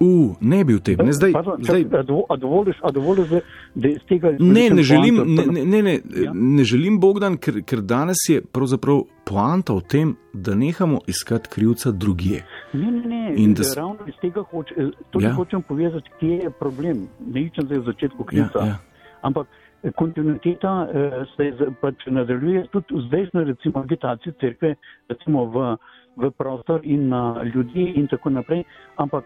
U, 0.00 0.10
ne 0.40 0.64
bi 0.64 0.74
v 0.74 0.80
tem, 0.80 0.96
ne 0.98 1.12
zdaj. 1.12 1.32
Pardon, 1.32 1.56
zdaj 1.60 1.82
čak, 1.82 1.92
a 1.92 2.02
dovo- 2.02 2.26
a 2.28 2.36
dovoliš, 2.36 2.76
a 2.82 2.90
dovoliš, 2.90 3.28
da, 3.74 3.88
iz 3.88 4.02
tega 4.08 4.32
Ne, 4.40 4.70
ne 4.70 4.82
želim, 4.82 5.16
poanto? 5.16 5.52
ne, 5.52 5.64
ne, 5.64 5.82
ne, 5.82 5.94
Ja. 6.16 6.32
ne 6.34 6.64
želim 6.64 7.00
Bogdan, 7.00 7.36
ker, 7.36 7.62
ker 7.62 7.80
danes 7.80 8.16
je 8.28 8.42
pravzaprav 8.42 9.02
poanta 9.24 9.72
v 9.72 9.80
tem, 9.82 10.08
da 10.32 10.54
nehamo 10.54 10.98
iskati 11.06 11.48
krivca 11.48 11.90
drugje. 11.92 12.42
Ne, 12.72 12.90
ne, 12.90 13.02
ne. 13.02 13.34
In 13.36 13.54
da 13.54 13.58
da 13.58 13.64
s- 13.64 13.76
ravno 13.76 13.96
iz 14.06 14.14
tega 14.16 14.42
hoč, 14.42 14.72
eh, 14.72 14.82
Ja. 15.14 15.20
ja. 15.20 15.34
hočem 15.34 15.62
povedati, 15.62 16.10
kje 16.20 16.36
je 16.38 16.50
problem. 16.52 16.96
Ne 17.24 17.40
iščem 17.42 17.64
zdaj 17.64 17.78
v 17.78 17.84
začetku 17.84 18.20
Ja, 18.22 18.26
kriza. 18.26 18.66
ja. 18.66 18.76
Ampak 19.22 19.46
eh, 19.82 19.90
kontinuiteta 19.92 20.72
eh, 20.84 21.10
se 21.36 21.44
pač 21.80 21.94
nadaljuje 22.08 22.66
tudi 22.68 22.86
v 22.90 23.00
zdajšnji 23.00 23.44
recimo 23.44 23.78
agitaciji 23.78 24.32
cerkve, 24.34 24.74
recimo 25.08 25.44
v, 25.46 25.76
v 26.16 26.30
prostor 26.30 26.80
in 26.84 27.08
na 27.08 27.22
ljudi 27.44 27.92
in 27.94 28.06
tako 28.06 28.30
naprej. 28.30 28.64
Ampak 28.96 29.24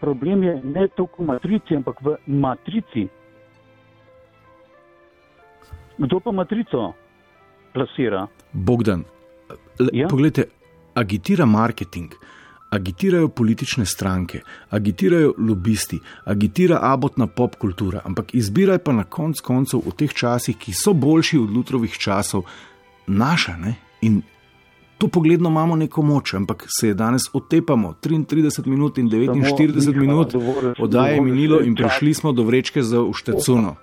problem 0.00 0.42
je 0.42 0.60
ne 0.64 0.88
toliko 0.88 1.22
v 1.22 1.26
matrici, 1.26 1.76
ampak 1.76 2.02
v 2.02 2.16
matrici. 2.26 3.08
Kdo 5.98 6.20
pa 6.20 6.32
matrico 6.32 6.92
plasira? 7.72 8.26
Bogdan, 8.52 9.04
le, 9.78 9.90
ja? 9.92 10.08
Poglejte, 10.08 10.44
agitira 10.94 11.46
marketing, 11.46 12.12
agitirajo 12.70 13.28
politične 13.28 13.86
stranke, 13.86 14.40
agitirajo 14.70 15.34
lobisti, 15.38 16.00
agitira 16.24 16.78
abotna 16.82 17.26
pop 17.26 17.56
kultura, 17.56 18.00
ampak 18.04 18.34
izbiraj 18.34 18.78
pa 18.78 18.92
na 18.92 19.04
konc 19.04 19.40
koncev 19.40 19.84
v 19.86 19.92
teh 19.96 20.12
časih, 20.12 20.56
ki 20.56 20.72
so 20.72 20.92
boljši 20.92 21.38
od 21.38 21.50
Lutrovih 21.50 21.98
časov, 21.98 22.44
naša. 23.06 23.56
Ne? 23.56 23.74
In 24.02 24.22
tu 24.98 25.08
pogledno 25.08 25.48
imamo 25.48 25.76
neko 25.76 26.02
moč, 26.02 26.34
ampak 26.34 26.64
se 26.80 26.88
je 26.88 26.94
danes 26.94 27.22
otepamo 27.32 27.94
33 28.02 28.66
minut 28.66 28.98
in 28.98 29.08
49 29.08 29.84
Samo, 29.84 30.00
minut, 30.00 30.34
oddaje 30.78 31.14
je 31.14 31.20
minilo 31.20 31.60
in 31.60 31.74
prišli 31.74 32.14
smo 32.14 32.32
do 32.32 32.42
vrečke 32.42 32.82
za 32.82 33.02
uštecuno. 33.02 33.76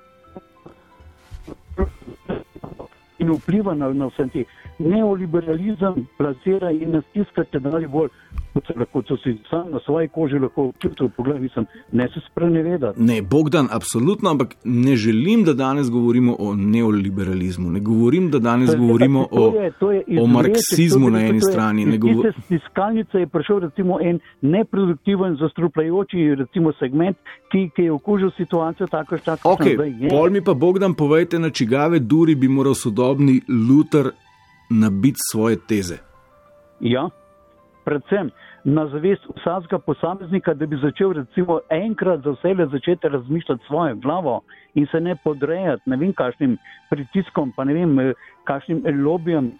in 3.23 3.31
vpliva 3.31 3.73
na, 3.73 3.93
na 3.93 4.07
vse 4.07 4.27
te. 4.33 4.43
Neoliberalizem 4.79 6.07
plasira 6.17 6.71
in 6.71 6.91
nas 6.91 7.03
tiska, 7.13 7.43
če 7.51 7.59
dalje 7.59 7.87
bolj, 7.87 8.09
kot 8.53 8.67
se 8.67 8.73
so 9.07 9.17
si 9.23 9.33
sam 9.49 9.71
na 9.71 9.79
svoji 9.85 10.07
koži 10.07 10.39
lahko 10.39 10.67
občutil, 10.71 11.09
pogled, 11.17 11.41
mislim, 11.41 11.65
ne 11.91 12.07
se 12.13 12.19
sprenevedati. 12.31 13.01
Ne, 13.01 13.21
Bogdan, 13.21 13.67
absolutno, 13.71 14.29
ampak 14.29 14.55
ne 14.63 14.95
želim, 14.95 15.43
da 15.43 15.53
danes 15.53 15.89
govorimo 15.91 16.35
o 16.39 16.55
neoliberalizmu. 16.55 17.71
Ne 17.71 17.79
govorim, 17.79 18.31
da 18.31 18.39
danes 18.39 18.69
To 18.69 18.73
je- 18.75 18.79
govorimo 18.79 19.27
to 19.31 19.41
o, 19.41 19.61
je- 19.63 19.71
to 19.79 19.91
je 19.91 19.99
o 19.99 20.03
izvleček, 20.07 20.33
marksizmu 20.33 21.05
to 21.05 21.07
je- 21.07 21.11
na 21.13 21.29
eni 21.29 21.39
to 21.39 21.47
je- 21.47 21.51
strani. 21.51 21.85
Ne 21.85 21.95
Iz 21.95 21.99
govor... 21.99 22.25
tiste 22.25 22.41
stiskalnice 22.41 23.17
je 23.17 23.27
prišel 23.27 23.59
recimo 23.59 23.99
en 24.01 24.19
neproduktiven, 24.41 25.35
zastrupljajoči 25.35 26.35
recimo 26.35 26.73
segment, 26.73 27.17
ki, 27.51 27.69
ki 27.75 27.81
je 27.81 27.91
okužil 27.91 28.31
situacijo 28.37 28.87
tako, 28.87 29.17
kako 29.25 29.49
Ok, 29.49 29.63
pol 30.09 30.29
mi 30.29 30.41
pa 30.41 30.53
Bogdan 30.53 30.93
povejte, 30.93 31.39
na 31.39 31.49
čigave 31.49 31.99
duri 31.99 32.35
bi 32.35 32.47
moral 32.47 32.73
sodobni 32.73 33.41
Luther 33.69 34.11
nabiti 34.69 35.19
svoje 35.31 35.57
teze. 35.67 35.97
Ja, 36.79 37.09
predvsem 37.85 38.31
na 38.63 38.87
zavest 38.87 39.23
vsakega 39.37 39.79
posameznika, 39.79 40.53
da 40.53 40.65
bi 40.65 40.79
začel 40.81 41.11
recimo 41.13 41.59
enkrat 41.69 42.23
za 42.23 42.31
vse 42.31 42.53
le 42.53 42.67
začeti 42.71 43.09
razmišljati 43.09 43.65
svojo 43.67 43.95
glavo 43.95 44.41
in 44.73 44.87
se 44.91 44.99
ne 44.99 45.15
podrejati 45.23 45.89
ne 45.89 45.97
vem 45.97 46.13
kakšnim 46.13 46.57
pritiskom, 46.89 47.51
pa 47.55 47.63
ne 47.63 47.73
vem 47.73 47.99
eh, 47.99 48.13
kakšnim 48.43 48.83
lobijem, 49.05 49.51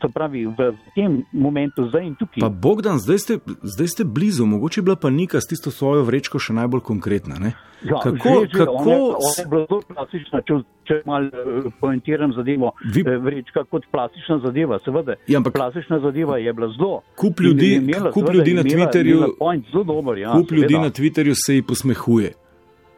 to 0.00 0.08
pravi 0.08 0.46
v 0.48 0.58
tem 0.94 1.10
momentu, 1.30 1.84
zdaj 1.86 2.02
in 2.02 2.14
tukaj. 2.14 2.40
Pa 2.40 2.48
Bogdan, 2.50 2.96
zdaj 2.96 3.18
ste, 3.18 3.34
zdaj 3.62 3.88
ste 3.88 4.02
blizu, 4.06 4.46
mogoče 4.46 4.80
je 4.80 4.84
bila 4.84 4.96
pa 4.96 5.10
Nika 5.10 5.36
s 5.36 5.46
tisto 5.46 5.70
svojo 5.70 6.02
vrečko 6.02 6.38
še 6.38 6.52
najbolj 6.52 6.80
konkretna. 6.82 7.36
Ne? 7.36 7.52
Ja, 7.82 7.96
kako 7.96 8.28
že, 8.40 8.46
že, 8.46 8.58
kako 8.58 8.72
ona 8.74 8.92
je- 8.92 9.00
ona 9.00 9.32
je 9.34 9.46
bila 9.46 9.64
zelo 9.64 9.82
plastična, 9.86 10.38
če, 10.42 10.52
če 10.84 10.94
malo 11.04 11.26
uh, 11.26 11.72
poentiram 11.78 12.32
zadevo. 12.32 12.72
Vi- 12.86 13.02
Vi... 13.02 13.16
Vrečka 13.18 13.64
kot 13.64 13.82
plastična 13.88 14.38
zadeva, 14.38 14.78
seveda. 14.78 15.14
Ja, 15.26 15.38
ampak- 15.38 15.52
plastična 15.54 16.00
zadeva 16.00 16.36
je 16.38 16.52
bila 16.52 16.68
zelo. 16.70 17.00
Kup 17.14 17.40
ljudi- 17.40 17.76
imela, 17.76 18.10
kup 18.10 18.20
seveda, 18.22 18.32
ljudi 18.34 18.52
na 18.52 18.62
imela- 18.62 18.72
Twitterju- 18.82 19.16
imela 19.16 19.34
point 19.38 19.64
dober, 19.74 20.18
ja. 20.18 20.32
kup 20.32 20.50
ljudi 20.50 20.68
seveda. 20.68 20.82
na 20.82 20.90
Twitterju 20.90 21.34
se 21.36 21.54
ji 21.54 21.62
posmehuje. 21.62 22.32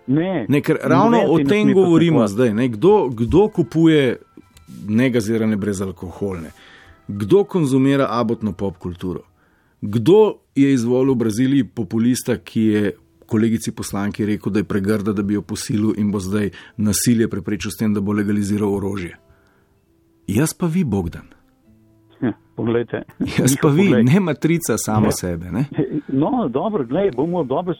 Ne, 0.04 0.46
Ne, 0.48 0.60
ker 0.60 0.78
ravno 0.82 1.10
noben 1.12 1.30
o 1.30 1.38
ne 1.38 1.44
tem 1.44 1.72
govorimo 1.72 2.18
posmehovati. 2.18 2.32
zdaj. 2.32 2.50
Ne? 2.52 2.68
Kdo, 2.68 3.08
kdo 3.08 3.48
kupuje 3.48 4.16
negazirane 4.84 5.56
brezalkoholne? 5.56 6.50
Kdo 7.08 7.44
konzumira 7.44 8.06
abotno 8.10 8.52
pop 8.52 8.78
kulturo? 8.78 9.20
Kdo 9.82 10.38
je 10.54 10.72
izvolil 10.72 11.14
v 11.14 11.18
Braziliji 11.18 11.64
populista, 11.64 12.36
ki 12.38 12.60
je 12.62 12.92
kolegici 13.26 13.72
poslanki 13.72 14.26
rekel, 14.26 14.52
da 14.52 14.60
je 14.60 14.64
pregrda, 14.64 15.12
da 15.12 15.22
bi 15.22 15.34
jo 15.34 15.42
posilil 15.42 15.94
in 15.98 16.10
bo 16.12 16.20
zdaj 16.20 16.50
nasilje 16.76 17.28
preprečil 17.28 17.70
s 17.70 17.76
tem, 17.80 17.94
da 17.94 18.00
bo 18.00 18.12
legaliziral 18.12 18.74
orožje? 18.74 19.16
Jaz 20.26 20.54
pa 20.54 20.66
vi, 20.66 20.84
Bogdan. 20.84 21.26
Poglejte. 22.56 23.02
Jaz 23.38 23.56
pa 23.62 23.68
vi, 23.68 23.88
Poglej. 23.88 24.04
ne 24.04 24.20
matrica 24.20 24.76
samo 24.78 25.06
Ne. 25.06 25.12
sebe. 25.12 25.50
Ne? 25.50 25.64
No, 26.08 26.48
dobro, 26.48 26.84
gledaj, 26.86 27.10
bomo 27.16 27.44
dobro 27.44 27.74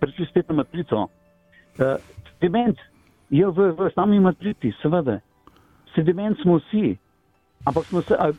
prišli 0.00 0.26
spet 0.30 0.48
na 0.48 0.54
matrico. 0.54 0.96
Uh, 1.02 1.98
sediment 2.38 2.76
je 3.30 3.46
v, 3.46 3.72
v 3.74 3.90
sami 3.94 4.20
matrici, 4.20 4.72
seveda. 4.82 5.20
Sediment 5.96 6.38
smo 6.42 6.60
vsi. 6.60 6.96
Ampak 7.66 7.84
smo 7.84 8.02
se, 8.02 8.14
a, 8.14 8.30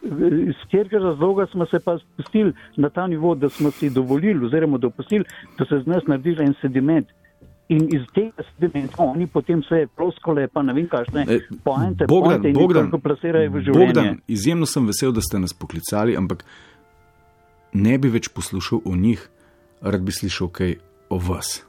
iz 0.47 0.55
katerega 0.63 0.97
razloga 0.97 1.47
smo 1.51 1.65
se 1.65 1.79
pa 1.79 1.97
spustili 1.97 2.53
na 2.77 2.89
ta 2.89 3.07
nivo, 3.07 3.35
da 3.35 3.49
smo 3.49 3.71
si 3.71 3.89
dovolili 3.89 4.45
oziroma 4.45 4.77
dopustili, 4.77 5.25
da 5.57 5.65
se 5.65 5.79
z 5.83 5.85
nas 5.85 6.07
naredi 6.07 6.37
en 6.39 6.53
sediment. 6.61 7.07
In 7.69 7.89
iz 7.91 8.05
tega 8.15 8.43
sedimenta 8.53 9.03
oni 9.03 9.27
potem 9.27 9.59
vse 9.59 9.87
ploskole, 9.95 10.47
pa 10.47 10.61
ne 10.63 10.73
vem 10.73 10.87
kakšne 10.87 11.25
E, 11.27 11.39
poente, 11.63 12.07
Bogdan, 12.07 12.31
pointe 12.31 12.49
in 12.49 12.55
Bogdan, 12.55 12.91
plasirajo 13.03 13.51
v 13.51 13.63
življenje. 13.65 13.87
Bogdan, 13.87 14.19
izjemno 14.27 14.65
sem 14.65 14.87
vesel, 14.87 15.11
da 15.11 15.21
ste 15.21 15.43
nas 15.43 15.53
poklicali, 15.53 16.15
ampak 16.15 16.45
ne 17.73 17.97
bi 17.99 18.07
več 18.07 18.31
poslušal 18.31 18.85
o 18.85 18.95
njih, 18.95 19.27
rad 19.81 20.07
bi 20.07 20.15
slišal 20.15 20.47
kaj 20.47 20.77
o 21.11 21.19
vas. 21.19 21.66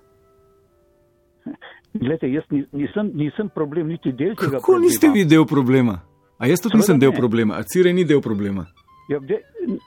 Glede, 1.99 2.27
jaz 2.29 2.45
ni- 2.51 2.67
nisem, 2.73 3.11
nisem 3.15 3.49
problem, 3.49 3.87
niti 3.89 4.13
del 4.13 4.35
tega. 4.35 4.51
Kako 4.53 4.79
niste 4.79 5.09
vi 5.09 5.25
del 5.25 5.45
problema? 5.47 6.01
A 6.39 6.47
jaz 6.47 6.61
tudi 6.61 6.71
Seveda 6.71 6.79
nisem 6.79 6.99
del 6.99 7.11
ne. 7.11 7.17
problema, 7.17 7.55
a 7.55 7.63
Cire 7.65 7.93
ni 7.93 8.05
del 8.05 8.21
problema. 8.21 8.67
Ja, 9.09 9.19
de, 9.21 9.39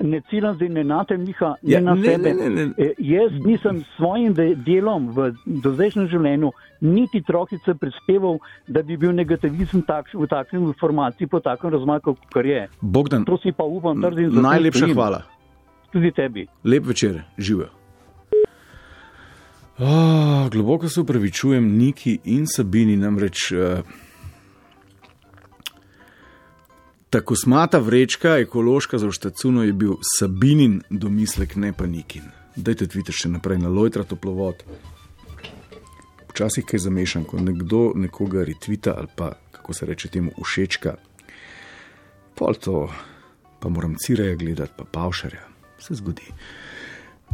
ne 0.01 0.21
ciljam 0.21 0.55
zdaj 0.55 0.69
ne 0.69 0.83
na 0.83 1.03
te, 1.03 1.17
Miha, 1.17 1.55
ne 1.61 1.71
Ja, 1.71 1.79
na 1.79 1.93
ne, 1.93 2.07
sebe. 2.07 2.33
ne, 2.33 2.49
ne, 2.49 2.65
ne. 2.65 2.73
E, 2.77 2.93
jaz 2.99 3.31
nisem 3.45 3.79
s 3.79 3.95
svojim 3.95 4.33
de, 4.33 4.55
delom 4.57 5.09
v 5.09 5.27
dozdajšnjem 5.45 6.07
življenju 6.07 6.49
niti 6.81 7.21
trokice 7.21 7.73
prispeval, 7.75 8.39
da 8.67 8.81
bi 8.81 8.97
bil 8.97 9.11
negativizem 9.11 9.81
takš, 9.81 10.13
v 10.13 10.25
takšni 10.27 10.59
informaciji 10.59 11.27
po 11.27 11.39
takem 11.39 11.69
razmaku, 11.69 12.15
kot 12.33 12.45
je. 12.45 12.67
Bogdan, 12.81 13.23
To 13.23 13.37
si 13.37 13.51
pa 13.51 13.63
upam, 13.63 14.01
trdim 14.01 14.31
za 14.31 14.41
najlepša 14.41 14.87
hvala. 14.93 15.21
Tudi 15.91 16.11
tebi. 16.11 16.47
Lep 16.63 16.85
večer, 16.85 17.21
živijo. 17.37 17.69
Oh, 19.83 20.49
globoko 20.49 20.89
se 20.89 21.01
upravičujem 21.01 21.77
Niki 21.77 22.19
in 22.23 22.47
Sabini, 22.47 22.97
namreč 22.97 23.51
uh, 23.51 23.79
tako 27.09 27.35
smata 27.35 27.79
vrečka, 27.79 28.37
ekološka 28.37 28.97
za 28.97 29.11
štacuno 29.11 29.63
je 29.63 29.73
bil 29.73 29.95
Sabinin 30.19 30.81
domislek, 30.89 31.55
ne 31.55 31.73
pa 31.73 31.87
Nikin. 31.87 32.21
Dajte 32.55 32.87
tvite 32.87 33.11
še 33.11 33.31
naprej 33.33 33.57
na 33.57 33.71
Lojtra 33.73 34.03
toplovod. 34.03 34.61
Včasih 36.29 36.65
kaj 36.65 36.83
zamešam, 36.85 37.25
ko 37.25 37.41
nekdo 37.41 37.95
nekoga 37.95 38.45
retvita 38.45 38.93
ali 38.97 39.09
pa, 39.15 39.31
kako 39.51 39.73
se 39.73 39.89
reče 39.89 40.13
temu, 40.13 40.35
všečka. 40.37 40.93
Pol 42.37 42.53
to, 42.53 42.85
pa 43.59 43.69
moram 43.69 43.97
cireja 43.97 44.37
gledati, 44.37 44.77
pa 44.77 44.85
pavšarja, 44.85 45.41
se 45.81 45.97
zgodi. 45.97 46.29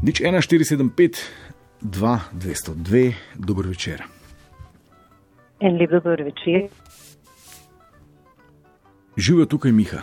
Nič 0.02 0.22
1475, 0.22 1.28
2, 1.82 2.20
202, 2.34 3.14
dober 3.36 3.68
večer. 3.68 4.04
En 5.60 5.78
lep 5.78 5.92
dober 5.92 6.24
večer. 6.24 6.70
Živijo 9.18 9.46
tukaj 9.46 9.72
Miha, 9.72 10.02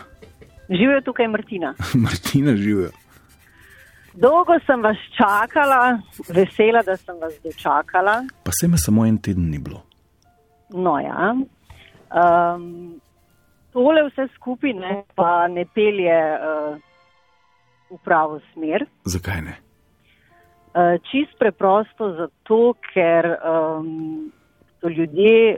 Živijo 0.69 1.01
tukaj 1.01 1.27
Martina. 1.27 1.73
Martina 2.05 2.55
živijo. 2.55 2.89
Dolgo 4.13 4.53
sem 4.65 4.81
vas 4.81 4.97
čakala, 5.17 5.99
vesela, 6.29 6.81
da 6.85 6.97
sem 6.97 7.15
vas 7.19 7.33
dočakala. 7.43 8.23
Pa 8.43 8.51
se 8.51 8.67
me 8.67 8.77
samo 8.77 9.05
en 9.05 9.17
teden 9.17 9.49
ni 9.49 9.59
bilo. 9.59 9.83
No, 10.69 10.99
ja. 10.99 11.35
Um, 11.35 13.01
tole 13.73 14.03
vse 14.09 14.27
skupaj 14.35 14.73
ne, 14.73 15.03
pa 15.15 15.47
ne 15.47 15.65
pelje 15.75 16.15
uh, 16.15 16.77
v 17.91 17.99
pravo 18.03 18.39
smer. 18.53 18.87
Zakaj 19.05 19.41
ne? 19.41 19.57
Uh, 20.75 20.97
čist 21.07 21.37
preprosto 21.39 22.09
zato, 22.17 22.75
ker 22.91 23.23
um, 23.39 24.31
so 24.83 24.89
ljudje, 24.91 25.55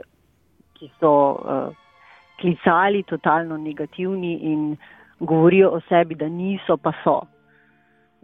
ki 0.78 0.90
so 1.00 1.10
uh, 1.34 1.74
klicali 2.38 3.02
totalno 3.02 3.56
negativni 3.58 4.36
in 4.52 4.76
govorijo 5.18 5.72
o 5.74 5.80
sebi, 5.88 6.14
da 6.14 6.28
niso, 6.28 6.76
pa 6.76 6.92
so. 7.02 7.16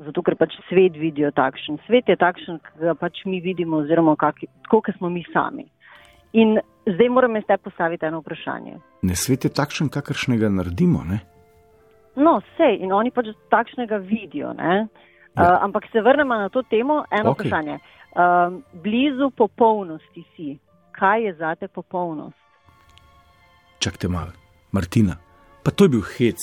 Zato, 0.07 0.22
ker 0.22 0.36
pač 0.38 0.55
svet 0.68 0.95
vidijo 0.99 1.32
takšen. 1.34 1.80
Svet 1.86 2.09
je 2.09 2.16
takšen, 2.18 2.61
ki 2.62 2.86
ga 2.86 2.95
pač 2.99 3.24
mi 3.26 3.40
vidimo, 3.42 3.82
oziroma 3.82 4.14
kaki, 4.14 4.47
tako, 4.62 4.84
kot 4.86 4.99
smo 4.99 5.11
mi 5.11 5.24
sami. 5.32 5.66
In 6.38 6.59
zdaj 6.86 7.11
moram 7.11 7.36
jaz 7.38 7.47
te 7.47 7.57
postaviti 7.62 8.07
eno 8.07 8.22
vprašanje. 8.22 8.78
Ne 9.03 9.18
svet 9.18 9.45
je 9.47 9.51
takšen, 9.55 9.90
kakršnega 9.90 10.51
naredimo. 10.51 11.03
Ne? 11.07 11.20
No, 12.14 12.40
sej, 12.57 12.78
in 12.82 12.95
oni 12.95 13.11
pač 13.14 13.30
takšnega 13.51 13.99
vidijo. 14.03 14.55
Ne? 14.59 14.86
Ja. 15.37 15.43
Uh, 15.43 15.64
ampak 15.64 15.85
se 15.93 16.01
vrnemo 16.01 16.35
na 16.35 16.49
to 16.49 16.62
temo. 16.62 17.05
Eno 17.11 17.30
okay. 17.30 17.47
vprašanje. 17.47 17.78
Um, 18.14 18.62
blizu 18.72 19.30
popolnosti 19.30 20.24
si. 20.37 20.59
Kaj 20.93 21.22
je 21.26 21.35
zate 21.35 21.68
popolnost? 21.68 22.39
Čakajte 23.78 24.09
malo, 24.09 24.30
Martina, 24.72 25.16
pa 25.62 25.70
to 25.70 25.85
je 25.85 25.89
bil 25.89 26.03
hec. 26.16 26.39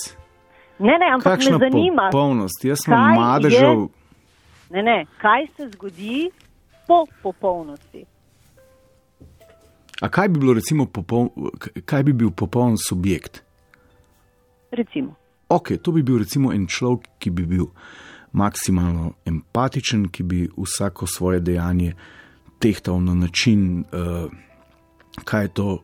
Ne, 0.80 0.98
ne, 1.00 1.08
ampak 1.14 1.40
Kakšna 1.40 1.58
me 1.58 1.70
zanima. 1.70 2.10
popolnost, 2.12 2.66
jaz 2.66 2.84
sem 2.84 2.94
kaj 2.94 3.16
madežev. 3.16 3.80
je- 3.82 3.88
Ne, 4.70 4.82
ne, 4.84 5.06
kaj 5.22 5.48
se 5.58 5.70
zgodi 5.70 6.32
po 6.88 7.06
popolnosti? 7.24 8.06
A 10.02 10.10
kaj 10.10 10.28
bi, 10.30 10.40
bilo, 10.40 10.54
recimo, 10.54 10.86
popoln, 10.86 11.30
kaj 11.86 12.04
bi 12.04 12.14
bil 12.14 12.32
popoln 12.32 12.78
subjekt? 12.78 13.44
Recimo. 14.72 15.16
Ok, 15.50 15.78
to 15.84 15.92
bi 15.92 16.04
bil 16.04 16.18
recimo 16.18 16.52
en 16.54 16.68
človek, 16.68 17.08
ki 17.20 17.30
bi 17.30 17.46
bil 17.46 17.66
maksimalno 18.32 19.14
empatičen, 19.26 20.08
ki 20.08 20.24
bi 20.24 20.50
vsako 20.58 21.08
svoje 21.08 21.40
dejanje 21.40 21.94
tehtal 22.60 23.04
na 23.04 23.14
način, 23.14 23.84
uh, 23.92 24.32
kaj 25.24 25.44
je 25.44 25.54
to, 25.54 25.84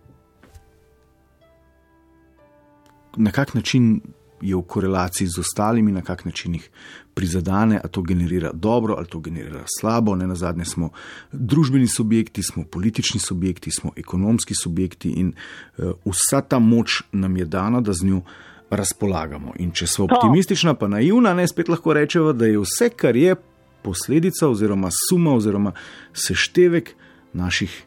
na 3.17 3.31
kak 3.31 3.53
način 3.53 4.01
je 4.41 4.55
v 4.55 4.61
korelaciji 4.61 5.27
z 5.27 5.39
ostalimi, 5.39 5.91
na 5.91 6.01
kak 6.01 6.25
način 6.25 6.53
jih 6.53 6.69
prizadene, 7.13 7.79
ali 7.83 7.91
to 7.91 8.01
generira 8.01 8.51
dobro, 8.53 8.95
ali 8.97 9.07
to 9.07 9.19
generira 9.19 9.63
slabo. 9.79 10.15
Ne 10.15 10.27
na 10.27 10.35
zadnje 10.35 10.65
smo 10.65 10.89
družbeni 11.31 11.87
subjekti, 11.87 12.43
smo 12.43 12.63
politični 12.63 13.19
subjekti, 13.19 13.71
smo 13.71 13.91
ekonomski 13.95 14.53
subjekti 14.55 15.09
in 15.09 15.33
uh, 15.77 15.91
vsa 16.05 16.41
ta 16.41 16.59
moč 16.59 17.01
nam 17.11 17.37
je 17.37 17.45
dana, 17.45 17.81
da 17.81 17.93
z 17.93 18.05
njo 18.05 18.21
razpolagamo. 18.69 19.53
In 19.59 19.71
če 19.71 19.87
smo 19.87 20.05
optimistična, 20.05 20.73
pa 20.73 20.87
naivna, 20.87 21.33
ne 21.33 21.47
spet 21.47 21.69
lahko 21.69 21.93
rečemo, 21.93 22.33
da 22.33 22.45
je 22.45 22.59
vse, 22.59 22.89
kar 22.89 23.15
je 23.15 23.35
posledica 23.81 24.49
oziroma 24.49 24.89
suma 25.09 25.35
oziroma 25.35 25.71
seštevek 26.13 26.91
naših 27.33 27.83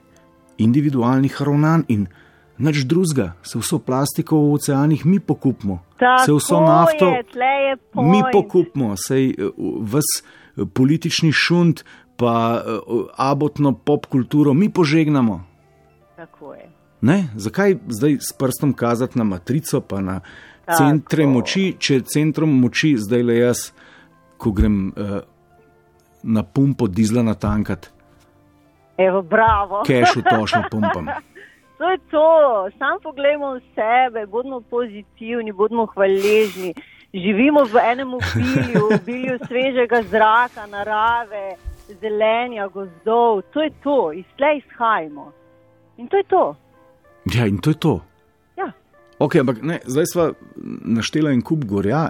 individualnih 0.59 1.37
ravnanj 1.43 1.85
in 1.89 2.07
nič 2.61 2.85
drugega, 2.85 3.33
se 3.43 3.59
vso 3.59 3.78
plastiko 3.78 4.37
v 4.37 4.57
oceanih 4.59 5.07
mi 5.07 5.20
pokupimo, 5.20 5.81
se 5.99 6.33
vso 6.33 6.61
Tako 6.61 6.66
nafto 6.66 7.07
je, 7.09 7.24
je 7.68 7.76
mi 7.95 8.20
pokupimo, 8.33 8.97
sej 8.97 9.33
vse 9.81 10.22
politični 10.74 11.33
šund, 11.33 11.81
pa 12.16 12.61
eh, 12.61 12.81
abotno 13.16 13.72
pop 13.72 14.07
kulturo 14.07 14.55
mi 14.55 14.68
požegnamo. 14.68 15.45
Tako 16.16 16.55
je. 16.55 16.68
Ne? 17.01 17.28
Zakaj 17.37 17.76
zdaj 17.89 18.18
s 18.20 18.33
prstom 18.33 18.72
kazati 18.72 19.18
na 19.18 19.24
matrico, 19.24 19.81
pa 19.81 20.01
na 20.01 20.20
centre 20.77 21.23
Tako. 21.23 21.33
moči, 21.33 21.64
če 21.79 22.01
centrom 22.07 22.53
moči 22.61 22.95
zdaj 22.99 23.23
le 23.23 23.37
jaz, 23.39 23.71
ko 24.41 24.53
grem 24.53 24.93
uh, 24.97 25.21
na 26.23 26.43
pumpo 26.43 26.87
dizla 26.89 27.23
natankat, 27.23 27.91
Evo, 29.01 29.23
bravo. 29.23 29.83
keš 29.87 30.16
v 30.16 30.23
tošno 30.31 30.62
pumpam. 30.73 31.09
To 31.81 31.91
je 31.91 31.99
to, 32.11 32.68
sam 32.79 33.01
pogledamo 33.03 33.55
v 33.57 33.61
sebe, 33.75 34.27
bodimo 34.27 34.61
pozitivni, 34.61 35.53
bodimo 35.53 35.87
hvaležni. 35.87 36.75
Živimo 37.14 37.64
v 37.64 37.81
enem 37.81 38.14
obilju, 38.14 38.83
obilju 38.95 39.39
svežega 39.47 40.03
zraka, 40.03 40.66
narave, 40.66 41.57
zelenja, 42.01 42.68
gozdov. 42.68 43.43
To 43.53 43.62
je 43.62 43.71
to, 43.83 44.12
iz 44.12 44.25
tle 44.37 44.57
izhajamo. 44.59 45.33
In 45.97 46.09
to 46.09 46.16
je 46.16 46.25
to. 46.25 46.57
Ja, 47.35 47.47
in 47.47 47.59
to 47.59 47.71
je 47.71 47.79
to. 47.81 48.01
Ja. 49.21 49.25
Ok, 49.27 49.37
ampak 49.37 49.62
ne, 49.62 49.79
zdaj 49.85 50.05
smo 50.07 50.31
naštela 50.87 51.31
en 51.31 51.43
kup 51.43 51.64
gorja, 51.64 52.07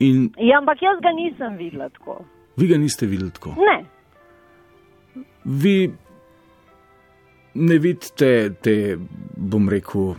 in 0.00 0.30
Ja, 0.38 0.58
ampak 0.58 0.80
jaz 0.80 0.96
ga 0.98 1.12
nisem 1.12 1.56
videla 1.56 1.88
tako. 1.90 2.24
vi 2.56 2.66
ga 2.66 2.78
niste 2.78 3.06
videli 3.06 3.30
tako. 3.30 3.54
Ne, 3.58 3.84
Vi 5.44 5.92
ne 7.54 7.78
vidite 7.78 8.30
te, 8.54 8.96
bom 9.36 9.68
rekel, 9.68 10.00
ali 10.00 10.16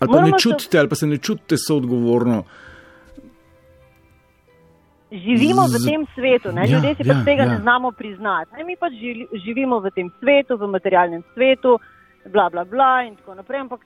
pa 0.00 0.06
Moramo 0.08 0.26
ne 0.26 0.32
se- 0.32 0.38
čutite, 0.40 0.78
ali 0.78 0.88
pa 0.88 0.94
se 0.94 1.06
ne 1.06 1.16
čutite 1.18 1.56
soodgovorno. 1.58 2.44
živimo 5.12 5.66
v 5.68 5.76
tem 5.78 6.06
svetu, 6.14 6.52
ne? 6.52 6.62
Ja, 6.62 6.66
ljudje 6.72 6.94
si 6.94 7.02
ja, 7.02 7.14
pač 7.14 7.24
tega 7.26 7.42
ja. 7.42 7.48
ne 7.48 7.58
znamo 7.60 7.90
priznati. 7.92 8.50
Ne? 8.54 8.64
Mi 8.64 8.76
pač 8.76 8.92
živimo 9.38 9.78
v 9.78 9.90
tem 9.90 10.08
svetu, 10.18 10.56
v 10.56 10.68
materialnem 10.68 11.22
svetu, 11.34 11.76
bla, 12.26 12.48
bla, 12.48 12.64
bla 12.64 13.04
in 13.04 13.16
tako 13.16 13.34
naprej. 13.34 13.60
Ampak 13.60 13.80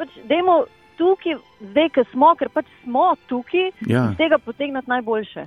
pač 0.00 0.08
dajmo 0.24 0.62
tukaj, 0.96 1.36
zdaj, 1.62 1.88
ki 1.90 2.04
smo, 2.10 2.34
ker 2.34 2.48
pač 2.50 2.66
smo 2.82 3.10
tukaj, 3.26 3.70
Ja. 3.86 4.08
iz 4.08 4.16
tega 4.16 4.38
potegnati 4.38 4.88
najboljše. 4.88 5.46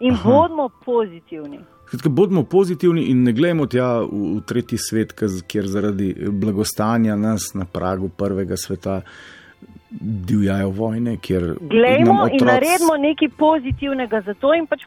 In 0.00 0.14
Aha. 0.14 0.28
bodimo 0.28 0.68
pozitivni. 0.84 1.60
Skratka, 1.86 2.08
bodimo 2.10 2.42
pozitivni 2.44 3.02
in 3.04 3.22
ne 3.22 3.32
gledamo 3.32 3.66
tja 3.66 4.00
v, 4.00 4.08
v 4.36 4.42
tretji 4.42 4.78
svet, 4.78 5.12
kjer 5.46 5.66
zaradi 5.66 6.08
blagostanja 6.32 7.16
nas 7.16 7.52
na 7.54 7.64
pragu 7.66 8.08
prvega 8.10 8.56
sveta 8.56 9.00
divjajo 9.90 10.70
vojne. 10.70 11.16
kjer 11.16 11.54
Glejmo 11.60 12.26
in 12.26 12.30
otroci- 12.30 12.44
naredimo 12.44 12.96
nekaj 12.98 13.28
pozitivnega 13.38 14.20
za 14.20 14.34
to 14.34 14.54
in 14.54 14.66
pač 14.66 14.80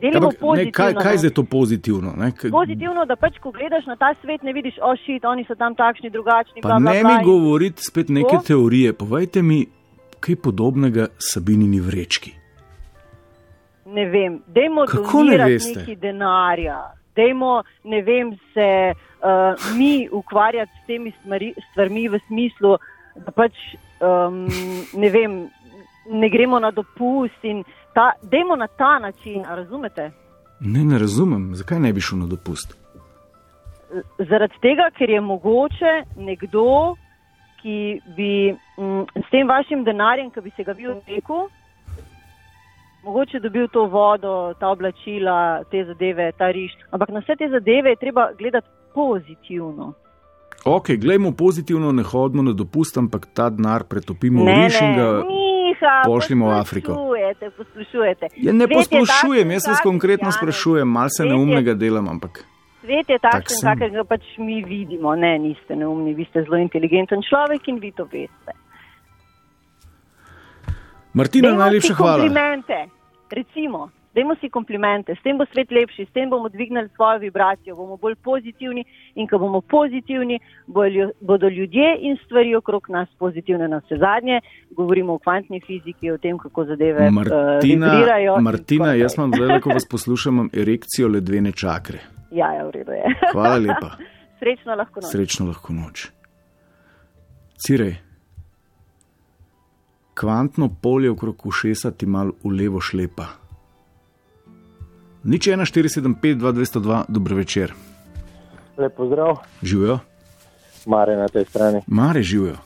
delimo 0.00 0.26
Ampak, 0.26 0.32
ne, 0.32 0.38
pozitivno. 0.40 0.72
kaj, 0.72 0.94
kaj 0.96 1.14
ne. 1.14 1.22
je 1.22 1.30
to 1.30 1.42
pozitivno? 1.44 2.10
Ne? 2.16 2.32
K- 2.32 2.50
Pozitivno, 2.50 3.04
da 3.04 3.16
pač, 3.16 3.38
ko 3.38 3.50
gledaš 3.50 3.86
na 3.86 3.96
ta 3.96 4.14
svet, 4.14 4.42
ne 4.42 4.52
vidiš, 4.52 4.74
ošit, 4.82 5.24
oni 5.24 5.44
so 5.44 5.54
tam 5.54 5.74
takšni, 5.74 6.10
drugačni. 6.10 6.62
Pa 6.62 6.68
bla, 6.68 6.78
bla, 6.78 6.92
ne 6.92 7.02
bla, 7.02 7.10
mi 7.10 7.24
govoriti 7.24 7.82
spet 7.82 8.08
neke 8.08 8.36
To? 8.36 8.42
teorije. 8.46 8.92
Povejte 8.92 9.42
mi, 9.42 9.66
kaj 10.20 10.36
podobnega 10.36 11.08
Sabinini 11.20 11.80
vrečki. 11.80 12.32
Ne 13.86 14.04
vem, 14.04 14.42
dajmo 14.46 14.84
ne 14.84 15.00
donirati 15.02 15.72
neki 15.76 15.96
denarja, 15.96 16.78
dajmo, 17.16 17.52
ne 17.84 18.02
vem, 18.02 18.32
se 18.52 18.92
uh, 18.92 19.76
mi 19.76 20.08
ukvarjati 20.12 20.72
s 20.74 20.86
temi 20.86 21.12
stvari, 21.20 21.54
stvarmi 21.70 22.08
v 22.08 22.18
smislu, 22.26 22.74
da 23.16 23.32
pač, 23.32 23.52
um, 24.00 24.44
ne 24.94 25.08
vem, 25.10 25.38
ne 26.10 26.28
gremo 26.28 26.58
na 26.58 26.70
dopust 26.70 27.44
in 27.44 27.64
ta, 27.94 28.12
dajmo 28.22 28.56
na 28.56 28.66
ta 28.66 28.98
način, 28.98 29.44
razumete? 29.48 30.10
Ne, 30.60 30.84
ne 30.84 30.98
razumem, 30.98 31.54
zakaj 31.54 31.80
ne 31.80 31.92
bi 31.92 32.00
šel 32.00 32.18
na 32.18 32.26
dopust. 32.26 32.74
Zaradi 34.18 34.58
tega, 34.62 34.90
ker 34.98 35.10
je 35.10 35.20
mogoče 35.20 35.92
nekdo, 36.16 36.94
ki 37.62 38.00
bi 38.16 38.32
m, 38.78 39.06
s 39.14 39.30
tem 39.30 39.48
vašim 39.48 39.84
denarjem, 39.84 40.30
ki 40.30 40.40
bi 40.40 40.50
se 40.56 40.64
ga 40.64 40.72
vi 40.72 40.88
odrekel, 40.88 41.48
mogoče 43.04 43.40
dobil 43.40 43.68
to 43.72 43.86
vodo, 43.86 44.54
ta 44.60 44.68
oblačila, 44.68 45.64
te 45.70 45.84
zadeve, 45.84 46.32
ta 46.38 46.50
riž. 46.50 46.74
Ampak 46.90 47.08
na 47.08 47.22
vse 47.24 47.38
te 47.38 47.48
zadeve 47.48 47.94
je 47.94 48.02
treba 48.02 48.28
gledati 48.38 48.68
pozitivno. 48.94 49.92
Ok, 50.64 50.90
gledajmo 50.98 51.32
pozitivno, 51.32 51.92
ne 51.92 52.02
hodimo 52.02 52.42
na 52.42 52.52
dopust, 52.52 52.98
ampak 52.98 53.28
ta 53.34 53.50
denar 53.50 53.84
pretopimo 53.84 54.42
v 54.42 54.46
Ne, 54.46 54.64
riž 54.64 54.80
in 54.82 54.96
ga. 54.98 55.08
Miha, 55.22 55.57
pošljimo 56.04 56.48
v 56.48 56.54
Afriko. 56.54 56.92
Poslušujete, 56.92 57.50
poslušujete. 57.50 58.26
Ja, 58.36 58.52
ne 58.52 58.66
takšen, 58.66 59.50
jaz 59.50 59.66
vas 59.66 59.80
konkretno 59.80 60.24
Janez. 60.26 60.36
sprašujem, 60.36 60.88
malo 60.88 61.08
se 61.08 61.24
neumnega 61.24 61.74
delam, 61.74 62.08
ampak. 62.08 62.44
Svet 62.80 63.08
je 63.08 63.18
Tak 63.18 63.32
takšen, 63.32 63.56
sem. 63.56 63.68
kakega 63.68 64.04
pač 64.04 64.22
mi 64.38 64.64
vidimo. 64.64 65.14
Ne, 65.14 65.38
niste 65.38 65.76
neumni, 65.76 66.14
vi 66.14 66.24
ste 66.24 66.42
zelo 66.42 66.56
inteligenten 66.56 67.20
človek 67.20 67.68
in 67.68 67.78
vi 67.78 67.92
to 67.92 68.04
veste. 68.04 68.52
Martina, 71.12 71.52
najlepša 71.52 71.94
hvala. 71.94 72.22
komplimente, 72.22 72.78
recimo, 73.30 73.90
dajmo 74.18 74.34
si 74.40 74.50
komplimente, 74.50 75.14
s 75.14 75.22
tem 75.22 75.38
bo 75.38 75.46
svet 75.52 75.70
lepši, 75.70 76.06
s 76.08 76.12
tem 76.12 76.30
bomo 76.30 76.48
dvignili 76.48 76.88
svojo 76.96 77.18
vibracijo, 77.22 77.76
bomo 77.76 77.96
bolj 77.96 78.16
pozitivni 78.24 78.82
in 79.14 79.28
ko 79.30 79.38
bomo 79.38 79.60
pozitivni, 79.60 80.40
bodo 80.66 81.48
ljudje 81.48 81.94
in 82.00 82.18
stvari 82.24 82.56
okrog 82.58 82.90
nas 82.90 83.08
pozitivne 83.18 83.68
na 83.68 83.78
vse 83.84 84.00
zadnje. 84.02 84.40
Govorimo 84.70 85.14
o 85.14 85.22
kvantni 85.22 85.60
fiziki, 85.66 86.10
o 86.10 86.18
tem, 86.18 86.38
kako 86.38 86.64
zadeve 86.64 87.06
eh, 87.06 87.10
Martina, 87.10 87.94
vibrirajo. 87.94 88.36
in 88.38 88.44
Martina 88.44 88.92
jaz 88.94 89.18
imam 89.18 89.32
zdaj, 89.36 89.60
ko 89.60 89.78
vas 89.78 89.88
poslušam, 89.90 90.34
imam 90.34 90.50
erekcijo 90.52 91.08
ledvene 91.08 91.52
čakre. 91.52 92.02
Ja, 92.30 92.52
ja, 92.54 92.66
v 92.66 92.70
redu 92.70 92.92
je. 92.92 93.14
Hvala 93.32 93.56
lepa. 93.56 93.94
Srečno 94.40 94.74
lahko 94.74 95.00
noč. 95.00 95.10
Srečno 95.10 95.46
lahko 95.46 95.72
noč. 95.72 96.08
Cirej, 97.58 97.96
kvantno 100.14 100.68
polje 100.82 101.10
okrog 101.10 101.46
ušesa 101.46 101.90
ti 101.90 102.06
mal 102.06 102.34
v 102.44 102.54
levo 102.60 102.80
šlepa. 102.80 103.47
Nič 105.28 105.44
1, 105.46 105.60
475, 105.60 106.40
2202, 106.40 107.04
dobro 107.08 107.36
večer. 107.36 107.72
Lep 108.78 108.94
pozdrav, 108.96 109.36
Živijo, 109.62 109.98
Mare 110.86 111.16
na 111.16 111.28
tej 111.28 111.44
strani. 111.44 111.80
mare 111.86 112.22
živijo. 112.22 112.56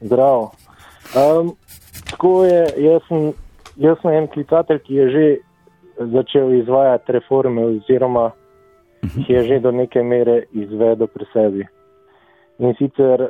Zdrav. 0.00 0.40
Um, 1.12 1.52
tako 2.10 2.44
je, 2.44 2.66
jaz 2.76 3.02
sem, 3.08 3.32
jaz 3.76 3.98
sem 4.02 4.10
en 4.16 4.26
klicatelj, 4.32 4.78
ki 4.78 4.94
je 4.94 5.06
že 5.10 5.26
začel 6.12 6.54
izvajati 6.54 7.12
reforme, 7.12 7.64
oziroma 7.64 8.30
jih 9.16 9.28
je 9.30 9.44
že 9.44 9.60
do 9.60 9.70
neke 9.70 10.02
mere 10.02 10.44
izvedel 10.52 11.06
pri 11.06 11.24
sebi. 11.32 11.66
In 12.58 12.74
sicer 12.78 13.28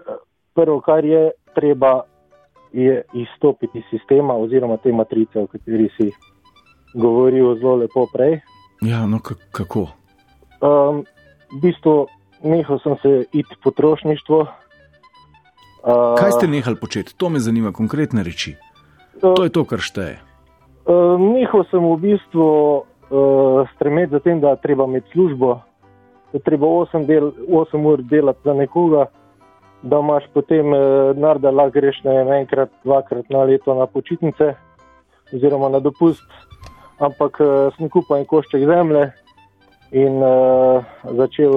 prvo, 0.55 0.81
kar 0.81 1.05
je 1.05 1.31
treba, 1.55 2.03
je 2.73 3.03
izstopiti 3.15 3.79
iz 3.79 3.85
sistema 3.91 4.35
oziroma 4.35 4.77
te 4.77 4.93
matrice, 4.93 5.39
o 5.39 5.47
kateri 5.47 5.89
si 5.97 6.11
govoril 6.95 7.59
zelo 7.59 7.77
lepo 7.77 8.07
prej. 8.13 8.39
Ja, 8.81 9.07
no 9.07 9.19
ka- 9.19 9.35
kako? 9.53 9.89
Um, 10.61 11.05
v 11.53 11.61
bistvu 11.61 12.07
nehal 12.45 12.79
sem 12.81 12.97
se 13.03 13.25
iti 13.33 13.57
potrošništvo. 13.63 14.41
Uh, 14.41 16.17
Kaj 16.19 16.33
ste 16.33 16.47
nehali 16.49 16.77
početi? 16.77 17.17
To 17.17 17.29
me 17.29 17.41
zanima, 17.41 17.73
konkretne 17.73 18.23
reči. 18.23 18.57
To 19.21 19.45
je 19.45 19.53
to, 19.53 19.65
kar 19.65 19.79
šteje. 19.81 20.21
Uh, 20.89 21.21
nehal 21.21 21.65
sem 21.71 21.81
v 21.81 21.97
bistvu 21.97 22.45
uh, 22.81 23.69
stremeti 23.77 24.13
za 24.17 24.21
tem, 24.21 24.41
da 24.41 24.57
treba 24.57 24.85
imeti 24.85 25.13
službo, 25.13 25.61
da 26.33 26.39
treba 26.39 26.67
8, 26.67 27.07
del, 27.07 27.33
8 27.49 27.87
ur 27.87 28.03
delati 28.03 28.41
za 28.45 28.55
nekoga, 28.55 29.07
da 29.83 29.99
imaš 30.01 30.25
potem 30.33 30.73
uh, 30.73 31.13
denar, 31.17 31.39
da 31.39 31.51
lahko 31.51 31.81
greš 31.81 32.01
ne 32.05 32.17
vem, 32.17 32.33
enkrat, 32.45 32.73
dvakrat 32.85 33.29
na 33.31 33.45
leto 33.45 33.75
na 33.75 33.87
počitnice 33.87 34.55
oziroma 35.33 35.69
na 35.69 35.81
dopust. 35.81 36.25
Ampak 37.01 37.41
uh, 37.41 37.73
sem 37.77 37.89
kupil 37.89 38.21
en 38.21 38.27
košček 38.29 38.67
zemlje 38.69 39.07
in 39.97 40.21
uh, 40.23 40.85
začel 41.17 41.55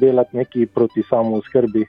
delati 0.00 0.36
nekaj 0.36 0.66
proti 0.74 1.04
samo 1.10 1.42
skrbi. 1.44 1.84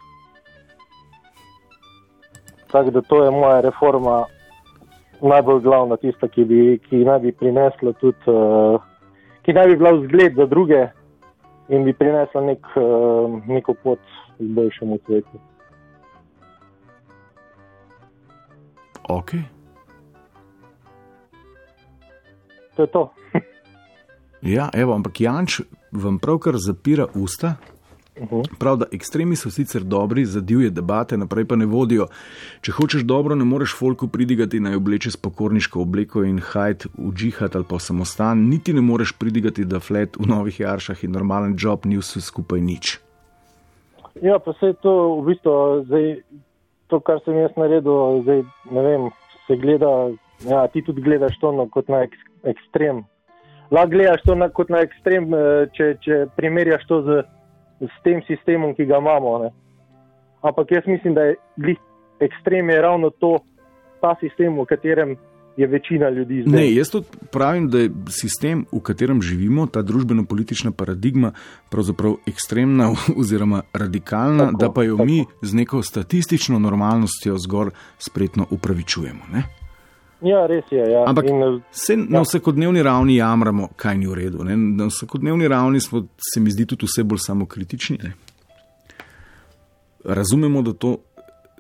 Tako 2.72 2.92
da 2.92 3.02
to 3.02 3.24
je 3.24 3.32
moja 3.32 3.62
reforma, 3.62 4.26
najbolj 5.22 5.62
glavna, 5.64 5.98
tista, 5.98 6.28
ki, 6.28 6.46
bi, 6.46 6.62
ki 6.90 7.06
naj 7.08 7.20
bi 7.24 7.32
prinesla 7.32 7.94
tudi, 8.02 8.28
uh, 8.28 8.76
ki 9.48 9.56
naj 9.56 9.72
bi 9.72 9.80
bila 9.80 9.96
vzgled 9.96 10.36
za 10.36 10.46
druge 10.46 10.84
in 11.70 11.88
bi 11.88 11.94
prinesla 11.94 12.44
nek, 12.44 12.68
uh, 12.76 13.40
neko 13.48 13.74
pot 13.84 14.04
k 14.38 14.52
boljšemu 14.60 15.00
svetu. 15.06 15.40
Ok. 19.10 19.57
To 22.78 22.86
je 22.86 22.92
to. 22.94 23.04
Ja, 24.42 24.70
evo, 24.74 24.94
ampak 24.94 25.18
Janč 25.22 25.62
vam 25.92 26.20
pravkar 26.22 26.56
zapira 26.62 27.08
usta. 27.18 27.56
Prav, 28.60 28.78
da 28.78 28.86
ekstremi 28.92 29.36
so 29.36 29.50
sicer 29.54 29.84
dobri, 29.84 30.26
za 30.26 30.42
divje 30.42 30.70
debate, 30.70 31.18
naprej 31.18 31.46
pa 31.46 31.56
ne 31.56 31.66
vodijo. 31.66 32.08
Če 32.62 32.74
hočeš 32.74 33.04
dobro, 33.06 33.36
ne 33.36 33.46
moreš 33.46 33.76
folku 33.78 34.08
pridigati 34.08 34.60
naj 34.60 34.76
obleče 34.76 35.12
s 35.12 35.18
pokorniško 35.22 35.82
obleko 35.82 36.24
in 36.26 36.40
hajt 36.42 36.88
v 36.98 37.12
džihad 37.14 37.56
ali 37.56 37.66
pa 37.70 37.80
samostan, 37.80 38.48
niti 38.50 38.74
ne 38.74 38.82
moreš 38.82 39.14
pridigati, 39.20 39.66
da 39.66 39.80
flet 39.80 40.18
v 40.18 40.30
novih 40.30 40.60
jaršah 40.60 41.04
in 41.04 41.14
normalen 41.14 41.56
job 41.58 41.86
ni 41.86 41.98
vse 41.98 42.22
skupaj 42.22 42.62
nič. 42.62 42.98
Ja, 44.22 44.40
pa 44.40 44.54
se 44.58 44.74
to 44.82 45.22
v 45.22 45.28
bistvu, 45.30 45.54
zdaj, 45.86 46.08
to, 46.90 47.00
kar 47.06 47.22
sem 47.26 47.38
jaz 47.38 47.54
naredil, 47.58 48.24
zdaj, 48.26 48.42
ne 48.74 48.86
vem, 48.86 49.10
se 49.46 49.58
gleda, 49.62 49.92
ja, 50.48 50.66
ti 50.74 50.82
tudi 50.82 51.06
gledaš 51.06 51.38
to 51.42 51.52
no, 51.54 51.68
kot 51.70 51.90
na 51.90 52.08
ekstrem. 52.48 53.04
Lahko 53.72 53.90
gledaš 53.92 54.24
to 54.26 54.36
na, 54.36 54.50
kot 54.50 54.70
na 54.70 54.82
ekstrem, 54.86 55.28
eh, 55.34 55.68
če, 55.76 55.94
če 56.04 56.20
primerjaš 56.40 56.86
to 56.88 57.02
z, 57.04 57.22
s 57.88 58.04
tem 58.04 58.22
sistemom, 58.28 58.76
ki 58.76 58.88
ga 58.90 59.02
imamo. 59.04 59.38
Ne. 59.44 59.52
Ampak 60.42 60.72
jaz 60.72 60.88
mislim, 60.88 61.14
da 61.14 61.30
je 61.30 61.36
ekstrem 62.20 62.70
je 62.70 62.82
ravno 62.82 63.10
to, 63.10 63.38
ta 64.02 64.16
sistem, 64.22 64.60
v 64.60 64.66
katerem 64.66 65.18
je 65.58 65.68
večina 65.68 66.10
ljudi 66.10 66.44
zdaj. 66.46 66.60
Ne, 66.60 66.76
jaz 66.76 66.90
tudi 66.90 67.08
pravim, 67.32 67.70
da 67.70 67.80
je 67.80 67.90
sistem, 68.10 68.66
v 68.72 68.80
katerem 68.80 69.22
živimo, 69.22 69.66
ta 69.68 69.82
družbeno-politična 69.82 70.72
paradigma, 70.72 71.32
pravzaprav 71.70 72.16
ekstremna 72.28 72.92
oziroma 73.22 73.62
radikalna, 73.74 74.46
Tako, 74.46 74.58
da 74.58 74.72
pa 74.72 74.84
jo 74.84 74.98
tako. 74.98 75.06
mi 75.06 75.26
z 75.42 75.56
neko 75.56 75.82
statistično 75.82 76.60
normalnostjo 76.60 77.38
zgolj 77.38 77.74
spretno 77.98 78.46
upravičujemo. 78.52 79.24
Ne? 79.34 79.44
Ja, 80.22 80.46
res 80.50 80.66
je. 80.72 80.82
Ja. 80.92 81.04
Ampak 81.08 81.26
In, 81.30 81.44
eh, 81.44 81.60
se 81.72 81.98
na 81.98 82.22
vsakodnevni 82.22 82.84
ravni 82.84 83.16
jamramo, 83.16 83.70
kaj 83.76 83.98
ni 83.98 84.08
v 84.08 84.14
redu. 84.14 84.44
Ne? 84.44 84.58
Na 84.58 84.88
vsakodnevni 84.90 85.48
ravni 85.48 85.80
smo, 85.80 86.08
se 86.18 86.40
mi 86.40 86.52
zdi, 86.52 86.66
tudi 86.66 86.86
vse 86.86 87.04
bolj 87.04 87.22
samokritični. 87.26 87.98
Ne? 88.04 88.14
Razumemo, 90.06 90.62
da 90.62 90.74
to 90.74 90.98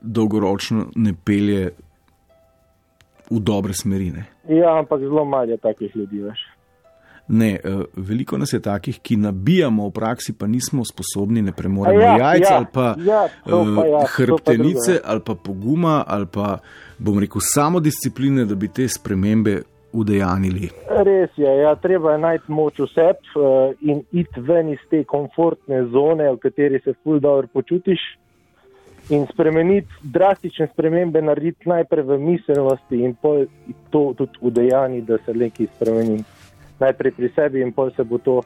dolgoročno 0.01 0.87
ne 0.95 1.13
pelje 1.25 1.71
v 3.29 3.39
dobre 3.39 3.73
smeri. 3.73 4.11
Ne? 4.11 4.25
ja, 4.49 4.77
ampak 4.79 4.99
zelo 4.99 5.25
malo 5.25 5.51
je 5.51 5.57
takih 5.57 5.95
ljudi, 5.95 6.21
veš. 6.21 6.39
Ne, 7.27 7.59
uh, 7.63 7.83
veliko 7.95 8.37
nas 8.37 8.53
je 8.53 8.59
takih, 8.63 8.99
ki 9.03 9.17
nabijamo 9.19 9.87
v 9.87 9.91
praksi, 9.91 10.33
pa 10.33 10.47
nismo 10.47 10.85
sposobni, 10.85 11.41
ne 11.41 11.51
premoremo 11.51 11.99
Ja, 11.99 12.17
jajc 12.17 12.41
ja, 12.41 12.55
ali 12.55 12.65
pa, 12.73 12.95
ja, 13.03 13.27
to 13.43 13.63
pa 13.75 13.85
ja, 13.85 13.95
uh, 13.97 14.01
pa 14.01 14.07
hrbtenice 14.07 14.91
drugo, 14.91 14.93
ja. 14.93 15.01
ali 15.03 15.21
pa 15.25 15.35
poguma 15.35 16.03
ali 16.07 16.25
pa, 16.31 16.57
bom 16.97 17.19
rekel, 17.19 17.41
samodiscipline, 17.41 18.45
da 18.45 18.55
bi 18.55 18.67
te 18.67 18.87
spremembe 18.89 19.61
udejanili. 19.93 20.69
Res 20.89 21.29
je, 21.37 21.49
ja, 21.61 21.75
treba 21.75 22.13
je 22.13 22.21
najti 22.21 22.51
moč 22.51 22.79
v 22.79 22.87
sebi 22.91 23.33
uh, 23.35 23.73
in 23.81 24.03
iti 24.11 24.41
ven 24.43 24.73
iz 24.73 24.81
te 24.91 25.03
komfortne 25.07 25.85
zone, 25.93 26.29
v 26.33 26.41
kateri 26.43 26.81
se 26.83 26.93
ful 27.03 27.19
dobro 27.23 27.47
počutiš. 27.53 28.03
In 29.15 29.23
spremeniti, 29.31 29.87
drastične 30.03 30.67
spremembe 30.73 31.21
narediti 31.23 31.69
najprej 31.69 32.03
v 32.03 32.17
miselnosti 32.19 32.97
in 33.07 33.13
to 33.89 34.01
tudi 34.17 34.41
v 34.41 34.51
dejanji, 34.51 35.01
da 35.07 35.15
se 35.23 35.33
nekaj 35.33 35.69
spremeni. 35.75 36.17
Najprej 36.79 37.13
pri 37.15 37.29
sebi 37.35 37.61
in 37.63 37.71
pol 37.71 37.93
se 37.95 38.03
bo 38.03 38.19
to. 38.19 38.41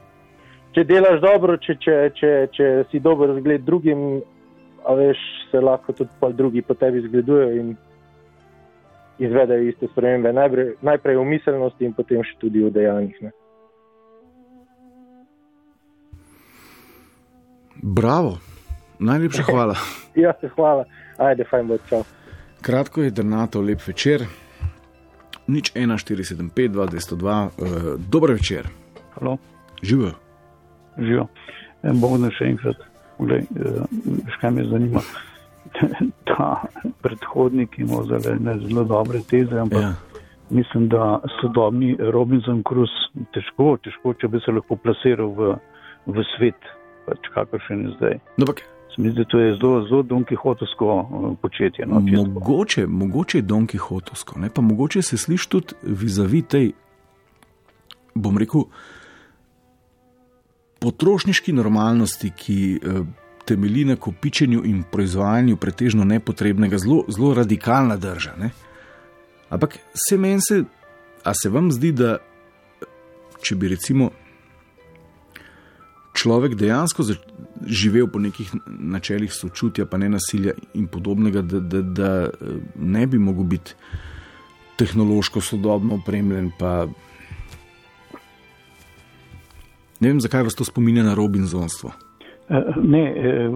Če 0.72 0.84
delaš 0.88 1.18
dobro, 1.20 1.56
če, 1.58 1.74
če, 1.82 1.96
če, 2.14 2.30
če 2.54 2.68
si 2.92 3.00
dober 3.02 3.34
zgled 3.40 3.66
drugim, 3.66 4.22
a 4.86 4.94
veš, 4.96 5.18
se 5.50 5.60
lahko 5.60 5.92
tudi 5.98 6.30
drugi 6.38 6.62
po 6.62 6.78
tebi 6.78 7.02
zgledujejo 7.08 7.58
in 7.58 7.74
izvedejo 9.18 9.68
iste 9.68 9.88
spremembe. 9.92 10.32
Najprej, 10.32 10.74
najprej 10.82 11.16
v 11.16 11.24
miselnosti 11.24 11.84
in 11.84 11.94
potem 11.96 12.24
še 12.24 12.36
tudi 12.40 12.62
v 12.64 12.70
dejanjih. 12.72 13.16
Ne. 13.22 13.32
Bravo, 17.82 18.38
najlepša 18.98 19.42
hvala. 19.50 19.76
Ja, 20.12 20.34
hvala. 20.56 20.84
Ajde, 21.16 21.46
fajn 21.48 21.68
bo, 21.70 21.78
čau. 21.88 22.02
Kratko 22.60 23.00
je 23.00 23.10
drnato, 23.16 23.62
lep 23.64 23.80
večer. 23.80 24.26
Nič 25.48 25.72
1475, 25.72 26.52
202, 26.52 27.16
uh, 27.16 27.96
dober 27.96 28.36
večer. 28.36 28.68
Halo, 29.16 29.38
Živijo. 29.82 30.12
živijo. 30.98 31.26
En 31.82 32.00
bog 32.00 32.20
da 32.20 32.28
še 32.30 32.52
enkrat, 32.52 32.76
Glej, 33.18 33.40
eh, 33.40 33.82
veš, 34.26 34.36
kaj 34.40 34.50
me 34.50 34.64
zanima. 34.64 35.00
Ta 36.30 36.62
predhodnik 37.02 37.78
ima 37.78 38.02
zelo, 38.08 38.36
ne, 38.40 38.58
zelo 38.58 38.84
dobre 38.84 39.20
teze, 39.30 39.58
ampak 39.58 39.80
Ja. 39.82 39.94
mislim, 40.50 40.88
da 40.88 41.20
sodobni 41.40 41.96
Robinson 41.98 42.62
Crusoe 42.68 43.24
težko, 43.34 43.76
težko, 43.84 44.14
če 44.14 44.28
bi 44.28 44.40
se 44.44 44.52
lahko 44.52 44.76
plasiral 44.76 45.32
v, 45.36 45.54
v 46.06 46.24
svet, 46.36 46.70
pač 47.06 47.32
kakršen 47.34 47.86
je 47.86 47.96
zdaj. 47.96 48.20
No, 48.36 48.44
ampak 48.46 48.62
Se 48.92 49.00
mi 49.02 49.08
zdi, 49.10 49.22
da 49.22 49.24
to 49.24 49.38
je 49.40 49.54
zelo, 49.56 49.86
zelo 49.88 50.02
Don 50.02 50.24
Quixotovsko 50.24 50.86
eh, 51.00 51.36
početje. 51.42 51.86
No. 51.86 52.00
Mogoče, 52.00 52.86
mogoče 52.86 53.38
je 53.38 53.42
Don 53.42 53.66
Quixotovsko, 53.66 54.38
ne? 54.38 54.50
pa 54.54 54.60
mogoče 54.60 55.02
se 55.02 55.16
sliši 55.16 55.48
tudi 55.48 55.74
vizavi 55.82 56.42
tej, 56.42 56.72
bom 58.14 58.36
rekel, 58.38 58.66
potrošniški 60.80 61.52
normalnosti, 61.52 62.30
ki 62.36 62.58
eh, 62.76 63.00
temelji 63.44 63.84
na 63.84 63.96
kopičenju 63.96 64.62
in 64.64 64.82
proizvajanju 64.92 65.56
pretežno 65.56 66.04
nepotrebnega, 66.04 66.78
zelo, 66.78 67.04
zelo 67.08 67.34
radikalna 67.34 67.96
drža. 67.96 68.34
Ne? 68.38 68.50
Ampak 69.50 69.78
se 70.08 70.18
meni 70.18 70.40
se, 70.40 70.64
a 71.24 71.34
se 71.34 71.48
vam 71.48 71.72
zdi, 71.72 71.92
da 71.92 72.16
če 73.42 73.56
bi 73.58 73.68
recimo 73.68 74.10
človek 76.14 76.54
dejansko 76.54 77.04
živel 77.66 78.08
po 78.12 78.20
nekih 78.22 78.52
načelih 78.66 79.32
sočutja, 79.32 79.86
pa 79.86 79.98
ne 79.98 80.08
nasilja 80.12 80.54
in 80.74 80.86
podobnega, 80.86 81.42
da, 81.42 81.60
da, 81.60 81.82
da 81.82 82.10
ne 82.76 83.06
bi 83.06 83.18
mogel 83.18 83.44
biti 83.44 83.74
tehnološko 84.78 85.40
sodobno 85.40 85.94
opremljen. 86.00 86.50
Pa... 86.58 86.86
Ne 90.00 90.08
vem, 90.08 90.20
zakaj 90.20 90.42
vas 90.48 90.58
to 90.58 90.64
spominja 90.64 91.04
na 91.06 91.14
Robinsonstvo. 91.14 91.92
Eh, 92.52 92.60
Ne, 92.78 93.02
eh, 93.08 93.50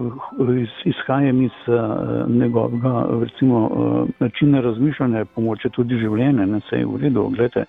iz- 0.57 0.85
izhajam 0.85 1.41
iz 1.41 1.57
eh, 1.67 1.73
njegovega 2.29 2.93
recimo, 3.21 3.57
načina 4.19 4.61
razmišljanja, 4.61 5.25
pomoče 5.27 5.69
tudi 5.69 5.95
življenje, 5.95 6.45
ne 6.45 6.57
vse 6.57 6.75
je 6.75 6.85
v 6.85 6.97
redu. 6.97 7.29
Glede, 7.29 7.65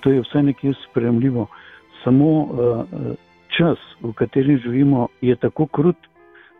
to 0.00 0.10
je 0.10 0.20
vse 0.20 0.42
nekje 0.42 0.74
spremljivo. 0.82 1.46
Samo 2.04 2.48
čas, 3.50 3.78
v 4.02 4.12
katerem 4.12 4.58
živimo, 4.58 5.08
je 5.20 5.36
tako 5.36 5.66
krut, 5.66 5.96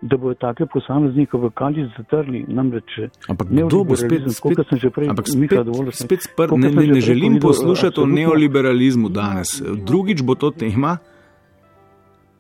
da 0.03 0.17
bodo 0.17 0.35
take 0.37 0.67
posameznike 0.67 1.37
v 1.37 1.51
kali 1.51 1.91
zatrli. 1.97 2.45
Namreč, 2.49 2.99
Ampak 3.29 3.49
kdo 3.49 3.85
bo 3.85 3.97
spet, 3.97 4.23
spet, 4.29 4.59
sem 4.69 4.79
že 4.79 4.91
prej 4.91 5.09
ampak 5.09 5.27
spet, 5.27 5.51
dovolil, 5.61 5.93
sem- 5.93 6.07
spet 6.07 6.23
spr, 6.23 6.55
ne, 6.55 6.71
ne, 6.71 6.87
ne 6.89 7.01
želim 7.01 7.41
poslušati 7.41 8.01
o 8.01 8.07
neoliberalizmu 8.07 9.09
danes. 9.11 9.61
Drugič 9.61 10.23
bo 10.23 10.35
to 10.35 10.51
tema. 10.51 10.99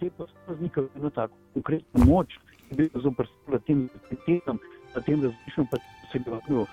Te 0.00 0.10
posameznike 0.10 0.80
eno 0.96 1.10
tako 1.10 1.34
konkretno 1.54 2.04
moč, 2.04 2.38
ki 2.68 2.76
bi 2.76 2.90
jo 2.94 3.00
zoprstavila 3.02 3.58
tem 3.66 3.88
identitetam, 3.88 4.58
na 4.94 5.00
tem 5.00 5.22
različnem 5.22 5.66
pa 5.70 5.80
se 6.12 6.18
ga 6.18 6.30
lahko 6.30 6.66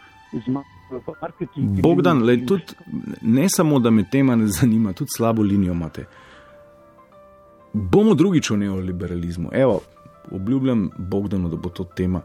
marketing. 1.21 1.81
Bogdan, 1.81 2.23
lej, 2.23 2.45
tudi, 2.45 2.63
ne 3.21 3.49
samo, 3.49 3.79
da 3.79 3.89
me 3.89 4.03
tema 4.11 4.35
ne 4.35 4.47
zanima, 4.47 4.93
tudi 4.93 5.09
slabo 5.15 5.43
linijo 5.43 5.73
imate. 5.73 6.05
Bomo 7.73 8.13
drugič 8.15 8.51
o 8.51 8.57
neoliberalizmu. 8.57 9.49
Evo, 9.53 9.81
obljubljam 10.31 10.89
Bogdanu, 10.97 11.49
da 11.49 11.55
bo 11.55 11.69
to 11.69 11.83
tema 11.83 12.21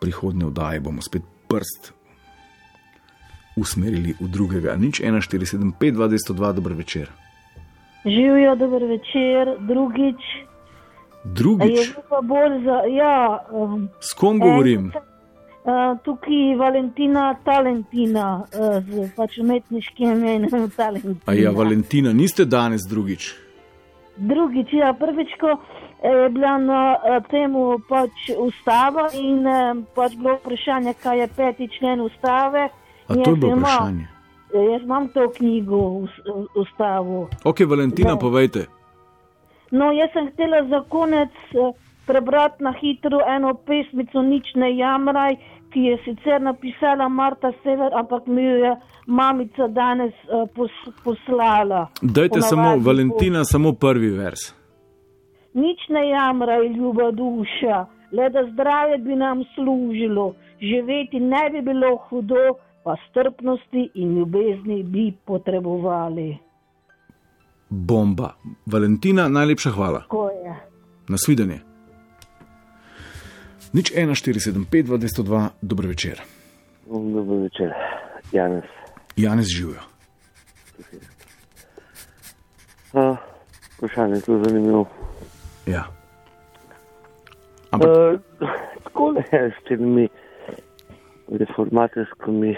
prihodne 0.00 0.46
oddaje. 0.46 0.80
Bomo 0.80 1.02
spet 1.02 1.22
prst 1.48 1.92
usmerili 3.56 4.14
v 4.20 4.28
drugega. 4.28 4.76
Nič 4.76 5.00
1475, 5.00 5.92
202, 5.96 6.52
dober 6.52 6.72
večer. 6.72 7.10
Živijo, 8.04 8.54
dober 8.56 8.84
večer, 8.84 9.56
drugič. 9.60 10.22
Drugič, 11.24 11.78
Je 11.78 12.62
za. 12.64 12.82
Ja, 12.88 13.44
um, 13.52 13.88
s 14.00 14.12
kom 14.12 14.38
govorim? 14.40 14.92
Uh, 15.64 15.98
tukaj 16.02 16.56
Valentina 16.58 17.36
Talentina, 17.44 18.40
uh, 18.40 18.84
z 18.84 19.10
pač 19.16 19.38
umetniškim 19.38 20.10
imenom 20.10 20.70
Talentina. 20.70 21.20
A 21.26 21.34
ja, 21.34 21.50
Valentina, 21.50 22.12
niste 22.12 22.44
danes 22.44 22.88
drugič. 22.88 23.34
Drugič, 24.16 24.72
ja, 24.72 24.92
prvič, 24.92 25.36
ko 25.40 25.60
je 26.02 26.28
bila 26.28 26.58
na 26.58 26.96
eh, 26.96 27.20
temu 27.30 27.76
pač 27.88 28.32
ustava 28.36 29.10
in 29.12 29.44
pač 29.94 30.16
bilo 30.16 30.38
vprašanje, 30.40 30.94
kaj 31.02 31.20
je 31.20 31.28
peti 31.36 31.68
člen 31.78 32.00
ustave. 32.00 32.68
A 33.08 33.14
to 33.14 33.30
je 33.30 33.36
bilo 33.36 33.56
vprašanje. 33.56 34.08
Eh, 34.54 34.72
Jaz 34.72 34.82
imam 34.82 35.08
to 35.08 35.30
knjigo, 35.30 35.76
us- 35.76 36.22
ustavo. 36.56 37.28
Ok, 37.44 37.60
Valentina, 37.60 38.10
Ja. 38.10 38.16
povejte. 38.16 38.66
No, 39.70 39.92
jaz 39.92 40.10
sem 40.12 40.26
htela 40.28 40.64
za 40.68 40.80
konec 40.88 41.30
eh, 41.52 41.72
prebrati 42.06 42.62
na 42.64 42.72
hitro 42.72 43.20
eno 43.28 43.54
pesmico 43.54 44.22
Nič 44.22 44.54
ne 44.54 44.76
jamraj, 44.76 45.36
ki 45.70 45.80
je 45.80 45.98
sicer 45.98 46.40
napisala 46.42 47.08
Marta 47.08 47.52
Sever, 47.62 47.90
ampak 47.94 48.26
mi 48.26 48.42
jo 48.42 48.56
je 48.56 48.72
mamica 49.06 49.68
danes 49.68 50.12
uh, 50.24 50.48
pos, 50.54 50.70
poslala. 51.04 51.86
Dajte 52.02 52.40
samo, 52.42 52.62
Ponavadi 52.62 52.84
Valentina, 52.84 53.44
samo 53.44 53.72
prvi 53.72 54.08
vers. 54.10 54.40
Nič 55.54 55.78
ne 55.88 56.08
jamraj, 56.08 56.66
ljuba 56.68 57.10
duša, 57.10 57.78
le 58.12 58.28
da 58.30 58.42
zdravje 58.52 58.98
bi 58.98 59.14
nam 59.16 59.44
služilo, 59.54 60.34
živeti 60.60 61.20
ne 61.20 61.50
bi 61.50 61.62
bilo 61.62 61.96
hudo, 61.96 62.54
pa 62.84 62.96
strpnosti 63.10 63.90
in 63.94 64.18
ljubezni 64.18 64.82
bi 64.82 65.12
potrebovali. 65.24 66.38
Bomba. 67.68 68.34
Valentina, 68.66 69.28
najlepša 69.28 69.70
hvala. 69.70 70.02
Ko 70.08 70.28
je. 70.28 70.54
Nasvidenje. 71.08 71.60
Nič 73.72 73.92
1475, 73.92 74.66
202, 74.82 75.48
dober 75.62 75.86
večer. 75.86 76.20
Dobro 76.86 77.36
večer, 77.42 77.70
Janes. 78.32 78.64
Janez 79.16 79.46
živijo. 79.46 79.80
Uh, 82.92 83.16
vprašanje 83.76 84.14
je 84.14 84.20
zelo 84.20 84.44
zanimivo. 84.44 84.86
Ja. 85.66 85.84
Ampak 87.70 87.88
Uh, 87.88 88.20
tako 88.84 89.14
je 89.32 89.54
s 89.60 89.68
temi 89.68 90.08
reformatorskimi 91.30 92.56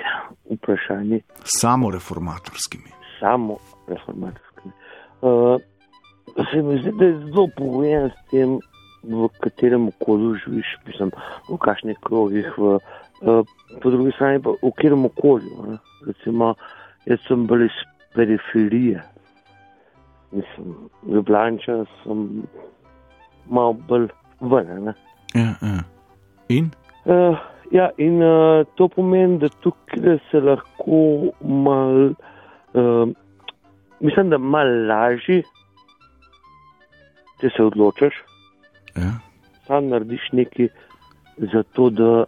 vprašanji, 0.50 1.22
samo 1.44 1.90
reformatorskimi. 1.90 2.90
samo 3.20 3.56
reformatorskimi. 3.88 4.72
Uh, 5.22 5.60
se 6.50 6.62
mi 6.62 6.78
zdi, 6.80 6.92
da 6.98 7.04
je 7.04 7.18
zelo 7.18 7.48
pogojen 7.56 8.10
s 8.10 8.30
tem, 8.30 8.58
v 9.02 9.28
katerem 9.40 9.88
okolju 9.88 10.34
živiš, 10.44 10.66
mislim, 10.86 11.10
v 11.48 11.56
kakšnih 11.58 11.98
krogih, 12.02 12.46
v, 12.58 12.78
uh, 13.20 13.46
po 13.82 13.90
drugi 13.90 14.12
strani 14.14 14.42
pa 14.42 14.50
v 14.50 14.70
katerem 14.76 15.04
okolju. 15.04 15.66
Ne? 15.68 15.78
Recimo, 16.06 16.54
jaz 17.06 17.18
sem 17.28 17.46
bolj 17.46 17.66
iz 17.66 17.78
periferije. 18.14 19.02
Mislim, 20.32 20.74
Ljubljana 21.06 21.84
sem 22.02 22.42
malo 23.50 23.72
bolj 23.72 24.08
ven. 24.40 24.84
Ne? 24.84 24.94
Ja, 25.34 25.54
ja. 25.62 25.82
In? 26.48 26.70
Uh, 27.04 27.36
ja, 27.72 27.90
in 27.98 28.22
uh, 28.22 28.66
to 28.76 28.88
pomeni, 28.88 29.38
da 29.40 29.48
tukaj 29.64 30.18
se 30.30 30.40
lahko 30.40 31.32
mal 31.40 32.12
uh, 32.12 33.08
mislim, 34.02 34.30
da 34.30 34.38
malo 34.38 34.86
lažje, 34.88 35.42
če 37.40 37.50
se 37.56 37.64
odločiš. 37.64 38.22
Ja. 38.96 39.12
Sam 39.66 39.88
narediš 39.88 40.28
nekaj 40.32 40.68
za 41.52 41.62
to, 41.72 41.90
da, 41.90 42.24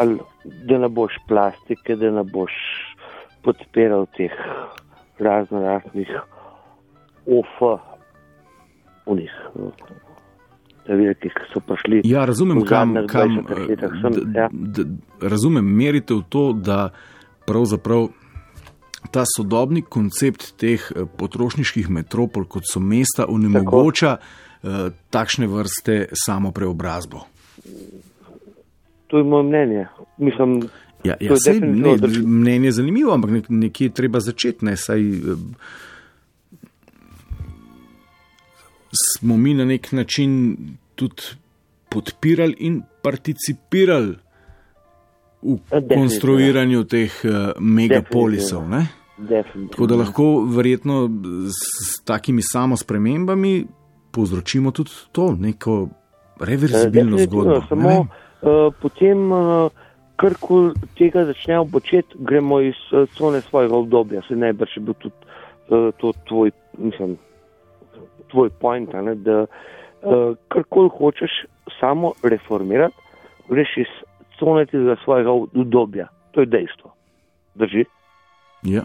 ali, 0.00 0.18
da 0.44 0.78
ne 0.78 0.88
boš 0.88 1.18
plastike, 1.28 1.96
da 1.96 2.10
ne 2.10 2.24
boš 2.24 2.52
podpiral 3.44 4.06
teh 4.16 4.32
razno 5.18 5.60
raznih 5.62 6.10
OF, 7.26 7.60
unih. 9.06 9.32
Te 10.86 10.96
velike, 10.98 11.30
ki 11.30 11.46
so 11.52 11.60
prišli. 11.62 12.00
Ja, 12.04 12.24
razumem, 12.26 12.64
kam, 12.66 12.94
kam 13.06 13.36
20 13.46 13.68
letih. 13.68 13.92
Sem, 14.02 14.12
d- 14.12 14.38
ja. 14.38 14.48
d- 14.50 14.86
razumem, 15.22 15.64
merite 15.64 16.14
v 16.14 16.24
to, 16.28 16.52
da 16.52 16.90
pravzaprav 17.46 18.08
ta 19.10 19.24
sodobni 19.26 19.82
koncept 19.82 20.52
teh 20.56 20.82
eh, 20.90 21.06
potrošniških 21.18 21.90
metropol, 21.90 22.44
kot 22.44 22.66
so 22.66 22.80
mesta, 22.80 23.26
onemogoča 23.28 24.16
eh, 24.16 24.68
takšne 25.10 25.46
vrste 25.46 26.08
samo 26.12 26.50
preobrazbo. 26.50 27.26
To 29.06 29.18
je 29.18 29.24
moje 29.24 29.44
mnenje. 29.44 29.86
Mislim, 30.18 30.62
Ja, 31.04 31.16
ja 31.20 31.34
sej, 31.36 31.58
ne, 31.60 31.96
mnenje 32.22 32.68
je 32.68 32.72
zanimivo, 32.72 33.10
ampak 33.10 33.30
nek, 33.30 33.46
nekje 33.50 33.86
je 33.86 33.92
treba 33.92 34.20
začeti. 34.20 34.64
Ne, 34.64 34.76
saj, 34.76 35.02
smo 39.22 39.36
mi 39.36 39.54
na 39.54 39.64
nek 39.64 39.92
način 39.92 40.56
tudi 40.94 41.22
podpirali 41.88 42.56
in 42.58 42.82
participirali 43.02 44.16
v 45.42 45.56
definitivno. 45.70 45.96
konstruiranju 45.96 46.84
teh 46.84 47.12
uh, 47.24 47.30
megapolisov. 47.60 48.66
Ne? 48.68 48.86
Tako 49.70 49.86
da 49.86 49.96
lahko 49.96 50.24
verjetno 50.56 51.10
s, 51.46 52.02
takimi 52.04 52.42
samo 52.42 52.76
spremembami 52.76 53.66
povzročimo 54.10 54.70
tudi 54.70 54.90
to, 55.12 55.36
neko 55.38 55.88
reverzibilno 56.40 57.16
Eh, 57.16 57.26
zgodbo. 57.26 57.54
definitivno, 57.54 57.82
ne 57.82 57.94
Samo 57.94 58.00
uh, 58.00 58.74
potem, 58.82 59.32
uh, 59.32 59.70
kar 60.16 60.34
koli 60.40 60.74
tega 60.98 61.24
začnemo 61.24 61.64
početi, 61.70 62.18
gremo 62.18 62.60
iz 62.60 62.74
uh, 62.90 63.06
cone 63.14 63.40
svojega 63.40 63.76
obdobja. 63.76 64.22
Se 64.28 64.34
najbrž 64.36 64.76
je 64.76 64.80
bil 64.82 64.94
tudi 64.94 65.14
uh, 65.68 65.94
to 66.00 66.12
tvoj, 66.28 66.50
mislim, 66.78 67.16
tvoj 68.32 68.50
point, 68.60 68.92
ne, 68.92 69.14
da 69.14 69.44
uh, 69.44 70.32
kar 70.48 70.64
koli 70.68 70.90
hočeš 70.98 71.44
samo 71.80 72.12
reformirati, 72.22 72.96
greš 73.48 73.76
iz 73.84 73.92
cone 74.38 74.66
tega 74.66 74.96
svojega 75.04 75.30
obdobja. 75.30 76.08
To 76.32 76.40
je 76.40 76.46
dejstvo. 76.46 76.92
Drži? 77.54 77.84
Ja. 78.62 78.82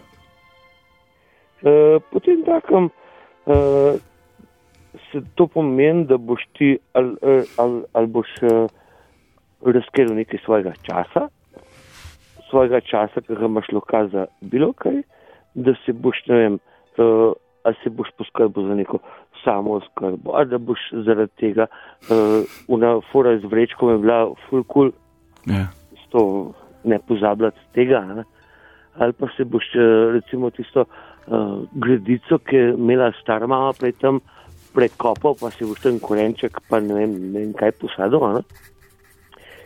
Uh, 1.62 1.98
potem 2.12 2.44
takem 2.46 2.90
uh, 2.90 3.98
se 5.12 5.22
to 5.36 5.48
pomeni, 5.48 6.06
da 6.06 6.18
boš 6.18 6.44
ti 6.58 6.78
ali 6.94 7.16
al, 7.58 7.82
al, 7.94 8.06
boš 8.08 8.30
uh, 8.42 8.68
razkril 9.66 10.14
nekaj 10.16 10.40
svojega 10.46 10.74
časa, 10.86 11.28
svojega 12.50 12.82
časa, 12.82 13.22
ki 13.22 13.36
ga 13.36 13.46
imaš 13.46 13.72
lokal 13.72 14.10
za 14.14 14.26
bilo 14.42 14.74
kaj, 14.74 15.02
da 15.54 15.74
se 15.86 15.94
boš, 15.94 16.22
ne 16.28 16.36
vem, 16.36 16.60
uh, 16.98 17.34
ali 17.68 17.76
se 17.84 17.90
boš 17.90 18.10
poskrbel 18.18 18.68
za 18.68 18.76
neko 18.76 19.00
samo 19.44 19.74
oskrbo, 19.82 20.32
ali 20.34 20.50
da 20.50 20.58
boš 20.58 20.80
zaradi 21.06 21.32
tega, 21.40 21.66
uh, 21.68 22.46
una 22.68 22.94
fora 23.12 23.36
z 23.40 23.44
vrečkom 23.44 23.92
je 23.92 23.98
bila 23.98 24.20
full 24.48 24.64
cool, 24.74 24.92
Ja. 25.46 25.68
to 26.10 26.54
ne 26.84 27.00
pozabljati 27.00 27.60
tega. 27.74 28.00
Ne? 28.02 28.24
Ali 28.98 29.14
pa 29.14 29.28
se 29.38 29.46
boš 29.46 29.64
eh, 29.76 30.12
recimo 30.14 30.50
tisto 30.50 30.82
uh, 30.82 31.64
gredico, 31.72 32.38
ki 32.38 32.56
je 32.56 32.70
imela 32.74 33.12
star 33.22 33.48
mama 33.48 33.74
prej 33.80 33.94
tam 34.02 34.20
prekopal, 34.74 35.36
pa 35.40 35.52
si 35.52 35.66
boš 35.66 35.84
ten 35.84 36.00
korenček, 36.00 36.60
pa 36.70 36.80
ne 36.80 36.94
vem, 36.94 37.14
ne 37.32 37.40
vem 37.40 37.54
kaj 37.54 37.76
posadil. 37.82 38.24
Ne? 38.34 38.42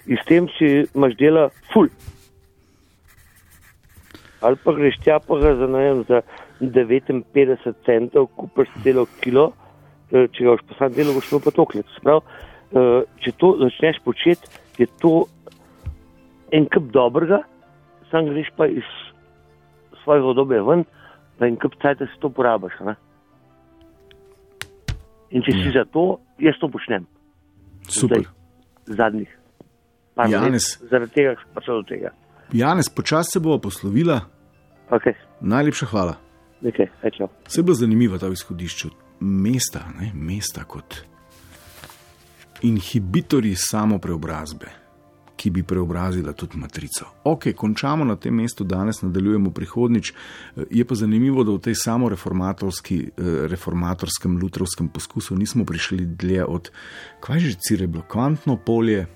In 0.08 0.18
s 0.18 0.26
tem 0.26 0.50
si 0.58 0.72
imaš 0.96 1.16
dela 1.18 1.50
ful. 1.74 1.90
Ali 4.42 4.58
pa 4.64 4.74
greš 4.74 4.98
tja, 5.06 5.20
pa 5.22 5.38
ga 5.38 5.56
za, 5.56 5.70
vem, 5.70 6.04
za 6.10 6.22
59 6.62 7.74
centov 7.86 8.30
kupiš 8.38 8.70
celo 8.84 9.06
kilo, 9.22 9.52
eh, 10.12 10.28
če 10.32 10.46
ga 10.46 10.56
boš 10.56 10.66
posad 10.70 10.96
delo, 10.96 11.14
boš 11.18 11.32
imel 11.32 11.44
pa 11.44 11.52
toklet. 11.52 11.86
Sprav, 11.98 12.22
uh, 12.22 13.02
če 13.24 13.32
to 13.42 13.56
začneš 13.60 14.00
početi, 14.06 14.48
je 14.78 14.88
to 15.02 15.26
en 16.52 16.68
kup 16.70 16.92
dobrega, 16.94 17.42
sam 18.12 18.30
greš 18.30 18.52
pa 18.58 18.68
iz 18.68 18.86
svojega 20.04 20.32
obdobja 20.34 20.64
ven, 20.64 20.86
pa 21.40 21.48
en 21.50 21.58
kup 21.58 21.76
cajt, 21.82 22.00
da 22.04 22.08
si 22.12 22.20
to 22.22 22.30
porabiš. 22.30 22.78
Ne? 22.86 22.96
In 25.32 25.42
če 25.42 25.52
si 25.52 25.68
Ja. 25.72 25.82
za 25.82 25.86
to, 25.92 26.20
jaz 26.40 26.58
to 26.60 26.68
počnem. 26.68 27.06
Super. 27.88 28.26
Zdaj, 28.86 28.98
zadnjih. 28.98 29.38
par 30.16 30.28
let, 30.28 30.34
Janez. 30.34 30.66
Zaradi 30.92 31.12
tega 31.16 31.36
prišel 31.56 31.82
do 31.82 31.84
tega. 31.88 32.10
Janez, 32.54 32.90
počasi 32.90 33.32
se 33.32 33.40
bo 33.40 33.58
poslovila. 33.58 34.20
Okay. 34.92 35.16
Najlepša 35.42 35.86
hvala. 35.88 36.18
Nekaj, 36.62 36.88
okay. 37.04 37.28
Vse 37.48 37.60
je 37.60 37.64
bilo 37.64 37.76
zanimivo 37.76 38.18
ta 38.18 38.28
izhodišče. 38.28 38.90
Mesta, 39.20 39.86
ne? 40.00 40.12
mesta 40.14 40.64
kot 40.64 41.12
inhibitorji 42.62 43.56
samo 43.56 43.98
preobrazbe, 44.00 44.66
ki 45.36 45.50
bi 45.50 45.64
preobrazila 45.64 46.34
tudi 46.34 46.58
matrico. 46.58 47.06
Ok, 47.24 47.48
končamo 47.58 48.06
na 48.06 48.16
tem 48.16 48.36
mestu, 48.36 48.64
danes 48.64 49.02
nadaljujemo 49.02 49.52
prihodnič. 49.52 50.12
Eh, 50.12 50.64
Je 50.70 50.86
pa 50.86 50.96
zanimivo, 50.96 51.44
da 51.44 51.52
v 51.52 51.60
tej 51.60 51.76
samo 51.76 52.10
reformatorskem, 53.50 54.38
lutrovskem 54.38 54.90
poskusu 54.90 55.36
nismo 55.36 55.66
prišli 55.66 56.06
dlje 56.06 56.46
od, 56.46 56.72
kaj 57.20 57.40
že 57.40 57.58
cire 57.68 57.88
bilo, 57.88 58.04
kvantno 58.08 58.58
polje, 58.58 59.08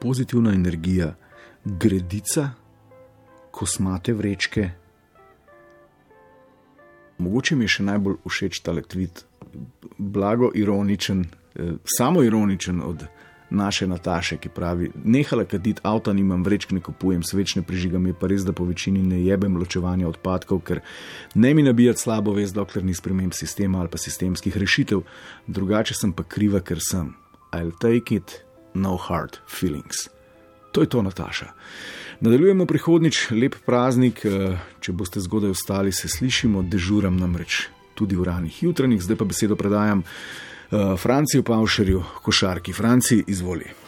pozitivna 0.00 0.54
energija, 0.54 1.14
gredica, 1.64 2.50
kosmate 3.50 4.12
vrečke. 4.12 4.83
Mogoče 7.18 7.56
mi 7.56 7.64
je 7.64 7.76
še 7.78 7.82
najbolj 7.82 8.16
všeč 8.26 8.60
ta 8.62 8.72
tweet, 8.74 9.24
blago 9.98 10.50
ironičen, 10.54 11.24
eh, 11.54 11.76
samo 11.84 12.22
ironičen 12.22 12.80
od 12.82 13.06
naše 13.50 13.86
Nataše, 13.86 14.36
ki 14.36 14.48
pravi: 14.48 14.90
Nehala 15.04 15.44
kaditi 15.44 15.80
avto, 15.84 16.12
nimam 16.12 16.44
vrečk, 16.44 16.72
ne 16.72 16.80
kupujem 16.80 17.22
svečne 17.22 17.62
prižigam, 17.62 18.06
je 18.06 18.14
pa 18.14 18.26
res, 18.26 18.44
da 18.44 18.52
po 18.52 18.64
večini 18.64 19.02
ne 19.02 19.22
jebem 19.24 19.56
ločevanja 19.56 20.08
odpadkov, 20.08 20.60
ker 20.60 20.80
ne 21.34 21.54
mi 21.54 21.62
nabijati 21.62 22.00
slabo 22.00 22.32
vest, 22.32 22.54
dokler 22.54 22.84
ni 22.84 22.94
sprememb 22.94 23.32
sistema 23.32 23.80
ali 23.80 23.88
pa 23.88 23.98
sistemskih 23.98 24.56
rešitev, 24.56 25.02
drugače 25.46 25.94
sem 25.94 26.12
pa 26.12 26.22
kriva, 26.22 26.60
ker 26.60 26.78
sem. 26.80 27.14
I'll 27.52 27.72
take 27.78 28.14
it, 28.14 28.44
no 28.74 28.96
hard 28.96 29.38
feelings. 29.46 30.08
To 30.74 30.82
je 30.82 30.90
to, 30.90 31.02
Nataša. 31.02 31.52
Nadaljujemo 32.20 32.66
prihodnič, 32.66 33.30
lep 33.30 33.54
praznik, 33.66 34.24
eh, 34.26 34.58
če 34.80 34.92
boste 34.92 35.20
zgodaj 35.22 35.54
ostali, 35.54 35.92
se 35.92 36.08
slišimo, 36.08 36.62
dežuram 36.62 37.16
namreč 37.16 37.68
tudi 37.94 38.18
v 38.18 38.26
ranih 38.26 38.62
jutranjih, 38.62 39.02
zdaj 39.02 39.16
pa 39.16 39.24
besedo 39.24 39.56
predajam 39.56 40.02
uh, 40.02 40.98
Franciju 40.98 41.42
Pavšerju, 41.46 42.02
košarki. 42.26 42.72
Franci, 42.72 43.22
izvoli. 43.26 43.70